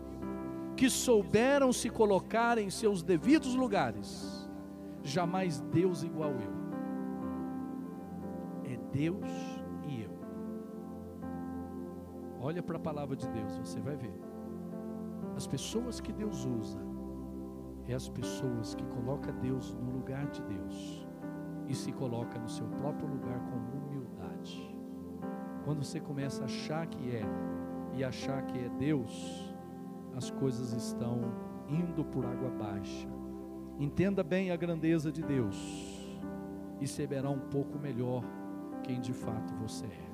que 0.75 0.89
souberam 0.89 1.71
se 1.71 1.89
colocar 1.89 2.57
em 2.57 2.69
seus 2.69 3.01
devidos 3.01 3.55
lugares. 3.55 4.49
Jamais 5.03 5.61
Deus 5.71 6.03
igual 6.03 6.31
eu. 6.31 6.59
Deus 8.91 9.29
e 9.87 10.01
eu. 10.01 10.11
Olha 12.41 12.63
para 12.63 12.77
a 12.77 12.79
palavra 12.79 13.15
de 13.15 13.27
Deus, 13.29 13.57
você 13.57 13.79
vai 13.79 13.95
ver. 13.95 14.19
As 15.35 15.45
pessoas 15.45 15.99
que 15.99 16.11
Deus 16.11 16.45
usa 16.45 16.79
é 17.87 17.93
as 17.93 18.09
pessoas 18.09 18.75
que 18.75 18.85
colocam 18.85 19.33
Deus 19.39 19.73
no 19.73 19.91
lugar 19.91 20.27
de 20.27 20.41
Deus 20.43 21.07
e 21.67 21.73
se 21.73 21.91
coloca 21.91 22.37
no 22.39 22.49
seu 22.49 22.67
próprio 22.67 23.07
lugar 23.07 23.39
com 23.45 23.77
humildade. 23.77 24.68
Quando 25.69 25.83
você 25.83 25.99
começa 25.99 26.41
a 26.41 26.45
achar 26.45 26.87
que 26.87 27.15
é 27.15 27.21
e 27.95 28.03
achar 28.03 28.43
que 28.47 28.57
é 28.57 28.69
Deus, 28.69 29.53
as 30.15 30.31
coisas 30.31 30.73
estão 30.73 31.21
indo 31.69 32.03
por 32.03 32.25
água 32.25 32.49
baixa. 32.49 33.07
Entenda 33.77 34.23
bem 34.23 34.49
a 34.49 34.55
grandeza 34.55 35.11
de 35.11 35.21
Deus 35.21 35.55
e 36.81 36.87
saberá 36.87 37.29
um 37.29 37.37
pouco 37.51 37.77
melhor 37.77 38.23
quem 38.81 38.99
de 38.99 39.13
fato 39.13 39.53
você 39.57 39.85
é. 39.85 40.09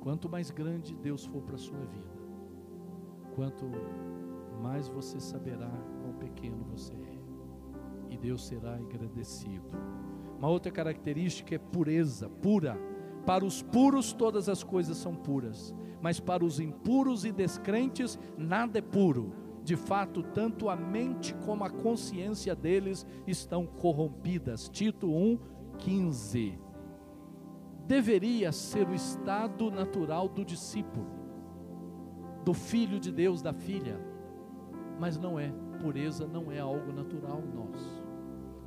Quanto 0.00 0.28
mais 0.28 0.50
grande 0.50 0.94
Deus 0.96 1.24
for 1.24 1.40
para 1.40 1.54
a 1.54 1.58
sua 1.58 1.80
vida, 1.86 2.20
quanto 3.34 3.64
mais 4.60 4.86
você 4.86 5.18
saberá 5.18 5.72
quão 6.02 6.12
pequeno 6.12 6.62
você 6.64 6.92
é. 6.92 8.12
E 8.12 8.18
Deus 8.18 8.46
será 8.46 8.74
agradecido. 8.74 9.70
Uma 10.36 10.48
outra 10.48 10.70
característica 10.70 11.54
é 11.54 11.58
pureza, 11.58 12.28
pura. 12.28 12.89
Para 13.30 13.44
os 13.44 13.62
puros 13.62 14.12
todas 14.12 14.48
as 14.48 14.64
coisas 14.64 14.96
são 14.96 15.14
puras, 15.14 15.72
mas 16.02 16.18
para 16.18 16.44
os 16.44 16.58
impuros 16.58 17.24
e 17.24 17.30
descrentes 17.30 18.18
nada 18.36 18.80
é 18.80 18.82
puro. 18.82 19.32
De 19.62 19.76
fato, 19.76 20.20
tanto 20.20 20.68
a 20.68 20.74
mente 20.74 21.32
como 21.46 21.62
a 21.62 21.70
consciência 21.70 22.56
deles 22.56 23.06
estão 23.28 23.64
corrompidas. 23.64 24.68
Tito 24.68 25.08
1, 25.08 25.38
15. 25.78 26.58
Deveria 27.86 28.50
ser 28.50 28.88
o 28.88 28.94
estado 28.94 29.70
natural 29.70 30.28
do 30.28 30.44
discípulo, 30.44 31.06
do 32.44 32.52
filho 32.52 32.98
de 32.98 33.12
Deus, 33.12 33.40
da 33.40 33.52
filha, 33.52 34.04
mas 34.98 35.16
não 35.16 35.38
é. 35.38 35.52
Pureza 35.80 36.26
não 36.26 36.50
é 36.50 36.58
algo 36.58 36.92
natural 36.92 37.40
nós. 37.54 38.02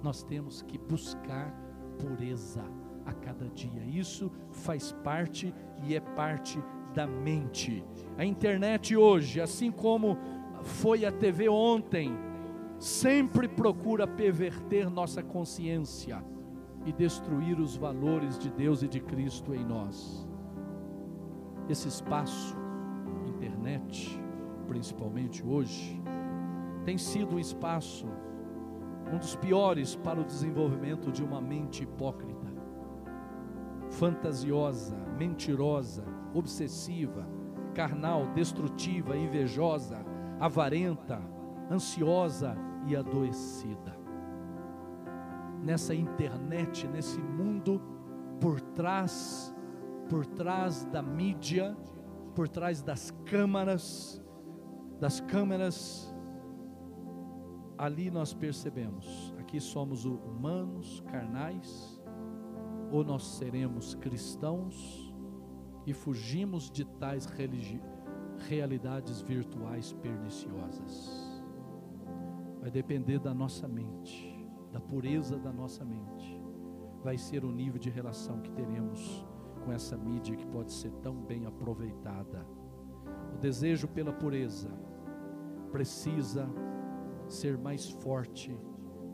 Nós 0.02 0.24
temos 0.24 0.62
que 0.62 0.78
buscar 0.78 1.54
pureza 2.00 2.64
a 3.06 3.14
cada 3.14 3.48
dia. 3.50 3.84
Isso 3.84 4.32
faz 4.52 4.92
parte 5.04 5.54
e 5.84 5.96
é 5.96 6.00
parte 6.00 6.60
da 6.94 7.08
mente. 7.08 7.84
A 8.18 8.26
internet 8.26 8.96
hoje, 8.96 9.42
assim 9.42 9.72
como 9.72 10.18
foi 10.62 11.06
a 11.06 11.12
TV 11.12 11.50
ontem, 11.50 12.16
sempre 12.78 13.48
procura 13.48 14.08
perverter 14.08 14.90
nossa 14.90 15.24
consciência 15.24 16.24
e 16.86 16.92
destruir 16.92 17.60
os 17.60 17.76
valores 17.76 18.38
de 18.38 18.50
Deus 18.50 18.84
e 18.84 18.88
de 18.88 19.00
Cristo 19.00 19.54
em 19.54 19.64
nós. 19.64 20.28
Esse 21.70 21.88
espaço, 21.88 22.56
internet, 23.26 24.20
principalmente 24.68 25.46
hoje, 25.46 26.02
tem 26.84 26.98
sido 26.98 27.36
um 27.36 27.40
espaço, 27.40 28.06
um 29.14 29.18
dos 29.18 29.36
piores 29.36 29.96
para 29.96 30.20
o 30.20 30.26
desenvolvimento 30.26 31.12
de 31.12 31.24
uma 31.24 31.40
mente 31.40 31.84
hipócrita, 31.84 32.33
fantasiosa, 33.94 34.96
mentirosa, 35.18 36.04
obsessiva, 36.34 37.28
carnal, 37.74 38.28
destrutiva, 38.34 39.16
invejosa, 39.16 40.04
avarenta, 40.40 41.22
ansiosa 41.70 42.56
e 42.88 42.96
adoecida. 42.96 43.98
Nessa 45.64 45.96
internet, 45.96 46.88
nesse 46.88 47.20
mundo, 47.20 47.82
por 48.40 48.60
trás, 48.60 49.56
por 50.10 50.26
trás 50.26 50.86
da 50.86 51.02
mídia, 51.02 51.78
por 52.36 52.50
trás 52.50 52.82
das 52.82 53.12
câmaras, 53.26 54.22
das 55.00 55.22
câmeras 55.22 56.14
ali 57.78 58.10
nós 58.12 58.34
percebemos, 58.34 59.34
aqui 59.40 59.60
somos 59.60 60.06
humanos, 60.06 61.02
carnais, 61.12 61.93
ou 62.94 63.04
nós 63.04 63.24
seremos 63.24 63.96
cristãos 63.96 65.12
e 65.84 65.94
fugimos 65.94 66.70
de 66.70 66.86
tais 66.86 67.28
realidades 68.48 69.20
virtuais 69.20 69.92
perniciosas. 69.94 71.44
Vai 72.62 72.70
depender 72.70 73.18
da 73.18 73.34
nossa 73.34 73.68
mente, 73.68 74.48
da 74.72 74.80
pureza 74.80 75.40
da 75.40 75.52
nossa 75.52 75.84
mente. 75.84 76.40
Vai 77.04 77.18
ser 77.18 77.44
o 77.44 77.52
nível 77.52 77.80
de 77.80 77.90
relação 77.90 78.40
que 78.42 78.52
teremos 78.52 79.26
com 79.66 79.72
essa 79.72 79.98
mídia 79.98 80.36
que 80.36 80.46
pode 80.46 80.72
ser 80.72 80.92
tão 81.02 81.16
bem 81.16 81.48
aproveitada. 81.48 82.46
O 83.34 83.40
desejo 83.40 83.88
pela 83.88 84.14
pureza 84.14 84.70
precisa 85.72 86.48
ser 87.28 87.58
mais 87.58 87.90
forte 87.90 88.56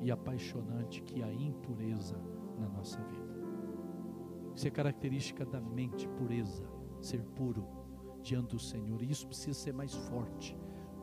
e 0.01 0.11
apaixonante 0.11 1.01
que 1.01 1.23
a 1.23 1.32
impureza 1.32 2.17
na 2.59 2.67
nossa 2.67 3.01
vida. 3.03 3.18
Isso 4.60 4.68
é 4.68 4.72
característica 4.72 5.45
da 5.45 5.62
mente, 5.62 6.05
pureza, 6.05 6.66
ser 6.99 7.24
puro 7.24 7.66
diante 8.22 8.55
do 8.55 8.60
Senhor. 8.60 9.01
E 9.01 9.10
isso 9.10 9.26
precisa 9.26 9.57
ser 9.57 9.74
mais 9.74 9.95
forte 9.95 10.53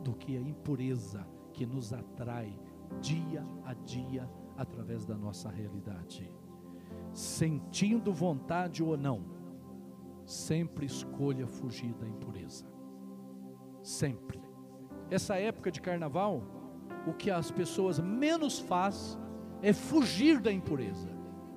do 0.03 0.13
que 0.13 0.37
a 0.37 0.39
impureza 0.39 1.27
que 1.53 1.65
nos 1.65 1.91
atrai 1.91 2.55
dia 3.01 3.43
a 3.65 3.73
dia 3.73 4.29
através 4.55 5.07
da 5.07 5.17
nossa 5.17 5.49
realidade. 5.49 6.31
Sentindo 7.11 8.13
vontade 8.13 8.83
ou 8.83 8.95
não, 8.95 9.25
sempre 10.23 10.85
escolha 10.85 11.47
fugir 11.47 11.95
da 11.95 12.07
impureza. 12.07 12.67
Sempre. 13.81 14.39
Essa 15.09 15.35
época 15.37 15.71
de 15.71 15.81
carnaval, 15.81 16.43
o 17.07 17.13
que 17.15 17.31
as 17.31 17.49
pessoas 17.49 17.99
menos 17.99 18.59
faz 18.59 19.17
é 19.63 19.73
fugir 19.73 20.39
da 20.39 20.51
impureza. 20.51 21.09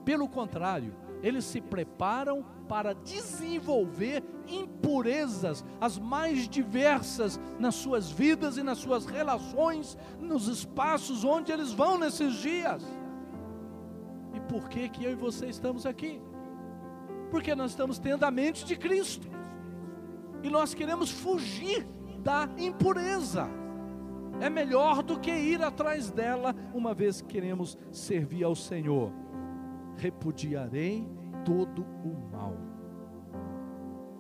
Pelo 0.03 0.27
contrário, 0.31 1.10
eles 1.23 1.45
se 1.45 1.61
preparam 1.61 2.45
para 2.69 2.95
desenvolver 2.95 4.23
impurezas, 4.47 5.65
as 5.81 5.99
mais 5.99 6.49
diversas, 6.49 7.41
nas 7.59 7.75
suas 7.75 8.11
vidas 8.11 8.57
e 8.57 8.63
nas 8.63 8.79
suas 8.79 9.07
relações, 9.07 9.97
nos 10.19 10.49
espaços 10.49 11.25
onde 11.25 11.53
eles 11.53 11.73
vão 11.73 11.99
nesses 11.99 12.35
dias. 12.35 12.83
E 14.35 14.41
por 14.41 14.69
que 14.69 14.89
que 14.89 15.05
eu 15.05 15.13
e 15.13 15.17
você 15.17 15.47
estamos 15.47 15.87
aqui? 15.87 16.21
Porque 17.31 17.55
nós 17.55 17.73
estamos 17.73 17.99
tendo 17.99 18.25
a 18.25 18.31
mente 18.31 18.65
de 18.65 18.77
Cristo. 18.77 19.29
E 20.43 20.49
nós 20.49 20.73
queremos 20.75 21.11
fugir 21.11 21.87
da 22.23 22.49
impureza 22.57 23.49
é 24.41 24.49
melhor 24.49 25.03
do 25.03 25.21
que 25.21 25.31
ir 25.31 25.63
atrás 25.63 26.11
dela, 26.11 26.55
uma 26.73 26.95
vez 26.95 27.21
que 27.21 27.29
queremos 27.29 27.77
servir 27.93 28.43
ao 28.43 28.55
Senhor. 28.57 29.13
Repudiarei 30.01 31.07
todo 31.45 31.83
o 31.83 32.33
mal. 32.33 32.57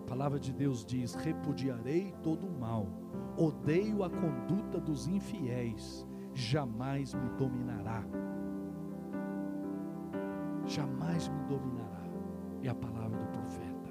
A 0.02 0.06
palavra 0.06 0.38
de 0.38 0.52
Deus 0.52 0.84
diz: 0.84 1.14
repudiarei 1.14 2.12
todo 2.22 2.46
o 2.46 2.60
mal. 2.60 2.86
Odeio 3.34 4.04
a 4.04 4.10
conduta 4.10 4.78
dos 4.78 5.06
infiéis, 5.06 6.06
jamais 6.34 7.14
me 7.14 7.30
dominará. 7.30 8.04
Jamais 10.66 11.28
me 11.28 11.44
dominará. 11.44 12.04
É 12.62 12.68
a 12.68 12.74
palavra 12.74 13.18
do 13.18 13.26
profeta. 13.28 13.90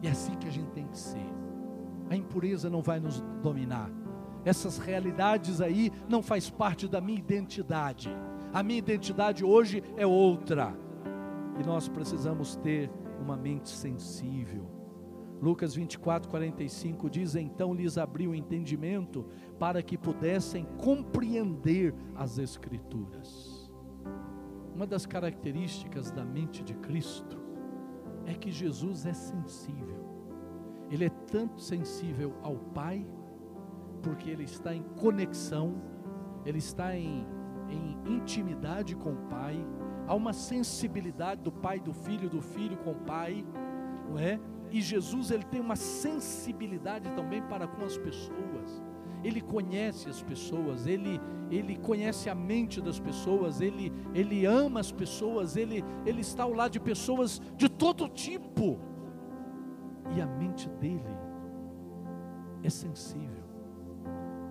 E 0.00 0.06
é 0.06 0.10
assim 0.10 0.34
que 0.36 0.48
a 0.48 0.50
gente 0.50 0.70
tem 0.70 0.86
que 0.86 0.96
ser. 0.96 1.30
A 2.08 2.16
impureza 2.16 2.70
não 2.70 2.80
vai 2.80 2.98
nos 2.98 3.20
dominar 3.42 3.90
essas 4.44 4.78
realidades 4.78 5.60
aí 5.60 5.92
não 6.08 6.22
faz 6.22 6.50
parte 6.50 6.88
da 6.88 7.00
minha 7.00 7.18
identidade. 7.18 8.10
A 8.52 8.62
minha 8.62 8.78
identidade 8.78 9.44
hoje 9.44 9.82
é 9.96 10.06
outra. 10.06 10.76
E 11.58 11.64
nós 11.64 11.88
precisamos 11.88 12.56
ter 12.56 12.90
uma 13.20 13.36
mente 13.36 13.68
sensível. 13.68 14.68
Lucas 15.40 15.74
24, 15.74 16.28
45 16.28 17.10
diz: 17.10 17.34
Então 17.34 17.74
lhes 17.74 17.98
abriu 17.98 18.30
o 18.30 18.34
entendimento 18.34 19.26
para 19.58 19.82
que 19.82 19.98
pudessem 19.98 20.64
compreender 20.78 21.94
as 22.14 22.38
Escrituras. 22.38 23.70
Uma 24.74 24.86
das 24.86 25.04
características 25.04 26.10
da 26.10 26.24
mente 26.24 26.62
de 26.62 26.74
Cristo 26.74 27.38
é 28.24 28.34
que 28.34 28.50
Jesus 28.50 29.04
é 29.04 29.12
sensível. 29.12 30.00
Ele 30.90 31.06
é 31.06 31.10
tanto 31.10 31.60
sensível 31.60 32.34
ao 32.42 32.56
Pai 32.56 33.06
porque 34.02 34.28
ele 34.28 34.44
está 34.44 34.74
em 34.74 34.82
conexão, 35.00 35.74
ele 36.44 36.58
está 36.58 36.96
em, 36.96 37.26
em 37.68 37.96
intimidade 38.06 38.96
com 38.96 39.12
o 39.12 39.28
Pai, 39.28 39.64
há 40.06 40.14
uma 40.14 40.32
sensibilidade 40.32 41.40
do 41.42 41.52
Pai, 41.52 41.78
do 41.78 41.94
Filho, 41.94 42.28
do 42.28 42.42
Filho 42.42 42.76
com 42.78 42.90
o 42.90 42.96
Pai, 42.96 43.44
não 44.08 44.18
é? 44.18 44.40
E 44.70 44.80
Jesus 44.80 45.30
ele 45.30 45.44
tem 45.44 45.60
uma 45.60 45.76
sensibilidade 45.76 47.10
também 47.12 47.42
para 47.42 47.66
com 47.66 47.84
as 47.84 47.96
pessoas. 47.96 48.82
Ele 49.22 49.40
conhece 49.40 50.08
as 50.08 50.20
pessoas, 50.20 50.86
ele, 50.86 51.20
ele 51.50 51.76
conhece 51.76 52.28
a 52.28 52.34
mente 52.34 52.80
das 52.80 52.98
pessoas, 52.98 53.60
ele, 53.60 53.92
ele 54.12 54.44
ama 54.46 54.80
as 54.80 54.90
pessoas, 54.90 55.56
ele, 55.56 55.84
ele 56.04 56.22
está 56.22 56.42
ao 56.42 56.52
lado 56.52 56.72
de 56.72 56.80
pessoas 56.80 57.40
de 57.56 57.68
todo 57.68 58.08
tipo. 58.08 58.80
E 60.16 60.20
a 60.20 60.26
mente 60.26 60.68
dele 60.70 61.16
é 62.64 62.70
sensível 62.70 63.51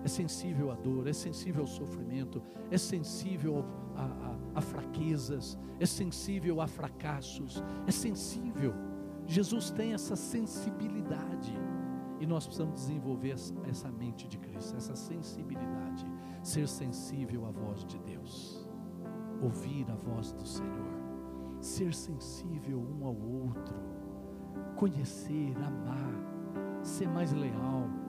é 0.04 0.08
sensível 0.08 0.70
à 0.70 0.74
dor, 0.74 1.06
é 1.06 1.12
sensível 1.12 1.62
ao 1.62 1.66
sofrimento, 1.66 2.42
é 2.70 2.78
sensível 2.78 3.64
a, 3.94 4.04
a, 4.04 4.58
a 4.58 4.60
fraquezas, 4.60 5.58
é 5.78 5.86
sensível 5.86 6.60
a 6.60 6.66
fracassos, 6.66 7.62
é 7.86 7.90
sensível. 7.90 8.74
Jesus 9.26 9.70
tem 9.70 9.94
essa 9.94 10.16
sensibilidade 10.16 11.54
e 12.18 12.26
nós 12.26 12.46
precisamos 12.46 12.74
desenvolver 12.74 13.34
essa 13.68 13.90
mente 13.90 14.26
de 14.26 14.38
Cristo, 14.38 14.76
essa 14.76 14.96
sensibilidade, 14.96 16.04
ser 16.42 16.66
sensível 16.68 17.46
à 17.46 17.50
voz 17.50 17.84
de 17.84 17.98
Deus, 18.00 18.68
ouvir 19.40 19.88
a 19.90 19.94
voz 19.94 20.32
do 20.32 20.46
Senhor, 20.46 20.92
ser 21.60 21.94
sensível 21.94 22.80
um 22.80 23.06
ao 23.06 23.16
outro, 23.16 23.76
conhecer, 24.74 25.56
amar, 25.58 26.82
ser 26.82 27.08
mais 27.08 27.32
leal 27.32 28.01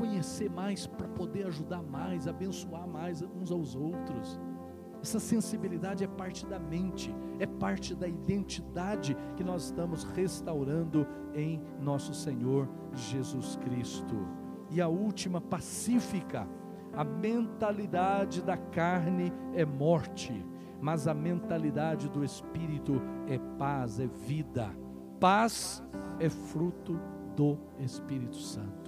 conhecer 0.00 0.50
mais 0.50 0.86
para 0.86 1.06
poder 1.08 1.46
ajudar 1.46 1.82
mais, 1.82 2.26
abençoar 2.26 2.88
mais 2.88 3.20
uns 3.20 3.52
aos 3.52 3.76
outros. 3.76 4.40
Essa 5.02 5.20
sensibilidade 5.20 6.02
é 6.02 6.06
parte 6.06 6.46
da 6.46 6.58
mente, 6.58 7.14
é 7.38 7.46
parte 7.46 7.94
da 7.94 8.08
identidade 8.08 9.14
que 9.36 9.44
nós 9.44 9.64
estamos 9.64 10.04
restaurando 10.04 11.06
em 11.34 11.62
nosso 11.78 12.14
Senhor 12.14 12.66
Jesus 12.94 13.56
Cristo. 13.56 14.26
E 14.70 14.80
a 14.80 14.88
última, 14.88 15.40
pacífica. 15.40 16.48
A 16.92 17.04
mentalidade 17.04 18.42
da 18.42 18.56
carne 18.56 19.32
é 19.54 19.64
morte, 19.64 20.44
mas 20.80 21.06
a 21.06 21.14
mentalidade 21.14 22.08
do 22.08 22.24
espírito 22.24 23.00
é 23.28 23.38
paz, 23.58 24.00
é 24.00 24.06
vida. 24.06 24.70
Paz 25.20 25.84
é 26.18 26.28
fruto 26.28 26.98
do 27.36 27.56
Espírito 27.78 28.36
Santo 28.36 28.79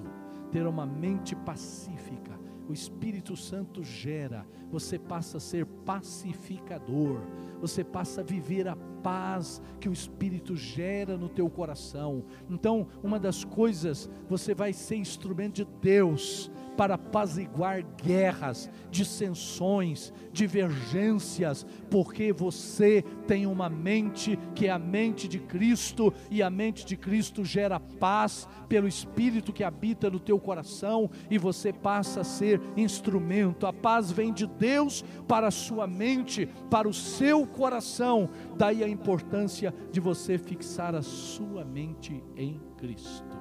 ter 0.53 0.67
uma 0.67 0.87
mente 0.87 1.35
pacífica. 1.35 2.39
O 2.69 2.73
Espírito 2.73 3.37
Santo 3.37 3.83
gera, 3.83 4.47
você 4.71 4.99
passa 4.99 5.39
a 5.39 5.41
ser 5.41 5.67
pacificador, 5.67 7.21
você 7.61 7.83
passa 7.83 8.21
a 8.21 8.25
viver 8.25 8.69
a 8.69 8.77
paz 9.03 9.61
que 9.81 9.89
o 9.89 9.93
Espírito 9.93 10.55
gera 10.55 11.17
no 11.17 11.29
teu 11.29 11.51
coração. 11.51 12.25
Então, 12.49 12.87
uma 13.03 13.19
das 13.19 13.43
coisas, 13.43 14.09
você 14.29 14.55
vai 14.55 14.73
ser 14.73 14.97
instrumento 14.97 15.57
de 15.57 15.65
Deus 15.81 16.51
para 16.77 16.95
apaziguar 16.95 17.85
guerras, 18.03 18.71
dissensões, 18.91 20.13
divergências, 20.33 21.67
porque 21.91 22.33
você 22.33 23.05
tem 23.27 23.47
uma 23.47 23.69
mente 23.69 24.39
que 24.55 24.67
é 24.67 24.71
a 24.71 24.79
mente 24.79 25.29
de 25.29 25.39
Cristo, 25.39 26.13
e 26.31 26.43
a 26.43 26.51
mente 26.51 26.85
de 26.85 26.97
Cristo 26.97 27.45
gera 27.45 27.79
paz 27.79 28.49
pelo 28.69 28.89
Espírito 28.89 29.53
que 29.53 29.65
habita 29.65 30.11
no 30.11 30.21
teu 30.21 30.39
coração, 30.39 31.11
e 31.31 31.39
você 31.39 31.73
passa 31.73 32.21
a 32.21 32.25
ser 32.25 32.61
instrumento. 32.77 33.67
A 33.67 33.73
paz 33.73 34.11
vem 34.11 34.33
de 34.33 34.47
Deus 34.47 35.05
para 35.29 35.49
a 35.49 35.53
sua 35.53 35.87
mente, 35.87 36.49
para 36.71 36.89
o 36.89 36.95
seu 36.95 37.47
coração. 37.47 38.29
Daí 38.57 38.83
a 38.83 38.89
importância 38.89 39.75
de 39.91 40.01
você 40.01 40.39
fixar 40.39 40.95
a 40.95 41.03
sua 41.03 41.65
mente 41.65 42.23
em 42.37 42.61
Cristo 42.77 43.32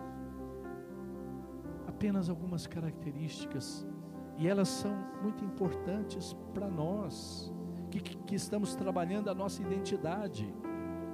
apenas 2.02 2.30
algumas 2.30 2.66
características, 2.66 3.88
e 4.36 4.48
elas 4.48 4.70
são 4.70 4.92
muito 5.22 5.46
importantes 5.46 6.36
para 6.52 6.68
nós, 6.68 7.54
que, 7.92 8.00
que 8.00 8.34
estamos 8.34 8.74
trabalhando 8.74 9.30
a 9.30 9.36
nossa 9.36 9.62
identidade. 9.62 10.52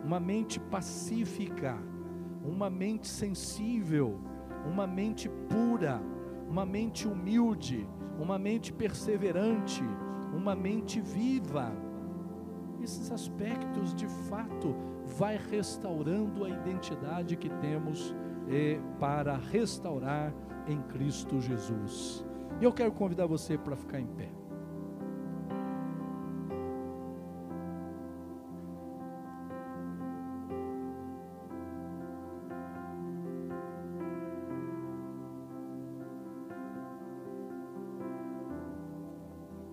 Uma 0.01 0.17
mente 0.17 0.61
pacífica, 0.61 1.77
uma 2.41 2.69
mente 2.69 3.05
sensível, 3.05 4.17
uma 4.65 4.87
mente 4.87 5.29
pura, 5.49 6.01
uma 6.49 6.65
mente 6.65 7.05
humilde, 7.05 7.85
uma 8.17 8.39
mente 8.39 8.71
perseverante, 8.71 9.83
uma 10.33 10.55
mente 10.55 11.01
viva. 11.01 11.69
Esses 12.81 13.11
aspectos 13.11 13.93
de 13.93 14.07
fato 14.29 14.73
vai 15.17 15.37
restaurando 15.37 16.45
a 16.45 16.49
identidade 16.49 17.35
que 17.35 17.49
temos 17.49 18.15
eh, 18.47 18.79
para 18.97 19.35
restaurar 19.35 20.33
em 20.67 20.81
Cristo 20.83 21.39
Jesus. 21.39 22.25
E 22.59 22.63
eu 22.63 22.73
quero 22.73 22.91
convidar 22.91 23.25
você 23.25 23.57
para 23.57 23.75
ficar 23.75 23.99
em 23.99 24.07
pé. 24.07 24.29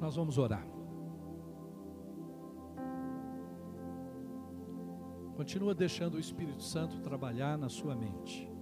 Nós 0.01 0.17
vamos 0.17 0.37
orar. 0.37 0.67
Continua 5.35 5.75
deixando 5.75 6.15
o 6.15 6.21
Espírito 6.21 6.63
Santo 6.63 7.01
trabalhar 7.01 7.59
na 7.59 7.69
sua 7.69 7.97
mente. 7.97 8.54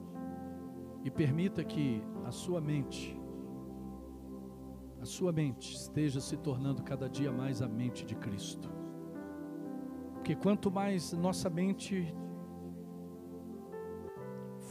E 1.05 1.11
permita 1.11 1.65
que 1.65 2.03
a 2.25 2.31
sua 2.31 2.61
mente, 2.61 3.19
a 5.01 5.05
sua 5.05 5.33
mente 5.33 5.75
esteja 5.75 6.21
se 6.21 6.37
tornando 6.37 6.83
cada 6.83 7.09
dia 7.09 7.33
mais 7.33 7.61
a 7.61 7.69
mente 7.69 8.05
de 8.05 8.15
Cristo. 8.15 8.69
Porque 10.15 10.37
quanto 10.37 10.71
mais 10.71 11.13
nossa 11.13 11.51
mente 11.51 12.15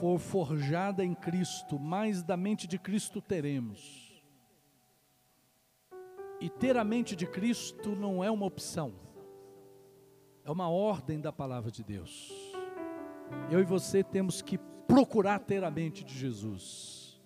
for 0.01 0.17
forjada 0.17 1.03
em 1.03 1.13
Cristo, 1.13 1.77
mais 1.77 2.23
da 2.23 2.37
mente 2.37 2.67
de 2.67 2.79
Cristo 2.79 3.21
teremos. 3.21 4.23
E 6.39 6.49
ter 6.49 6.75
a 6.75 6.83
mente 6.83 7.15
de 7.15 7.27
Cristo 7.27 7.95
não 7.95 8.23
é 8.23 8.31
uma 8.31 8.47
opção, 8.47 8.93
é 10.43 10.49
uma 10.49 10.69
ordem 10.69 11.19
da 11.21 11.31
palavra 11.31 11.69
de 11.69 11.83
Deus. 11.83 12.33
Eu 13.51 13.59
e 13.59 13.63
você 13.63 14.03
temos 14.03 14.41
que 14.41 14.57
procurar 14.91 15.39
ter 15.39 15.63
a 15.63 15.71
mente 15.71 16.03
de 16.03 16.13
Jesus. 16.13 17.17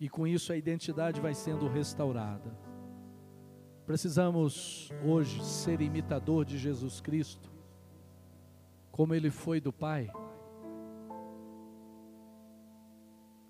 E 0.00 0.08
com 0.08 0.26
isso 0.26 0.50
a 0.50 0.56
identidade 0.56 1.20
vai 1.20 1.34
sendo 1.34 1.68
restaurada. 1.68 2.56
Precisamos 3.84 4.90
hoje 5.04 5.44
ser 5.44 5.82
imitador 5.82 6.46
de 6.46 6.56
Jesus 6.56 6.98
Cristo, 7.02 7.52
como 8.90 9.14
ele 9.14 9.30
foi 9.30 9.60
do 9.60 9.70
Pai. 9.70 10.10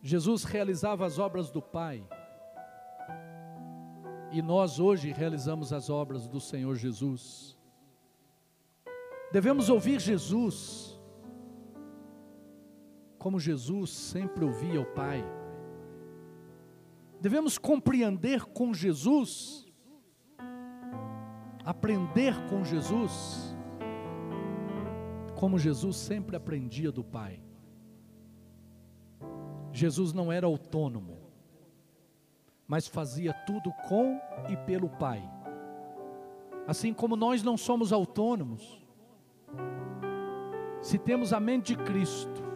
Jesus 0.02 0.42
realizava 0.42 1.06
as 1.06 1.20
obras 1.20 1.48
do 1.48 1.62
Pai. 1.62 2.04
E 4.32 4.42
nós 4.42 4.80
hoje 4.80 5.12
realizamos 5.12 5.72
as 5.72 5.88
obras 5.88 6.26
do 6.26 6.40
Senhor 6.40 6.74
Jesus. 6.74 7.56
Devemos 9.32 9.68
ouvir 9.68 10.00
Jesus 10.00 10.95
como 13.26 13.40
Jesus 13.40 13.90
sempre 13.90 14.44
ouvia 14.44 14.80
o 14.80 14.86
Pai. 14.86 15.20
Devemos 17.20 17.58
compreender 17.58 18.44
com 18.44 18.72
Jesus, 18.72 19.66
aprender 21.64 22.36
com 22.48 22.64
Jesus, 22.64 23.52
como 25.34 25.58
Jesus 25.58 25.96
sempre 25.96 26.36
aprendia 26.36 26.92
do 26.92 27.02
Pai. 27.02 27.42
Jesus 29.72 30.12
não 30.12 30.30
era 30.30 30.46
autônomo, 30.46 31.18
mas 32.64 32.86
fazia 32.86 33.32
tudo 33.44 33.72
com 33.88 34.20
e 34.48 34.56
pelo 34.58 34.88
Pai. 34.88 35.28
Assim 36.64 36.94
como 36.94 37.16
nós 37.16 37.42
não 37.42 37.56
somos 37.56 37.92
autônomos, 37.92 38.80
se 40.80 40.96
temos 40.96 41.32
a 41.32 41.40
mente 41.40 41.74
de 41.74 41.82
Cristo, 41.82 42.46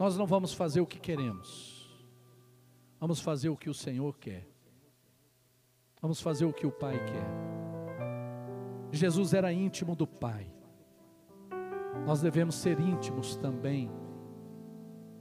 nós 0.00 0.16
não 0.16 0.24
vamos 0.24 0.54
fazer 0.54 0.80
o 0.80 0.86
que 0.86 0.98
queremos, 0.98 1.86
vamos 2.98 3.20
fazer 3.20 3.50
o 3.50 3.56
que 3.56 3.68
o 3.68 3.74
Senhor 3.74 4.16
quer, 4.16 4.48
vamos 6.00 6.22
fazer 6.22 6.46
o 6.46 6.54
que 6.54 6.66
o 6.66 6.72
Pai 6.72 6.98
quer. 7.04 8.90
Jesus 8.90 9.34
era 9.34 9.52
íntimo 9.52 9.94
do 9.94 10.06
Pai, 10.06 10.50
nós 12.06 12.22
devemos 12.22 12.54
ser 12.54 12.80
íntimos 12.80 13.36
também 13.36 13.90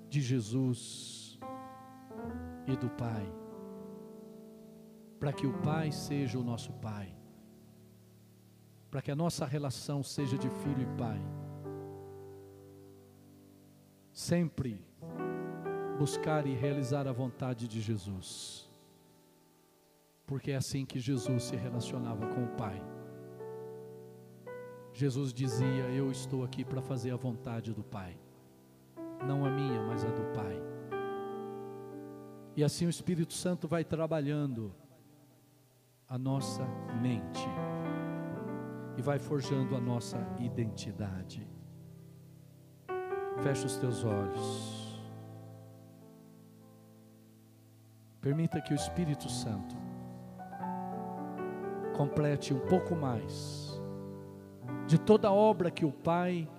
de 0.07 0.21
Jesus 0.21 1.37
e 2.65 2.77
do 2.77 2.89
Pai, 2.91 3.29
para 5.19 5.33
que 5.33 5.45
o 5.45 5.59
Pai 5.59 5.91
seja 5.91 6.39
o 6.39 6.43
nosso 6.43 6.71
Pai, 6.71 7.13
para 8.89 9.01
que 9.01 9.11
a 9.11 9.15
nossa 9.15 9.45
relação 9.45 10.01
seja 10.03 10.37
de 10.37 10.49
filho 10.49 10.83
e 10.83 10.97
pai 10.97 11.21
sempre 14.19 14.85
buscar 15.97 16.45
e 16.45 16.53
realizar 16.53 17.07
a 17.07 17.11
vontade 17.13 17.69
de 17.69 17.79
Jesus, 17.79 18.69
porque 20.27 20.51
é 20.51 20.57
assim 20.57 20.85
que 20.85 20.99
Jesus 20.99 21.43
se 21.43 21.55
relacionava 21.55 22.27
com 22.27 22.43
o 22.43 22.49
Pai. 22.49 22.83
Jesus 24.91 25.33
dizia: 25.33 25.85
Eu 25.91 26.11
estou 26.11 26.43
aqui 26.43 26.65
para 26.65 26.81
fazer 26.81 27.11
a 27.11 27.15
vontade 27.15 27.73
do 27.73 27.81
Pai, 27.81 28.19
não 29.25 29.45
a 29.45 29.49
minha, 29.49 29.81
mas 29.83 30.03
a 30.03 30.09
do 30.09 30.33
Pai. 30.33 30.61
E 32.57 32.63
assim 32.63 32.87
o 32.87 32.89
Espírito 32.89 33.33
Santo 33.33 33.69
vai 33.69 33.85
trabalhando 33.85 34.75
a 36.09 36.17
nossa 36.17 36.65
mente 37.01 37.47
e 38.97 39.01
vai 39.01 39.17
forjando 39.17 39.77
a 39.77 39.79
nossa 39.79 40.17
identidade. 40.41 41.47
Feche 43.41 43.65
os 43.65 43.77
teus 43.77 44.03
olhos. 44.03 45.01
Permita 48.21 48.59
que 48.59 48.73
o 48.73 48.75
Espírito 48.75 49.29
Santo 49.29 49.75
complete 51.95 52.53
um 52.53 52.59
pouco 52.59 52.95
mais 52.95 53.81
de 54.87 54.97
toda 54.97 55.27
a 55.27 55.31
obra 55.31 55.69
que 55.69 55.85
o 55.85 55.91
Pai 55.91 56.49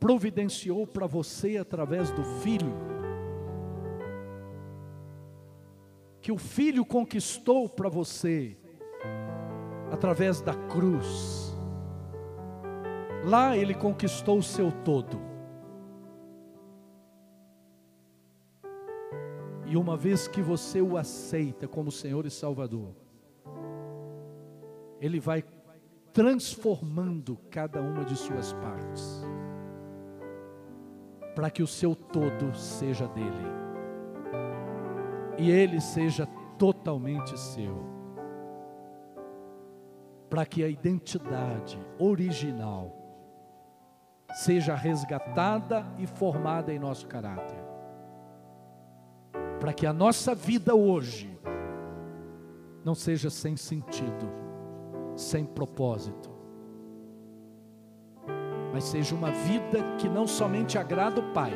providenciou 0.00 0.84
para 0.86 1.06
você 1.06 1.56
através 1.56 2.10
do 2.10 2.24
Filho, 2.24 2.74
que 6.20 6.32
o 6.32 6.38
Filho 6.38 6.84
conquistou 6.84 7.68
para 7.68 7.88
você 7.88 8.56
através 9.92 10.40
da 10.40 10.54
cruz. 10.54 11.51
Lá 13.24 13.56
ele 13.56 13.74
conquistou 13.74 14.38
o 14.38 14.42
seu 14.42 14.72
todo. 14.84 15.20
E 19.66 19.76
uma 19.76 19.96
vez 19.96 20.28
que 20.28 20.42
você 20.42 20.82
o 20.82 20.96
aceita 20.96 21.66
como 21.66 21.90
Senhor 21.90 22.26
e 22.26 22.30
Salvador, 22.30 22.94
Ele 25.00 25.18
vai 25.18 25.42
transformando 26.12 27.38
cada 27.50 27.80
uma 27.80 28.04
de 28.04 28.14
suas 28.14 28.52
partes, 28.52 29.24
para 31.34 31.48
que 31.48 31.62
o 31.62 31.66
seu 31.66 31.94
todo 31.94 32.54
seja 32.54 33.08
dele, 33.08 33.46
e 35.38 35.50
Ele 35.50 35.80
seja 35.80 36.26
totalmente 36.58 37.38
seu 37.38 37.92
para 40.28 40.46
que 40.46 40.64
a 40.64 40.68
identidade 40.68 41.78
original 41.98 43.01
seja 44.32 44.74
resgatada 44.74 45.86
e 45.98 46.06
formada 46.06 46.72
em 46.72 46.78
nosso 46.78 47.06
caráter. 47.06 47.58
Para 49.60 49.72
que 49.72 49.86
a 49.86 49.92
nossa 49.92 50.34
vida 50.34 50.74
hoje 50.74 51.30
não 52.84 52.94
seja 52.94 53.30
sem 53.30 53.56
sentido, 53.56 54.28
sem 55.16 55.44
propósito, 55.44 56.30
mas 58.72 58.84
seja 58.84 59.14
uma 59.14 59.30
vida 59.30 59.78
que 59.98 60.08
não 60.08 60.26
somente 60.26 60.78
agrada 60.78 61.20
o 61.20 61.32
Pai, 61.32 61.52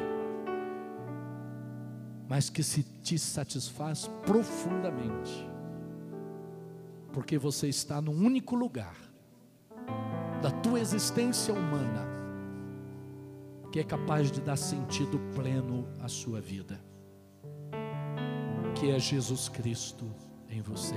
mas 2.28 2.50
que 2.50 2.62
se 2.62 2.82
te 2.82 3.18
satisfaz 3.18 4.06
profundamente 4.24 5.56
porque 7.16 7.38
você 7.38 7.66
está 7.66 7.98
num 7.98 8.12
único 8.12 8.54
lugar 8.54 8.94
da 10.42 10.50
tua 10.50 10.78
existência 10.78 11.54
humana 11.54 12.06
que 13.76 13.80
é 13.80 13.84
capaz 13.84 14.32
de 14.32 14.40
dar 14.40 14.56
sentido 14.56 15.18
pleno 15.34 15.86
à 16.00 16.08
sua 16.08 16.40
vida, 16.40 16.82
que 18.74 18.90
é 18.90 18.98
Jesus 18.98 19.50
Cristo 19.50 20.10
em 20.48 20.62
você. 20.62 20.96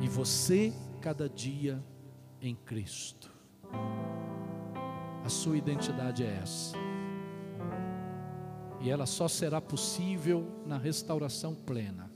E 0.00 0.08
você 0.08 0.72
cada 1.02 1.28
dia 1.28 1.84
em 2.40 2.54
Cristo. 2.54 3.30
A 5.22 5.28
sua 5.28 5.58
identidade 5.58 6.24
é 6.24 6.38
essa. 6.42 6.74
E 8.80 8.88
ela 8.88 9.04
só 9.04 9.28
será 9.28 9.60
possível 9.60 10.50
na 10.64 10.78
restauração 10.78 11.54
plena 11.54 12.10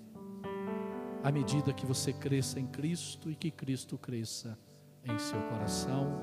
à 1.22 1.30
medida 1.30 1.74
que 1.74 1.84
você 1.84 2.14
cresça 2.14 2.58
em 2.58 2.66
Cristo 2.66 3.30
e 3.30 3.34
que 3.34 3.50
Cristo 3.50 3.98
cresça 3.98 4.58
em 5.04 5.18
seu 5.18 5.42
coração 5.50 6.18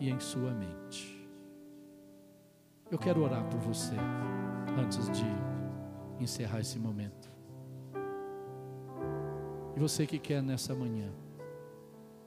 e 0.00 0.10
em 0.10 0.18
sua 0.18 0.52
mente. 0.52 1.13
Eu 2.90 2.98
quero 2.98 3.22
orar 3.22 3.44
por 3.44 3.58
você 3.60 3.94
antes 4.78 5.10
de 5.10 5.24
encerrar 6.20 6.60
esse 6.60 6.78
momento. 6.78 7.32
E 9.76 9.80
você 9.80 10.06
que 10.06 10.18
quer 10.18 10.42
nessa 10.42 10.74
manhã 10.74 11.10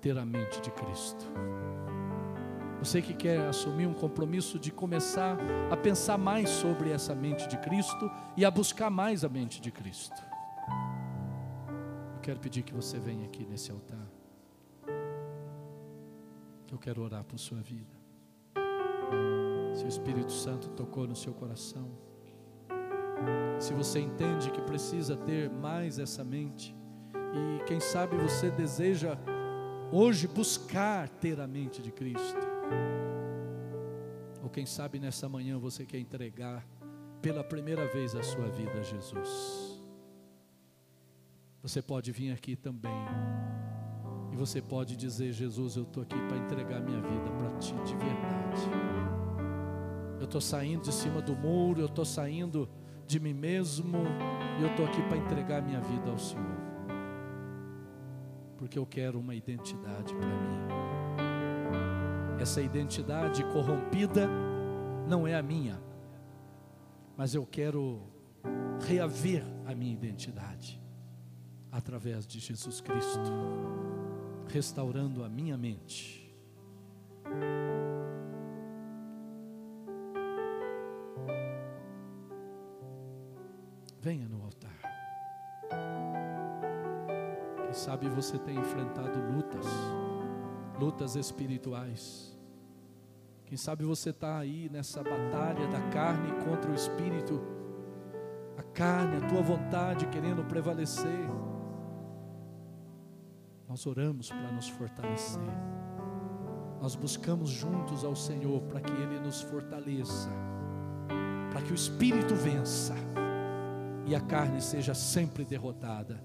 ter 0.01 0.17
a 0.17 0.25
mente 0.25 0.59
de 0.61 0.71
Cristo. 0.71 1.25
Você 2.79 3.01
que 3.01 3.13
quer 3.13 3.39
assumir 3.47 3.87
um 3.87 3.93
compromisso 3.93 4.59
de 4.59 4.71
começar 4.71 5.37
a 5.71 5.77
pensar 5.77 6.17
mais 6.17 6.49
sobre 6.49 6.91
essa 6.91 7.15
mente 7.15 7.47
de 7.47 7.57
Cristo 7.57 8.11
e 8.35 8.45
a 8.45 8.51
buscar 8.51 8.89
mais 8.89 9.23
a 9.23 9.29
mente 9.29 9.59
de 9.59 9.71
Cristo 9.71 10.27
quero 12.27 12.41
pedir 12.41 12.61
que 12.61 12.73
você 12.73 12.99
venha 12.99 13.25
aqui 13.25 13.45
nesse 13.45 13.71
altar. 13.71 14.05
Eu 16.69 16.77
quero 16.77 17.01
orar 17.01 17.23
por 17.23 17.39
sua 17.39 17.61
vida. 17.61 17.96
O 19.87 19.89
Espírito 19.89 20.33
Santo 20.33 20.67
tocou 20.71 21.07
no 21.07 21.15
seu 21.15 21.33
coração, 21.33 21.89
se 23.57 23.73
você 23.73 24.01
entende 24.01 24.51
que 24.51 24.61
precisa 24.61 25.15
ter 25.15 25.49
mais 25.49 25.97
essa 25.97 26.25
mente, 26.25 26.75
e 27.15 27.63
quem 27.63 27.79
sabe 27.79 28.17
você 28.17 28.51
deseja 28.51 29.17
hoje 29.89 30.27
buscar 30.27 31.07
ter 31.07 31.39
a 31.39 31.47
mente 31.47 31.81
de 31.81 31.89
Cristo, 31.89 32.37
ou 34.43 34.49
quem 34.49 34.65
sabe 34.65 34.99
nessa 34.99 35.29
manhã 35.29 35.57
você 35.57 35.85
quer 35.85 35.99
entregar 35.99 36.67
pela 37.21 37.41
primeira 37.41 37.87
vez 37.87 38.13
a 38.13 38.21
sua 38.21 38.49
vida 38.49 38.73
a 38.73 38.83
Jesus. 38.83 39.81
Você 41.63 41.81
pode 41.81 42.11
vir 42.11 42.33
aqui 42.33 42.57
também. 42.57 42.91
E 44.33 44.35
você 44.35 44.61
pode 44.61 44.97
dizer: 44.97 45.31
Jesus, 45.31 45.77
eu 45.77 45.83
estou 45.83 46.03
aqui 46.03 46.19
para 46.27 46.37
entregar 46.37 46.81
minha 46.81 47.01
vida 47.01 47.31
para 47.37 47.57
Ti 47.57 47.73
de 47.85 47.95
verdade. 47.95 49.06
Eu 50.19 50.25
estou 50.25 50.41
saindo 50.41 50.83
de 50.83 50.93
cima 50.93 51.21
do 51.21 51.35
muro, 51.35 51.81
eu 51.81 51.85
estou 51.85 52.05
saindo 52.05 52.67
de 53.05 53.19
mim 53.19 53.33
mesmo, 53.33 53.97
e 54.59 54.63
eu 54.63 54.69
estou 54.69 54.85
aqui 54.85 55.01
para 55.03 55.17
entregar 55.17 55.61
minha 55.61 55.79
vida 55.79 56.09
ao 56.09 56.17
Senhor. 56.17 56.57
Porque 58.57 58.77
eu 58.77 58.85
quero 58.85 59.19
uma 59.19 59.35
identidade 59.35 60.13
para 60.13 60.27
mim. 60.27 60.67
Essa 62.39 62.61
identidade 62.61 63.43
corrompida 63.45 64.27
não 65.07 65.27
é 65.27 65.35
a 65.35 65.41
minha, 65.41 65.79
mas 67.15 67.33
eu 67.33 67.45
quero 67.45 68.01
reaver 68.79 69.43
a 69.65 69.73
minha 69.73 69.93
identidade 69.93 70.81
através 71.71 72.25
de 72.25 72.39
Jesus 72.39 72.81
Cristo, 72.81 73.31
restaurando 74.47 75.23
a 75.23 75.29
minha 75.29 75.57
mente. 75.57 76.35
Venha 84.07 84.25
no 84.25 84.41
altar. 84.41 84.71
Quem 87.61 87.73
sabe 87.73 88.07
você 88.07 88.39
tem 88.39 88.57
enfrentado 88.57 89.19
lutas, 89.33 89.65
lutas 90.79 91.17
espirituais. 91.17 92.33
Quem 93.43 93.57
sabe 93.57 93.83
você 93.83 94.11
está 94.11 94.37
aí 94.37 94.69
nessa 94.71 95.03
batalha 95.03 95.67
da 95.67 95.81
carne 95.89 96.31
contra 96.45 96.71
o 96.71 96.73
espírito, 96.73 97.41
a 98.57 98.63
carne, 98.63 99.17
a 99.17 99.27
tua 99.27 99.41
vontade 99.41 100.07
querendo 100.07 100.41
prevalecer. 100.45 101.27
Nós 103.67 103.85
oramos 103.85 104.29
para 104.29 104.53
nos 104.53 104.69
fortalecer. 104.69 105.41
Nós 106.81 106.95
buscamos 106.95 107.49
juntos 107.49 108.05
ao 108.05 108.15
Senhor 108.15 108.61
para 108.69 108.79
que 108.79 108.93
Ele 108.93 109.19
nos 109.19 109.41
fortaleça, 109.41 110.29
para 111.51 111.61
que 111.61 111.73
o 111.73 111.75
Espírito 111.75 112.33
vença 112.35 112.95
e 114.07 114.15
a 114.15 114.19
carne 114.19 114.61
seja 114.61 114.93
sempre 114.93 115.45
derrotada. 115.45 116.23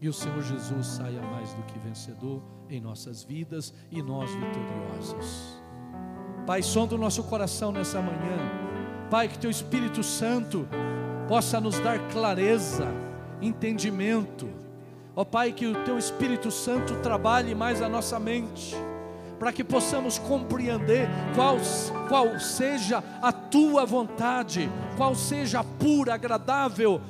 E 0.00 0.08
o 0.08 0.12
Senhor 0.12 0.42
Jesus 0.42 0.86
saia 0.86 1.20
mais 1.20 1.52
do 1.54 1.62
que 1.64 1.78
vencedor 1.78 2.42
em 2.70 2.80
nossas 2.80 3.22
vidas 3.22 3.74
e 3.90 4.02
nós 4.02 4.30
vitoriosos. 4.30 5.62
Pai, 6.46 6.62
sonda 6.62 6.94
o 6.94 6.98
nosso 6.98 7.22
coração 7.24 7.72
nessa 7.72 8.00
manhã. 8.00 8.38
Pai, 9.10 9.28
que 9.28 9.38
Teu 9.38 9.50
Espírito 9.50 10.02
Santo 10.02 10.66
possa 11.28 11.60
nos 11.60 11.78
dar 11.80 11.98
clareza, 12.08 12.86
entendimento 13.40 14.64
Ó 15.16 15.22
oh, 15.22 15.24
Pai, 15.24 15.52
que 15.52 15.64
o 15.64 15.84
Teu 15.84 15.96
Espírito 15.96 16.50
Santo 16.50 16.96
trabalhe 16.96 17.54
mais 17.54 17.80
a 17.80 17.88
nossa 17.88 18.18
mente, 18.18 18.74
para 19.38 19.52
que 19.52 19.62
possamos 19.62 20.18
compreender 20.18 21.08
qual, 21.36 21.56
qual 22.08 22.40
seja 22.40 23.02
a 23.22 23.30
Tua 23.30 23.86
vontade 23.86 24.68
qual 24.96 25.14
seja 25.14 25.62
pura, 25.62 26.14
agradável, 26.14 27.00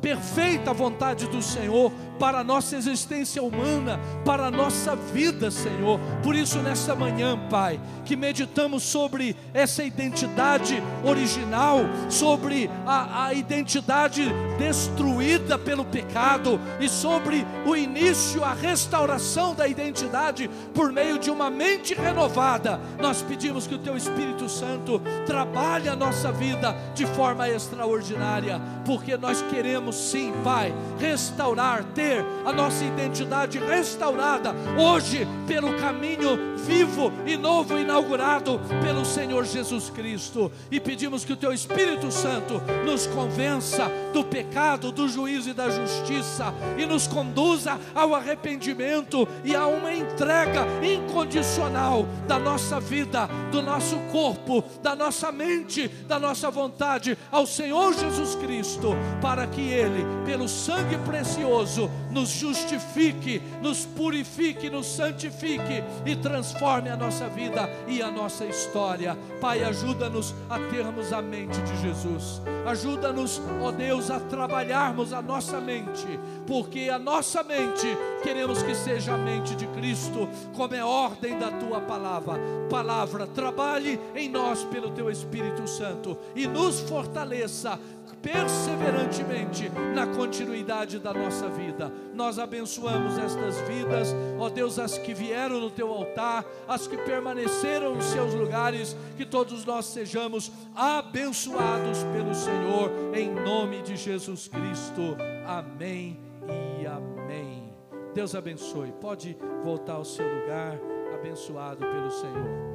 perfeita 0.00 0.72
vontade 0.72 1.26
do 1.26 1.42
Senhor 1.42 1.90
para 2.18 2.38
a 2.38 2.44
nossa 2.44 2.76
existência 2.76 3.42
humana, 3.42 3.98
para 4.24 4.46
a 4.46 4.50
nossa 4.50 4.94
vida, 4.94 5.50
Senhor. 5.50 5.98
Por 6.22 6.34
isso, 6.34 6.58
nesta 6.58 6.94
manhã, 6.94 7.36
Pai, 7.50 7.80
que 8.04 8.14
meditamos 8.14 8.84
sobre 8.84 9.36
essa 9.52 9.82
identidade 9.82 10.80
original, 11.04 11.80
sobre 12.08 12.70
a, 12.86 13.26
a 13.26 13.34
identidade 13.34 14.30
destruída 14.58 15.58
pelo 15.58 15.84
pecado 15.84 16.60
e 16.80 16.88
sobre 16.88 17.44
o 17.66 17.74
início, 17.74 18.44
a 18.44 18.54
restauração 18.54 19.54
da 19.54 19.66
identidade 19.66 20.48
por 20.72 20.92
meio 20.92 21.18
de 21.18 21.30
uma 21.30 21.50
mente 21.50 21.94
renovada. 21.94 22.80
Nós 23.00 23.22
pedimos 23.22 23.66
que 23.66 23.74
o 23.74 23.78
Teu 23.78 23.96
Espírito 23.96 24.48
Santo 24.48 25.02
trabalhe 25.26 25.88
a 25.88 25.96
nossa 25.96 26.30
vida 26.30 26.76
de 26.94 27.06
forma 27.06 27.33
extraordinária, 27.42 28.60
porque 28.84 29.16
nós 29.16 29.42
queremos 29.42 29.96
sim, 29.96 30.32
Pai, 30.42 30.74
restaurar, 30.98 31.84
ter 31.94 32.24
a 32.44 32.52
nossa 32.52 32.84
identidade 32.84 33.58
restaurada 33.58 34.54
hoje 34.78 35.26
pelo 35.46 35.74
caminho 35.78 36.54
vivo 36.56 37.12
e 37.26 37.36
novo 37.36 37.78
inaugurado 37.78 38.60
pelo 38.82 39.04
Senhor 39.04 39.44
Jesus 39.44 39.90
Cristo. 39.90 40.50
E 40.70 40.80
pedimos 40.80 41.24
que 41.24 41.32
o 41.32 41.36
Teu 41.36 41.52
Espírito 41.52 42.10
Santo 42.10 42.60
nos 42.84 43.06
convença 43.06 43.90
do 44.12 44.24
pecado, 44.24 44.90
do 44.90 45.08
juízo 45.08 45.50
e 45.50 45.54
da 45.54 45.68
justiça 45.68 46.54
e 46.78 46.86
nos 46.86 47.06
conduza 47.06 47.78
ao 47.94 48.14
arrependimento 48.14 49.26
e 49.44 49.54
a 49.54 49.66
uma 49.66 49.92
entrega 49.92 50.66
incondicional 50.82 52.06
da 52.26 52.38
nossa 52.38 52.80
vida, 52.80 53.28
do 53.50 53.62
nosso 53.62 53.96
corpo, 54.10 54.64
da 54.82 54.94
nossa 54.94 55.30
mente, 55.30 55.88
da 55.88 56.18
nossa 56.18 56.50
vontade 56.50 57.18
ao 57.30 57.46
Senhor 57.46 57.94
Jesus 57.94 58.34
Cristo, 58.36 58.94
para 59.20 59.46
que 59.46 59.60
Ele, 59.60 60.04
pelo 60.24 60.48
sangue 60.48 60.96
precioso, 60.98 61.90
nos 62.10 62.28
justifique, 62.28 63.42
nos 63.60 63.84
purifique, 63.84 64.70
nos 64.70 64.86
santifique 64.86 65.82
e 66.04 66.16
transforme 66.16 66.90
a 66.90 66.96
nossa 66.96 67.28
vida 67.28 67.68
e 67.88 68.02
a 68.02 68.10
nossa 68.10 68.44
história. 68.44 69.16
Pai, 69.40 69.64
ajuda-nos 69.64 70.34
a 70.48 70.58
termos 70.70 71.12
a 71.12 71.20
mente 71.20 71.60
de 71.62 71.80
Jesus. 71.82 72.40
Ajuda-nos, 72.66 73.42
ó 73.62 73.70
Deus, 73.70 74.10
a 74.10 74.20
trabalharmos 74.20 75.12
a 75.12 75.20
nossa 75.20 75.60
mente, 75.60 76.18
porque 76.46 76.90
a 76.90 76.98
nossa 76.98 77.42
mente 77.42 77.86
queremos 78.22 78.62
que 78.62 78.74
seja 78.74 79.14
a 79.14 79.18
mente 79.18 79.54
de 79.54 79.66
Cristo, 79.68 80.28
como 80.54 80.74
é 80.74 80.84
ordem 80.84 81.38
da 81.38 81.50
tua 81.50 81.80
palavra. 81.80 82.38
Palavra, 82.70 83.26
trabalhe 83.26 84.00
em 84.14 84.28
nós 84.28 84.64
pelo 84.64 84.90
teu 84.90 85.10
Espírito 85.10 85.66
Santo 85.68 86.16
e 86.34 86.46
nos 86.46 86.80
fortaleça 86.80 87.78
perseverantemente 88.24 89.70
na 89.94 90.06
continuidade 90.06 90.98
da 90.98 91.12
nossa 91.12 91.46
vida. 91.50 91.92
Nós 92.14 92.38
abençoamos 92.38 93.18
estas 93.18 93.60
vidas, 93.68 94.14
ó 94.38 94.48
Deus, 94.48 94.78
as 94.78 94.96
que 94.96 95.12
vieram 95.12 95.60
no 95.60 95.70
teu 95.70 95.92
altar, 95.92 96.42
as 96.66 96.86
que 96.86 96.96
permaneceram 96.96 97.94
nos 97.94 98.06
seus 98.06 98.32
lugares, 98.32 98.96
que 99.18 99.26
todos 99.26 99.66
nós 99.66 99.84
sejamos 99.84 100.50
abençoados 100.74 101.98
pelo 102.14 102.34
Senhor, 102.34 102.90
em 103.14 103.30
nome 103.30 103.82
de 103.82 103.94
Jesus 103.94 104.48
Cristo. 104.48 105.16
Amém 105.46 106.23
e 106.48 106.86
amém. 106.86 107.72
Deus 108.14 108.34
abençoe. 108.34 108.92
Pode 109.00 109.36
voltar 109.62 109.94
ao 109.94 110.04
seu 110.04 110.26
lugar, 110.26 110.78
abençoado 111.14 111.80
pelo 111.80 112.10
Senhor. 112.10 112.73